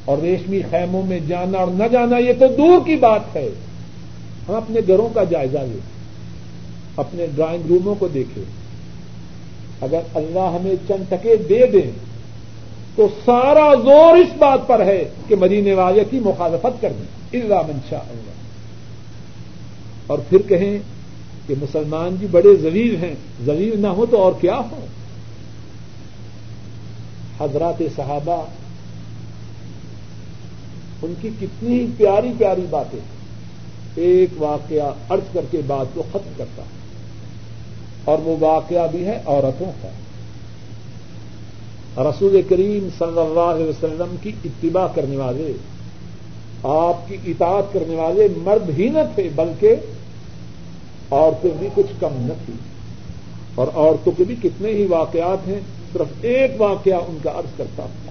اور 0.04 0.18
ریشمی 0.18 0.60
خیموں 0.70 1.02
میں 1.02 1.20
جانا 1.20 1.58
اور 1.58 1.66
نہ 1.66 1.84
جانا، 1.92 2.18
یہ 2.18 2.32
تو 2.38 2.46
دور 2.48 2.86
کی 2.86 2.96
بات 2.96 3.36
ہے۔ 3.36 3.48
ہم 4.48 4.54
اپنے 4.54 4.80
گھروں 4.86 5.08
کا 5.14 5.24
جائزہ 5.24 5.58
لیں 5.58 5.99
اپنے 7.00 7.26
ڈرائنگ 7.34 7.62
روموں 7.68 7.94
کو 7.98 8.08
دیکھیں 8.08 8.44
اگر 9.80 10.00
اللہ 10.14 10.58
ہمیں 10.60 10.74
چند 10.88 11.04
ٹکے 11.08 11.36
دے 11.36 11.66
دیں، 11.66 11.90
تو 12.96 13.08
سارا 13.24 13.74
زور 13.74 14.16
اس 14.16 14.36
بات 14.38 14.66
پر 14.66 14.80
ہے 14.80 15.04
کہ 15.28 15.36
مدینے 15.36 15.74
والے 15.74 16.04
کی 16.10 16.18
مخالفت 16.18 16.82
کر 16.82 16.92
دیں۔ 16.98 17.42
اللہ 17.42 17.54
منشا 17.54 17.96
اللہ۔ 17.96 18.30
اور 20.06 20.18
پھر 20.28 20.38
کہیں 20.38 20.78
کہ 21.46 21.54
مسلمان 21.62 22.16
جی 22.20 22.26
بڑے 22.30 22.56
زلیل 22.56 22.96
ہیں۔ 22.96 23.14
زلیل 23.44 23.80
نہ 23.82 23.86
ہو 23.86 24.06
تو 24.06 24.22
اور 24.22 24.32
کیا 24.40 24.56
ہو؟ 24.56 24.86
حضرات 27.40 27.82
صحابہ، 27.96 28.42
ان 31.02 31.14
کی 31.20 31.28
کتنی 31.40 31.86
پیاری 31.96 32.32
پیاری 32.38 32.66
باتیں۔ 32.70 33.00
ایک 33.94 34.30
واقعہ 34.36 35.12
ارض 35.12 35.32
کر 35.32 35.40
کے 35.50 35.60
بات 35.66 35.86
کو 35.94 36.02
ختم 36.12 36.32
کرتا 36.36 36.62
اور 38.04 38.18
وہ 38.18 38.36
واقعہ 38.40 38.86
بھی 38.90 39.06
ہے 39.06 39.22
عورتوں 39.26 39.72
کا۔ 39.82 39.88
رسول 42.02 42.42
کریم 42.48 42.88
صلی 42.98 43.20
اللہ 43.20 43.40
علیہ 43.40 43.66
وسلم 43.66 44.16
کی 44.22 44.32
اتباع 44.44 44.86
کرنے 44.94 45.16
والے، 45.16 45.52
آپ 46.62 47.08
کی 47.08 47.16
اطاعت 47.26 47.72
کرنے 47.72 47.94
والے 47.94 48.28
مرد 48.36 48.78
ہی 48.78 48.88
نہ 48.88 48.98
تھے، 49.14 49.28
بلکہ 49.34 49.74
عورتیں 51.10 51.50
بھی 51.58 51.68
کچھ 51.74 52.00
کم 52.00 52.12
نہ 52.12 52.32
تھی 52.44 52.54
اور 53.54 53.66
عورتوں 53.74 54.12
کے 54.16 54.24
بھی 54.24 54.34
کتنے 54.42 54.68
ہی 54.68 54.86
واقعات 54.86 55.48
ہیں، 55.48 55.60
صرف 55.92 56.06
ایک 56.20 56.60
واقعہ 56.60 56.94
ان 56.94 57.18
کا 57.22 57.30
عرض 57.30 57.56
کرتا 57.56 57.82
ہوں۔ 57.82 58.10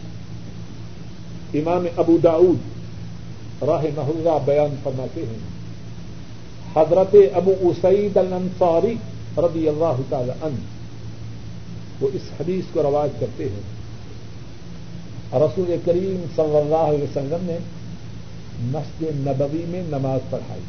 امام 1.53 1.85
ابو 1.97 2.17
داؤد 2.23 2.57
راہ 3.63 3.83
محلہ 3.95 4.37
بیان 4.45 4.75
فرماتے 4.83 5.21
ہیں، 5.21 5.39
حضرت 6.75 7.15
ابو 7.33 7.53
اسعید 7.61 8.17
الانصاری 8.17 8.95
رضی 9.37 9.69
اللہ 9.69 10.01
تعالی 10.09 10.31
عنہ 10.41 10.55
وہ 11.99 12.09
اس 12.13 12.21
حدیث 12.39 12.65
کو 12.73 12.83
رواج 12.83 13.09
کرتے 13.19 13.43
ہیں۔ 13.43 13.79
رسول 15.33 15.75
کریم 15.85 16.23
صلی 16.35 16.57
اللہ 16.57 16.75
علیہ 16.75 17.03
وسلم 17.03 17.37
نے 17.41 17.57
مسجد 18.61 19.27
نبوی 19.27 19.65
میں 19.67 19.83
نماز 19.87 20.19
پڑھائی۔ 20.29 20.61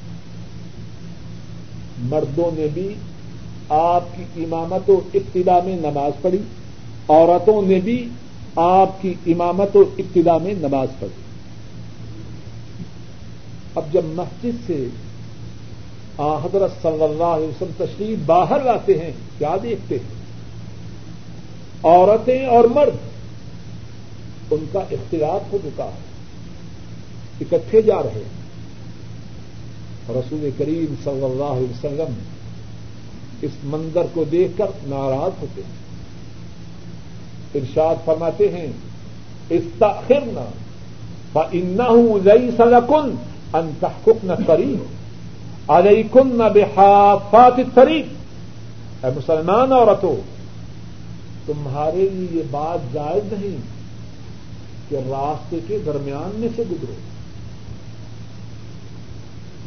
مردوں 1.99 2.51
نے 2.55 2.67
بھی 2.75 2.95
آپ 3.69 4.05
کی 4.17 4.45
امامت 4.45 4.91
و 4.91 5.01
ابتدا 5.15 5.59
میں 5.65 5.77
نماز 5.77 6.13
پڑھی۔ 6.23 6.39
عورتوں 7.09 7.63
نے 7.63 7.81
بھی 7.81 8.09
آپ 8.57 9.03
کی 9.03 9.15
امامت 9.27 9.77
و 9.77 9.85
ابتدا 9.99 10.39
میں 10.39 10.55
نماز 10.55 10.89
پڑھی۔ 10.99 11.23
اب 13.75 13.85
جب 13.93 14.05
مسجد 14.05 14.67
سے 14.67 14.87
حضرت 16.21 16.83
صلی 16.83 17.03
اللہ 17.03 17.25
علیہ 17.25 17.47
وسلم 17.47 17.85
تشریف 17.85 18.19
باہر 18.27 18.65
لاتے 18.65 18.99
ہیں، 18.99 19.11
کیا 19.39 19.57
دیکھتے 19.63 19.97
ہیں؟ 19.97 20.21
عورتیں 21.85 22.47
اور 22.47 22.65
مرد، 22.65 22.97
ان 24.51 24.65
کا 24.73 24.79
اختلاف 24.79 25.53
ہو 25.53 25.59
چکا 25.63 25.85
ہے، 25.85 25.99
اکٹھے 27.41 27.83
جا 27.83 28.03
رہے 28.03 28.11
ہیں۔ 28.11 28.41
رسول 30.09 30.51
کریم 30.59 30.95
صلی 31.05 31.25
اللہ 31.25 31.45
علیہ 31.45 31.71
وسلم 31.71 32.15
اس 33.43 33.51
منظر 33.65 34.03
کو 34.15 34.25
دیکھ 34.25 34.53
کر 34.59 34.67
ناراض 34.87 35.43
ہوتے 35.43 35.63
ہیں۔ 35.63 35.81
ارشاد 37.55 37.95
فرماتے 38.05 38.49
ہیں 38.49 38.67
استاخرنا 39.51 40.51
فإنه 41.33 42.19
ليس 42.25 42.61
لكن 42.61 43.11
أن 43.55 43.71
تحققن 43.81 44.45
الطريق 45.71 46.17
عليكن 46.17 46.39
بحافات 46.39 47.53
الطريق 47.59 48.07
اے 49.05 49.11
مسلمان 49.17 49.73
عورتوں 49.73 50.17
تمہارے 51.47 52.09
لیے 52.13 52.27
یہ 52.33 52.43
بات 52.51 52.95
جائز 52.95 53.33
نہیں 53.33 53.57
کہ 54.89 54.97
راستے 54.97 55.59
کے 55.67 55.79
درمیان 55.87 56.31
میں 56.35 56.49
سے 56.57 56.65
گزرو۔ 56.71 56.95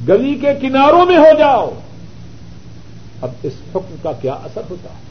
گلی 0.07 0.35
کے 0.35 0.53
کناروں 0.61 1.05
میں 1.05 1.17
ہو 1.17 1.39
جاؤ۔ 1.39 1.69
اب 3.21 3.29
اس 3.43 3.53
حکم 3.75 3.95
کا 4.01 4.11
کیا 4.11 4.33
اثر 4.33 4.61
ہوتا 4.69 4.89
ہے؟ 4.89 5.03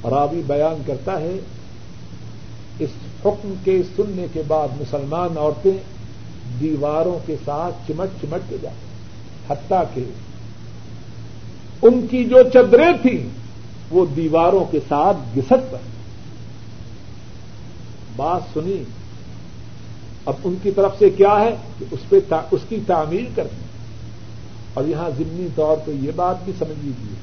اور 0.00 0.28
بیان 0.46 0.82
کرتا 0.86 1.20
ہے، 1.20 1.38
اس 2.78 2.90
حکم 3.26 3.54
کے 3.64 3.82
سننے 3.96 4.26
کے 4.32 4.42
بعد 4.46 4.68
مسلمان 4.80 5.38
عورتیں 5.38 5.95
دیواروں 6.60 7.18
کے 7.26 7.36
ساتھ 7.44 7.74
چمٹ 7.88 8.08
چمٹ 8.22 8.40
کے 8.48 8.56
جاتے 8.62 8.86
حتیٰ 9.48 9.82
کہ 9.94 10.04
ان 11.82 12.06
کی 12.06 12.24
جو 12.24 12.36
چدریں 12.54 12.92
تھیں، 13.02 13.28
وہ 13.90 14.06
دیواروں 14.06 14.64
کے 14.70 14.78
ساتھ 14.88 15.16
گسٹ 15.38 15.52
پر۔ 15.70 15.78
بات 18.16 18.42
سنی۔ 18.54 18.82
اب 20.26 20.34
ان 20.44 20.54
کی 20.62 20.70
طرف 20.70 20.98
سے 20.98 21.10
کیا 21.10 21.40
ہے؟ 21.40 21.56
کہ 21.78 21.84
اس 21.90 22.00
پہ 22.08 22.16
اس 22.50 22.60
کی 22.68 22.78
تعمیر 22.86 23.24
کرنی۔ 23.34 23.64
اور 24.74 24.84
یہاں 24.84 25.10
ضمنی 25.18 25.48
طور 25.54 25.76
پہ 25.84 25.90
یہ 25.90 26.10
بات 26.16 26.36
بھی 26.44 26.52
سمجھ 26.58 26.84
لیجیے 26.84 27.14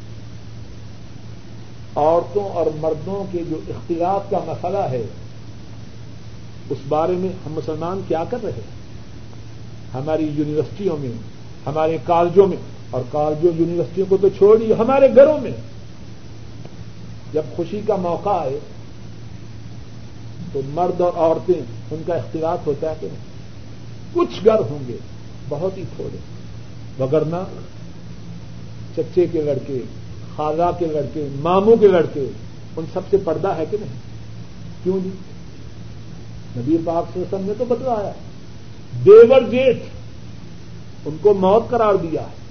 عورتوں 1.96 2.50
اور 2.50 2.66
مردوں 2.76 3.32
کے 3.32 3.44
جو 3.50 3.56
اختلاف 3.68 4.30
کا 4.30 4.40
مسئلہ 4.46 4.78
ہے، 4.78 5.06
اس 6.70 6.78
بارے 6.88 7.14
میں 7.14 7.30
ہم 7.46 7.54
مسلمان 7.54 8.02
کیا 8.08 8.24
کر 8.30 8.38
رہے 8.44 8.52
ہیں؟ 8.52 8.83
ہماری 9.94 10.30
یونیورسٹیوں 10.34 10.98
میں، 10.98 11.12
ہمارے 11.66 11.98
کالجوں 12.04 12.48
میں، 12.48 12.58
اور 12.89 13.02
کالجوں، 13.12 13.52
یونیورسٹیوں 13.56 14.08
کو 14.10 14.18
تو 14.22 14.30
چھوڑیے 14.30 14.74
ہمارے 14.74 15.08
گھروں 15.16 15.38
میں۔ 15.39 15.52
جب 17.34 17.41
خوشی 17.56 17.82
کا 17.88 17.96
موقع 17.96 18.30
آئے، 18.30 18.60
تو 20.54 20.62
مرد 20.68 21.02
اور 21.02 21.12
عورتیں، 21.16 21.62
ان 21.91 22.02
کا 22.06 22.14
اختلاف 22.14 22.68
ہوتا 22.68 22.89
ہے 22.89 22.96
کہ 23.00 23.08
نہیں 23.08 23.34
کچھ 24.14 24.46
گھر 24.46 24.60
ہوں 24.60 24.80
گے، 24.88 24.98
بہت 25.50 25.78
ہی 25.78 25.84
تھوڑے۔ 25.96 26.18
وگرنا 27.04 27.44
چچے 28.96 29.26
کے 29.32 29.41
لڑکے، 29.41 29.82
خالہ 30.36 30.72
کے 30.80 30.86
لڑکے، 30.86 31.28
ماموں 31.41 31.76
کے 31.78 31.88
لڑکے، 31.88 32.28
ان 32.78 32.86
سب 32.94 33.02
سے 33.10 33.18
پردہ 33.24 33.48
ہے 33.48 33.64
کہ 33.72 33.78
نہیں؟ 33.82 34.00
کیوں 34.84 35.00
جی؟ 35.04 35.10
نبی 36.58 36.78
پاک 36.86 37.06
سے 37.14 37.24
سم 37.30 37.38
نے 37.41 37.54
تو 37.58 37.66
بتلایا۔ 37.66 38.12
دیور 39.06 39.41
جیٹھ 39.41 39.84
ان 41.06 41.18
کو 41.22 41.34
موت 41.34 41.70
قرار 41.70 41.96
دیا 41.96 42.22
ہے۔ 42.22 42.44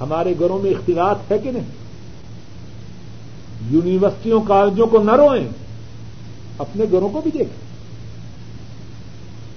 ہمارے 0.00 0.34
گھروں 0.38 0.58
میں 0.58 0.70
اختلاف 0.70 1.16
ہے 1.30 1.38
کہ 1.38 1.50
نہیں؟ 1.50 1.64
یونیورسٹیوں، 3.70 4.40
کالجوں 4.48 4.86
کو 4.86 5.02
نہ 5.02 5.10
روئیں، 5.10 5.48
اپنے 6.58 6.84
گھروں 6.92 7.08
کو 7.08 7.20
بھی 7.20 7.30
دیکھیں۔ 7.30 7.68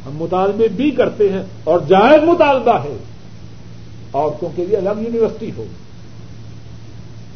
ہم 0.05 0.17
مطالبے 0.17 0.67
بھی 0.67 0.91
کرتے 0.91 1.34
ہیں 1.34 1.43
اور 1.63 1.79
جائز 1.88 2.23
مطالبہ 2.23 2.84
ہے۔ 2.84 2.97
عورتوں 4.13 4.49
کے 4.55 4.65
لیے 4.65 4.77
الگ 4.77 5.01
یونیورسٹی 5.01 5.51
ہو۔ 5.57 5.65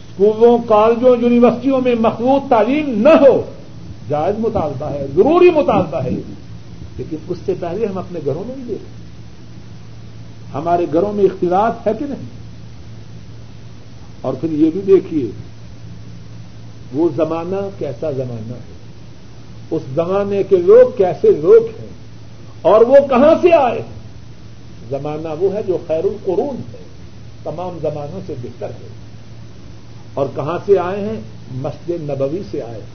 اسکولوں 0.09 0.57
کالجوں، 0.67 1.15
یونیورسٹیوں 1.21 1.81
میں 1.81 1.95
مخلوط 1.99 2.49
تعلیم 2.49 3.01
نہ 3.01 3.09
ہو۔ 3.09 3.41
جائز 4.09 4.35
مطالبہ 4.39 4.85
ہے، 4.85 5.07
ضروری 5.15 5.49
مطالبہ 5.49 6.03
ہے۔ 6.03 6.09
لیکن 6.97 7.17
اس 7.27 7.37
سے 7.45 7.53
پہلے 7.59 7.85
ہم 7.85 7.97
اپنے 7.97 8.19
گھروں 8.25 8.43
میں 8.47 8.55
بھی 8.55 8.63
دیکھیں 8.67 9.05
ہمارے 10.53 10.85
گھروں 10.93 11.13
میں 11.13 11.23
اختلاف 11.23 11.87
ہے 11.87 11.91
کہ 11.99 12.05
نہیں؟ 12.05 12.29
اور 14.21 14.33
پھر 14.33 14.51
یہ 14.51 14.69
بھی 14.71 14.81
دیکھیے، 14.81 15.31
وہ 16.93 17.09
زمانہ 17.15 17.55
کیسا 17.77 18.11
زمانہ 18.11 18.53
ہے؟ 18.53 18.75
اس 19.71 19.81
زمانے 19.95 20.43
کے 20.43 20.57
لوگ 20.57 20.97
کیسے 20.97 21.31
لوگ 21.31 21.81
ہیں؟ 21.81 21.87
اور 22.61 22.81
وہ 22.81 22.95
کہاں 23.09 23.33
سے 23.41 23.53
آئے 23.53 23.81
ہیں؟ 23.81 23.99
زمانہ 24.89 25.27
وہ 25.39 25.53
ہے 25.53 25.63
جو 25.63 25.77
خیر 25.87 26.03
القرون 26.03 26.61
ہے، 26.73 26.83
تمام 27.43 27.77
زمانوں 27.81 28.19
سے 28.27 28.33
بہتر 28.43 28.69
ہے۔ 28.69 28.87
اور 30.13 30.25
کہاں 30.35 30.57
سے 30.65 30.79
آئے 30.79 31.01
ہیں؟ 31.01 31.21
مسجد 31.51 32.09
نبوی 32.09 32.41
سے 32.51 32.61
آئے 32.61 32.81
ہیں۔ 32.81 32.94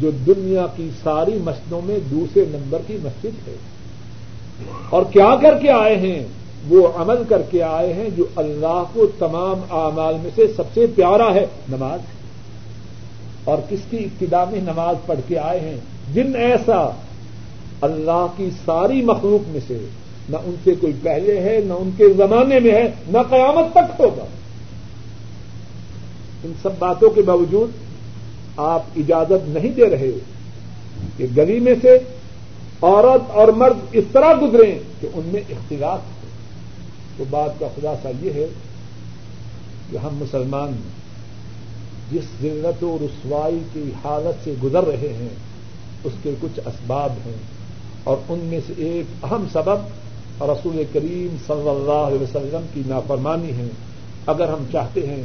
جو 0.00 0.10
دنیا 0.10 0.66
کی 0.76 0.90
ساری 1.02 1.38
مسجدوں 1.44 1.80
میں 1.84 1.98
دوسرے 2.10 2.44
نمبر 2.48 2.78
کی 2.86 2.96
مسجد 3.02 3.48
ہے۔ 3.48 3.56
اور 4.90 5.02
کیا 5.12 5.36
کر 5.42 5.58
کے 5.58 5.70
آئے 5.70 5.96
ہیں؟ 5.96 6.26
وہ 6.68 6.88
عمل 6.96 7.16
کر 7.28 7.42
کے 7.42 7.62
آئے 7.62 7.92
ہیں 7.92 8.08
جو 8.16 8.24
اللہ 8.36 8.82
کو 8.92 9.06
تمام 9.18 9.60
اعمال 9.70 10.14
میں 10.22 10.30
سے 10.34 10.46
سب 10.56 10.62
سے 10.74 10.86
پیارا 10.94 11.34
ہے، 11.34 11.46
نماز۔ 11.68 12.00
اور 13.44 13.58
کس 13.68 13.78
کی 13.90 13.96
ابتدا 13.96 14.44
میں 14.44 14.60
نماز 14.60 14.96
پڑھ 15.06 15.20
کے 15.28 15.38
آئے 15.38 15.60
ہیں؟ 15.60 15.76
جن 16.14 16.36
ایسا 16.36 16.90
اللہ 17.80 18.26
کی 18.36 18.50
ساری 18.64 19.02
مخلوق 19.02 19.48
میں 19.48 19.60
سے۔ 19.66 19.86
نہ 20.28 20.36
ان 20.36 20.54
سے 20.64 20.74
کوئی 20.80 20.92
پہلے 21.02 21.40
ہے، 21.40 21.60
نہ 21.66 21.72
ان 21.72 21.90
کے 21.96 22.08
زمانے 22.08 22.60
میں 22.60 22.72
ہے، 22.72 22.92
نہ 23.08 23.18
قیامت 23.30 23.72
تک 23.72 24.00
ہوگا۔ 24.00 24.24
ان 26.44 26.52
سب 26.62 26.70
باتوں 26.78 27.10
کے 27.10 27.22
باوجود 27.22 27.70
آپ 28.58 28.82
اجازت 28.96 29.48
نہیں 29.48 29.72
دے 29.72 29.90
رہے 29.90 30.10
کہ 31.16 31.26
گلی 31.36 31.60
میں 31.60 31.74
سے 31.82 31.98
عورت 32.82 33.30
اور 33.30 33.48
مرد 33.48 33.76
اس 33.92 34.04
طرح 34.12 34.34
گزرے 34.42 34.78
کہ 35.00 35.08
ان 35.14 35.22
میں 35.26 35.40
اختلاف 35.48 35.98
ہو۔ 35.98 36.28
تو 37.16 37.24
بات 37.30 37.60
کا 37.60 37.68
خلاصہ 37.74 38.08
یہ 38.22 38.30
ہے 38.32 38.46
کہ 39.90 39.96
ہم 39.96 40.16
مسلمان 40.16 40.72
جس 42.12 42.24
ذلت 42.42 42.84
و 42.84 42.98
رسوائی 43.02 43.58
کی 43.72 43.90
حالت 44.04 44.44
سے 44.44 44.54
گزر 44.62 44.84
رہے 44.84 45.12
ہیں، 45.20 45.28
اس 46.04 46.12
کے 46.22 46.34
کچھ 46.40 46.60
اسباب 46.66 47.12
ہیں 47.26 47.36
اور 48.04 48.16
ان 48.28 48.38
میں 48.38 48.60
سے 48.66 48.72
ایک 48.76 49.24
اہم 49.24 49.46
سبب 49.52 50.42
رسول 50.42 50.82
کریم 50.92 51.36
صلی 51.46 51.68
اللہ 51.68 52.06
علیہ 52.06 52.22
وسلم 52.22 52.66
کی 52.74 52.82
نافرمانی 52.86 53.52
ہے۔ 53.52 53.68
اگر 54.26 54.48
ہم 54.48 54.64
چاہتے 54.72 55.06
ہیں 55.06 55.22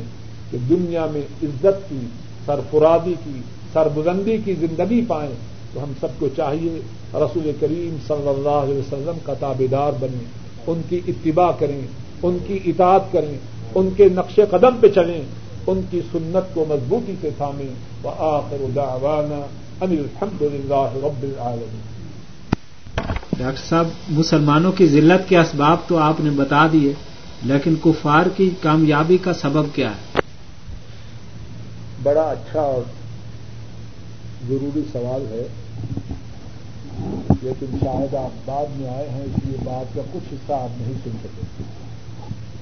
کہ 0.52 0.58
دنیا 0.70 1.06
میں 1.06 1.22
عزت 1.22 1.90
کی 1.90 2.00
سرفرادی 2.46 3.14
کی 3.24 3.40
سربلندی 3.74 4.38
کی 4.46 4.54
زندگی 4.54 5.02
پائیں 5.08 5.32
تو 5.74 5.84
ہم 5.84 5.92
سب 6.00 6.08
کو 6.20 6.28
چاہیے 6.38 6.80
رسول 7.14 7.52
کریم 7.60 7.96
صلی 8.08 8.30
اللہ 8.30 8.50
علیہ 8.50 8.78
وسلم 8.78 9.18
کا 9.24 9.34
تابے 9.34 9.68
دار 9.68 9.92
بنے 10.00 10.24
ان 10.68 10.82
کی 10.90 11.00
اتباع 11.08 11.52
کریں، 11.60 11.82
ان 12.24 12.38
کی 12.48 12.60
اطاعت 12.66 13.12
کریں، 13.12 13.38
ان 13.76 13.90
کے 13.98 14.10
نقش 14.14 14.40
قدم 14.52 14.78
پہ 14.80 14.88
چلیں، 14.88 15.22
ان 15.68 15.82
کی 15.90 16.02
سنت 16.12 16.56
کو 16.56 16.66
مضبوطی 16.70 17.14
سے 17.22 17.30
تھامیں۔ 17.38 17.74
وہ 18.04 18.12
آخر 18.18 18.66
دعوانا 18.76 19.46
ان 19.82 19.92
الحمد 19.92 20.42
للہ 20.42 20.90
رب 20.96 21.24
العالمین۔ 21.24 21.82
ڈاکٹر 23.38 23.62
صاحب، 23.70 23.88
مسلمانوں 24.10 24.72
کی 24.72 24.88
ذلت 24.88 25.30
کے 25.30 25.38
اسباب 25.38 25.78
تو 25.88 25.98
آپ 25.98 26.20
نے 26.20 26.30
بتا 26.30 26.68
دیے، 26.72 26.94
لیکن 27.44 27.76
کفار 27.84 28.26
کی 28.38 28.50
کامیابی 28.62 29.18
کا 29.18 29.34
سبب 29.34 29.76
کیا 29.76 29.90
ہے؟ 29.90 30.23
بڑا 32.04 32.22
اچھا 32.22 32.62
اور 32.62 32.82
ضروری 34.48 34.82
سوال 34.92 35.26
ہے۔ 35.32 35.48
لیکن 37.42 37.66
شاید 37.72 38.16
آپ 38.16 38.30
بعد 38.46 38.66
میں 38.76 38.90
آئے 38.90 39.10
ہیں، 39.10 39.22
اس 39.22 39.46
لیے 39.46 39.58
بات 39.64 39.96
کا 39.96 40.02
کچھ 40.14 40.34
حصہ 40.34 40.54
آپ 40.54 40.82
نہیں 40.82 40.94
سن 41.04 41.12
سکے 41.24 41.64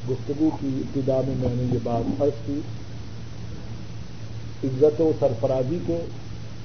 گفتگو 0.10 0.50
کی 0.60 0.68
ابتدا 0.68 1.22
میں 1.28 1.36
میں 1.38 1.56
نے 1.56 1.74
یہ 1.74 1.80
بات 1.84 2.20
فرض 2.20 2.46
کی۔ 2.46 2.60
عزت 4.64 5.02
و 5.02 5.12
سرفرازی 5.20 5.80
کے 5.88 6.00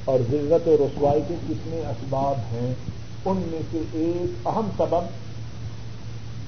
اور 0.04 0.20
ذلت 0.30 0.68
و 0.68 0.76
رسوائی 0.76 1.20
کے 1.28 1.34
کتنے 1.48 1.76
اسباب 1.76 2.34
ہیں، 2.52 2.74
ان 3.24 3.36
میں 3.36 3.62
سے 3.70 3.78
ایک 3.92 4.46
اہم 4.46 4.70
سبب 4.76 5.04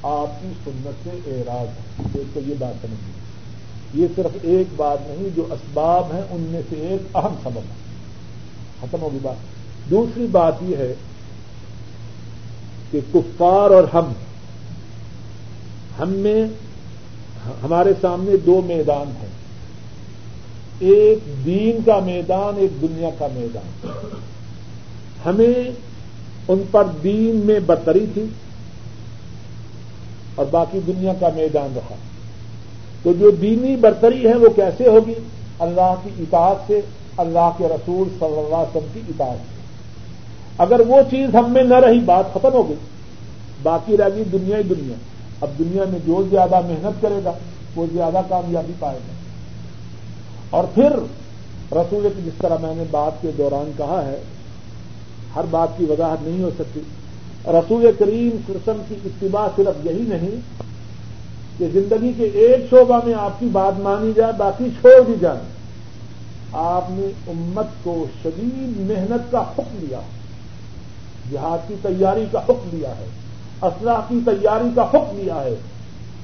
آپ 0.02 0.42
کی 0.42 0.48
سنت 0.64 1.04
سے 1.04 1.10
اعراض 1.10 1.66
ہے۔ 1.66 2.02
ایک 2.14 2.34
تو 2.34 2.40
یہ 2.46 2.54
بات 2.58 2.74
سمجھیے۔ 2.82 3.17
یہ 3.94 4.06
صرف 4.16 4.36
ایک 4.42 4.66
بات 4.76 4.98
نہیں، 5.02 5.28
جو 5.36 5.46
اسباب 5.50 6.12
ہیں، 6.12 6.22
ان 6.30 6.40
میں 6.40 6.62
سے 6.70 6.76
ایک 6.76 7.16
اہم 7.16 7.34
سبب 7.42 7.56
ہے۔ 7.56 7.88
ختم 8.80 9.02
ہوگی 9.02 9.18
بات۔ 9.22 9.36
دوسری 9.90 10.26
بات 10.26 10.54
یہ 10.62 10.76
ہے 10.76 10.94
کہ 12.90 13.00
کفار 13.14 13.70
اور 13.70 13.84
ہم 13.94 14.12
ہم 15.98 16.10
میں، 16.10 16.44
ہمارے 17.62 17.92
سامنے 18.00 18.36
دو 18.36 18.62
میدان 18.66 19.06
ہیں۔ 19.20 19.28
ایک 20.78 21.18
دین 21.44 21.78
کا 21.86 21.98
میدان، 21.98 22.54
ایک 22.56 22.82
دنیا 22.82 23.08
کا 23.18 23.26
میدان۔ 23.32 23.88
ہمیں 25.26 25.70
ان 26.48 26.62
پر 26.70 26.84
دین 27.02 27.36
میں 27.36 27.60
برتری 27.60 28.06
تھی 28.14 28.24
اور 30.34 30.46
باقی 30.50 30.80
دنیا 30.86 31.12
کا 31.20 31.28
میدان 31.34 31.72
رہا۔ 31.76 31.94
تو 33.08 33.14
جو 33.14 33.30
دینی 33.30 33.76
برتری 33.76 34.28
ہے 34.28 34.34
وہ 34.34 34.48
کیسے 34.48 34.88
ہوگی؟ 34.88 35.14
اللہ 35.58 35.94
کی 36.02 36.10
اطاعت 36.18 36.56
سے، 36.66 36.80
اللہ 37.16 37.50
کے 37.58 37.66
رسول 37.68 38.08
صلی 38.18 38.38
اللہ 38.38 38.56
علیہ 38.56 38.76
وسلم 38.76 38.88
کی 38.94 39.00
اطاعت 39.08 39.36
سے۔ 39.36 39.60
اگر 40.58 40.80
وہ 40.80 40.96
چیز 41.10 41.34
ہم 41.34 41.52
میں 41.52 41.62
نہ 41.62 41.74
رہی، 41.74 42.00
بات 42.00 42.24
ختم 42.32 42.52
ہو 42.52 42.68
گئی۔ 42.68 42.76
باقی 43.62 43.96
رہ 43.96 44.08
گئی 44.14 44.24
دنیا 44.24 44.56
ہی 44.58 44.62
دنیا۔ 44.62 44.94
اب 45.40 45.48
دنیا 45.58 45.84
میں 45.88 45.98
جو 46.06 46.22
زیادہ 46.30 46.60
محنت 46.60 47.02
کرے 47.02 47.20
گا، 47.24 47.32
وہ 47.76 47.86
زیادہ 47.92 48.20
کامیابی 48.28 48.72
پائے 48.78 48.98
گا۔ 48.98 49.12
اور 50.50 50.64
پھر 50.74 50.90
رسول 51.72 52.08
کی 52.16 52.22
جس 52.24 52.32
طرح 52.38 52.56
میں 52.62 52.74
نے 52.74 52.84
بات 52.90 53.22
کے 53.22 53.30
دوران 53.38 53.70
کہا 53.76 54.02
ہے، 54.06 54.22
ہر 55.36 55.44
بات 55.50 55.68
کی 55.76 55.84
وضاحت 55.84 56.18
نہیں 56.22 56.42
ہو 56.42 56.50
سکتی۔ 56.58 56.80
رسول 57.46 57.90
کریم 57.98 58.30
سرسم 58.46 58.82
کی 58.88 58.94
اتباع 59.04 59.48
صرف 59.56 59.86
یہی 59.86 60.02
نہیں 60.06 60.40
کہ 61.58 61.66
زندگی 61.72 62.12
کے 62.16 62.24
ایک 62.24 62.70
شعبہ 62.70 63.00
میں 63.04 63.14
آپ 63.14 63.40
کی 63.40 63.46
بات 63.46 63.80
مانی 63.80 64.12
جائے، 64.16 64.32
باقی 64.38 64.64
چھوڑ 64.80 65.02
دی 65.06 65.12
جائے۔ 65.20 65.38
آپ 66.52 66.84
نے 66.90 67.06
امت 67.26 67.66
کو 67.82 68.06
شدید 68.22 68.90
محنت 68.90 69.32
کا 69.32 69.40
حکم 69.40 69.78
دیا، 69.80 70.00
جہاد 71.32 71.68
کی 71.68 71.74
تیاری 71.82 72.24
کا 72.32 72.38
حکم 72.38 72.68
دیا 72.72 72.90
ہے 72.90 73.06
اسلحہ 73.62 74.00
کی 74.08 74.20
تیاری 74.24 74.68
کا 74.74 74.82
حکم 74.82 75.20
دیا 75.22 75.44
ہے۔ 75.44 75.54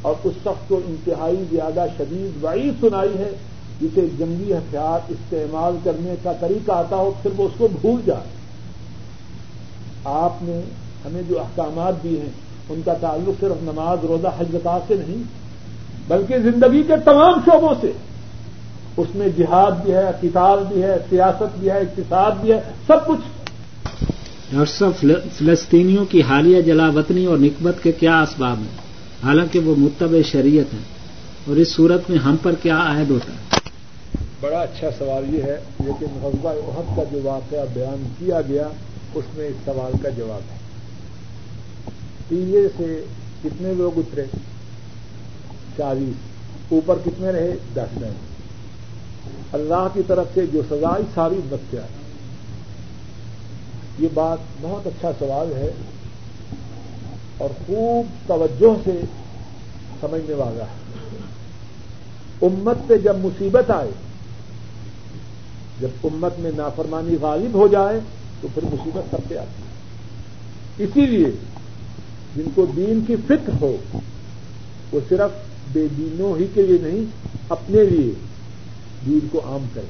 اور 0.02 0.14
اس 0.24 0.32
شخص 0.42 0.68
کو 0.68 0.80
انتہائی 0.86 1.44
زیادہ 1.50 1.86
شدید 1.98 2.44
وعید 2.44 2.80
سنائی 2.80 3.18
ہے، 3.18 3.30
جسے 3.80 4.00
جنگی 4.18 4.52
ہتھیار 4.52 4.98
استعمال 5.08 5.76
کرنے 5.84 6.14
کا 6.22 6.32
طریقہ 6.40 6.72
آتا 6.72 6.96
ہو، 6.96 7.12
پھر 7.22 7.30
وہ 7.36 7.44
اس 7.44 7.52
کو 7.58 7.68
بھول 7.80 8.00
جائے۔ 8.06 8.28
آپ 10.04 10.32
نے 10.42 10.60
ہمیں 11.04 11.22
جو 11.28 11.40
احکامات 11.40 12.02
دی 12.02 12.20
ہیں 12.20 12.43
ان 12.68 12.80
کا 12.84 12.94
تعلق 12.94 13.40
صرف 13.40 13.62
نماز 13.62 14.04
روزہ 14.04 14.26
حجتا 14.26 14.78
سے 14.86 14.94
نہیں 14.94 15.22
بلکہ 16.08 16.38
زندگی 16.38 16.82
کے 16.82 16.92
تمام 17.04 17.40
شعبوں 17.46 17.74
سے۔ 17.80 17.92
اس 18.96 19.06
میں 19.14 19.28
جہاد 19.28 19.72
بھی 19.72 19.94
ہے 19.94 20.10
کتاب 20.22 20.72
بھی 20.72 20.82
ہے 20.82 20.96
سیاست 21.10 21.58
بھی 21.58 21.70
ہے 21.70 21.78
اقتصاد 21.78 22.30
بھی 22.40 22.52
ہے 22.52 22.60
سب 22.86 23.06
کچھ۔ 23.06 23.20
ڈاکٹر 24.52 24.64
صاحب 24.64 25.08
فلسطینیوں 25.32 26.04
کی 26.04 26.22
حالیہ 26.22 26.60
جلا 26.60 26.90
وطنی 26.90 27.24
اور 27.24 27.38
نکبت 27.38 27.82
کے 27.82 27.92
کیا 27.92 28.22
اسباب 28.22 28.58
ہیں؟ 28.58 28.76
حالانکہ 29.24 29.58
وہ 29.58 29.74
متبع 29.78 30.22
شریعت 30.22 30.74
ہیں۔ 30.74 30.94
اور 31.48 31.56
اس 31.56 31.68
صورت 31.74 32.10
میں 32.10 32.18
ہم 32.18 32.36
پر 32.42 32.52
کیا 32.62 32.76
عائد 32.76 33.10
ہوتا 33.10 33.32
ہے؟ 33.32 33.58
بڑا 34.40 34.58
اچھا 34.58 34.88
سوال 34.98 35.34
یہ 35.34 35.42
ہے 35.42 35.60
لیکن 35.84 36.06
غزبہ 36.22 36.50
عہد 36.50 36.96
کا 36.96 37.02
جو 37.12 37.18
واقعہ 37.22 37.58
بیان 37.74 38.08
کیا 38.18 38.40
گیا 38.48 38.68
اس 39.14 39.24
میں 39.36 39.46
اس 39.46 39.54
سوال 39.64 39.92
کا 40.02 40.08
جواب 40.08 40.40
ہے۔ 40.52 40.63
تیے 42.28 42.68
سے 42.76 43.04
کتنے 43.44 43.74
لوگ 43.74 43.98
اترے؟ 43.98 44.24
چالیس۔ 45.76 46.14
اوپر 46.68 46.98
کتنے 47.04 47.32
رہے؟ 47.32 47.52
دس 47.74 48.00
دن 48.00 48.12
اللہ 49.52 49.88
کی 49.92 50.00
طرف 50.06 50.26
سے 50.34 50.46
جو 50.46 50.62
سزائی 50.70 51.02
ساری 51.14 51.40
بچہ 51.48 51.76
ہے 51.76 51.86
یہ 53.98 54.08
بات 54.14 54.38
بہت 54.60 54.86
اچھا 54.86 55.10
سوال 55.18 55.52
ہے 55.56 55.70
اور 57.38 57.50
خوب 57.66 58.28
توجہ 58.28 58.82
سے 58.84 59.00
سمجھنے 60.00 60.34
والا 60.34 60.64
ہے۔ 60.64 60.84
امت 62.42 62.76
پہ 62.86 62.96
جب 62.96 63.16
مصیبت 63.18 63.70
آئے، 63.70 63.90
جب 65.80 65.88
امت 66.04 66.38
میں 66.38 66.50
نافرمانی 66.56 67.16
غالب 67.20 67.54
ہو 67.54 67.68
جائے، 67.68 68.00
تو 68.40 68.48
پھر 68.54 68.64
مصیبت 68.64 69.10
سب 69.10 69.28
پہ 69.28 69.36
آتی 69.36 69.62
ہے۔ 69.62 69.74
اسی 70.84 71.06
لیے 71.06 71.26
جن 72.36 72.48
کو 72.54 72.66
دین 72.76 73.00
کی 73.06 73.16
فکر 73.26 73.52
ہو، 73.60 73.76
وہ 74.92 75.00
صرف 75.08 75.30
بے 75.72 75.86
دینوں 75.98 76.40
ہی 76.40 76.46
کے 76.54 76.62
لیے 76.62 76.78
نہیں، 76.82 77.04
اپنے 77.48 77.82
لیے 77.82 78.12
دین 79.06 79.28
کو 79.32 79.40
عام 79.44 79.66
کرے 79.74 79.86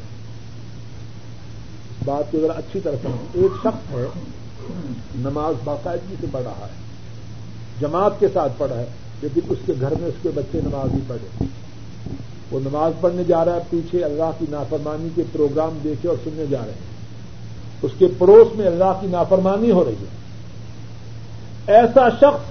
بات 2.05 2.33
کو 2.33 2.41
ذرا 2.41 2.53
اچھی 2.53 2.81
طرح 2.81 2.95
سمجھ 3.03 3.37
ایک 3.37 3.57
شخص 3.61 3.93
ہے، 3.93 4.05
نماز 5.15 5.55
باقاعدگی 5.65 6.15
سے 6.21 6.27
پڑھ 6.33 6.43
رہا 6.43 6.67
ہے، 6.67 6.75
جماعت 7.81 8.21
کے 8.21 8.27
ساتھ 8.33 8.53
پڑھا 8.59 8.77
ہے، 8.77 8.87
لیکن 9.23 9.41
اس 9.49 9.59
کے 9.67 9.73
گھر 9.81 9.95
میں 10.01 10.09
اس 10.09 10.15
کے 10.23 10.29
بچے 10.35 10.61
نماز 10.65 10.95
ہی 10.95 10.99
پڑھے۔ 11.07 11.45
وہ 12.51 12.61
نماز 12.61 12.93
پڑھنے 13.01 13.25
جا 13.25 13.45
رہا 13.45 13.55
ہے، 13.55 13.61
پیچھے 13.71 14.05
اللہ 14.05 14.31
کی 14.39 14.47
نافرمانی 14.51 15.09
کے 15.15 15.23
پروگرام 15.33 15.79
دیکھے 15.85 16.09
اور 16.09 16.17
سننے 16.25 16.45
جا 16.51 16.61
رہے 16.61 16.73
ہیں۔ 16.73 16.93
اس 17.83 17.91
کے 17.99 18.07
پڑوس 18.19 18.57
میں 18.57 18.67
اللہ 18.67 18.99
کی 19.01 19.07
نافرمانی 19.07 19.71
ہو 19.71 19.85
رہی 19.85 19.93
ہے۔ 19.93 20.24
ایسا 21.67 22.09
شخص 22.09 22.51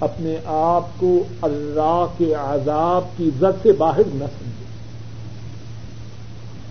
اپنے 0.00 0.36
آپ 0.44 0.86
کو 0.96 1.24
اللہ 1.42 2.06
کے 2.18 2.34
عذاب 2.34 3.04
کی 3.16 3.30
زد 3.38 3.62
سے 3.62 3.72
باہر 3.72 4.02
نہ 4.06 4.24
سمجھے۔ 4.24 4.64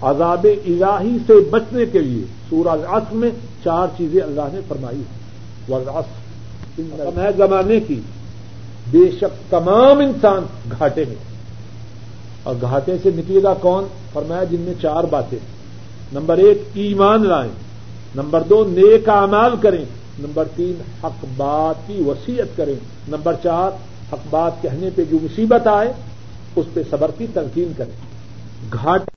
عذاب 0.01 0.47
الہی 0.65 1.17
سے 1.27 1.33
بچنے 1.49 1.85
کے 1.85 1.99
لیے 1.99 2.23
سورہ 2.49 2.67
العصر 2.67 3.13
میں 3.13 3.29
چار 3.63 3.87
چیزیں 3.97 4.21
اللہ 4.21 4.41
نے 4.53 4.59
فرمائی 4.67 5.01
ہے 7.17 7.29
زمانے 7.37 7.79
کی 7.79 8.01
بے 8.91 9.11
شک 9.17 9.51
تمام 9.51 9.99
انسان 9.99 10.45
گھاٹے 10.79 11.03
میں 11.07 11.15
اور 12.43 12.55
گھاٹے 12.61 12.95
سے 13.03 13.09
نکلے 13.15 13.43
گا 13.43 13.53
کون؟ 13.53 13.83
فرمایا 14.13 14.43
جن 14.43 14.61
میں 14.61 14.73
چار 14.81 15.03
باتیں۔ 15.03 15.39
نمبر 16.13 16.37
ایک 16.37 16.63
ایمان 16.73 17.27
لائیں۔ 17.27 17.51
نمبر 18.15 18.43
دو 18.43 18.63
نیک 18.63 19.09
اعمال 19.09 19.51
کریں۔ 19.61 19.85
نمبر 20.19 20.47
تین، 20.55 20.81
حق 21.03 21.25
بات 21.37 21.87
کی 21.87 22.01
وسیعت 22.01 22.57
کریں۔ 22.57 22.75
نمبر 23.07 23.35
چار، 23.43 23.71
حق 24.13 24.27
بات 24.29 24.51
کہنے 24.61 24.89
پہ 24.95 25.03
جو 25.09 25.17
مصیبت 25.23 25.67
آئے، 25.67 25.93
اس 26.55 26.65
پہ 26.73 26.81
صبر 26.89 27.11
کی 27.17 27.27
تنقین 27.33 27.71
کریں۔ 27.77 28.09
گھاٹ 28.73 29.07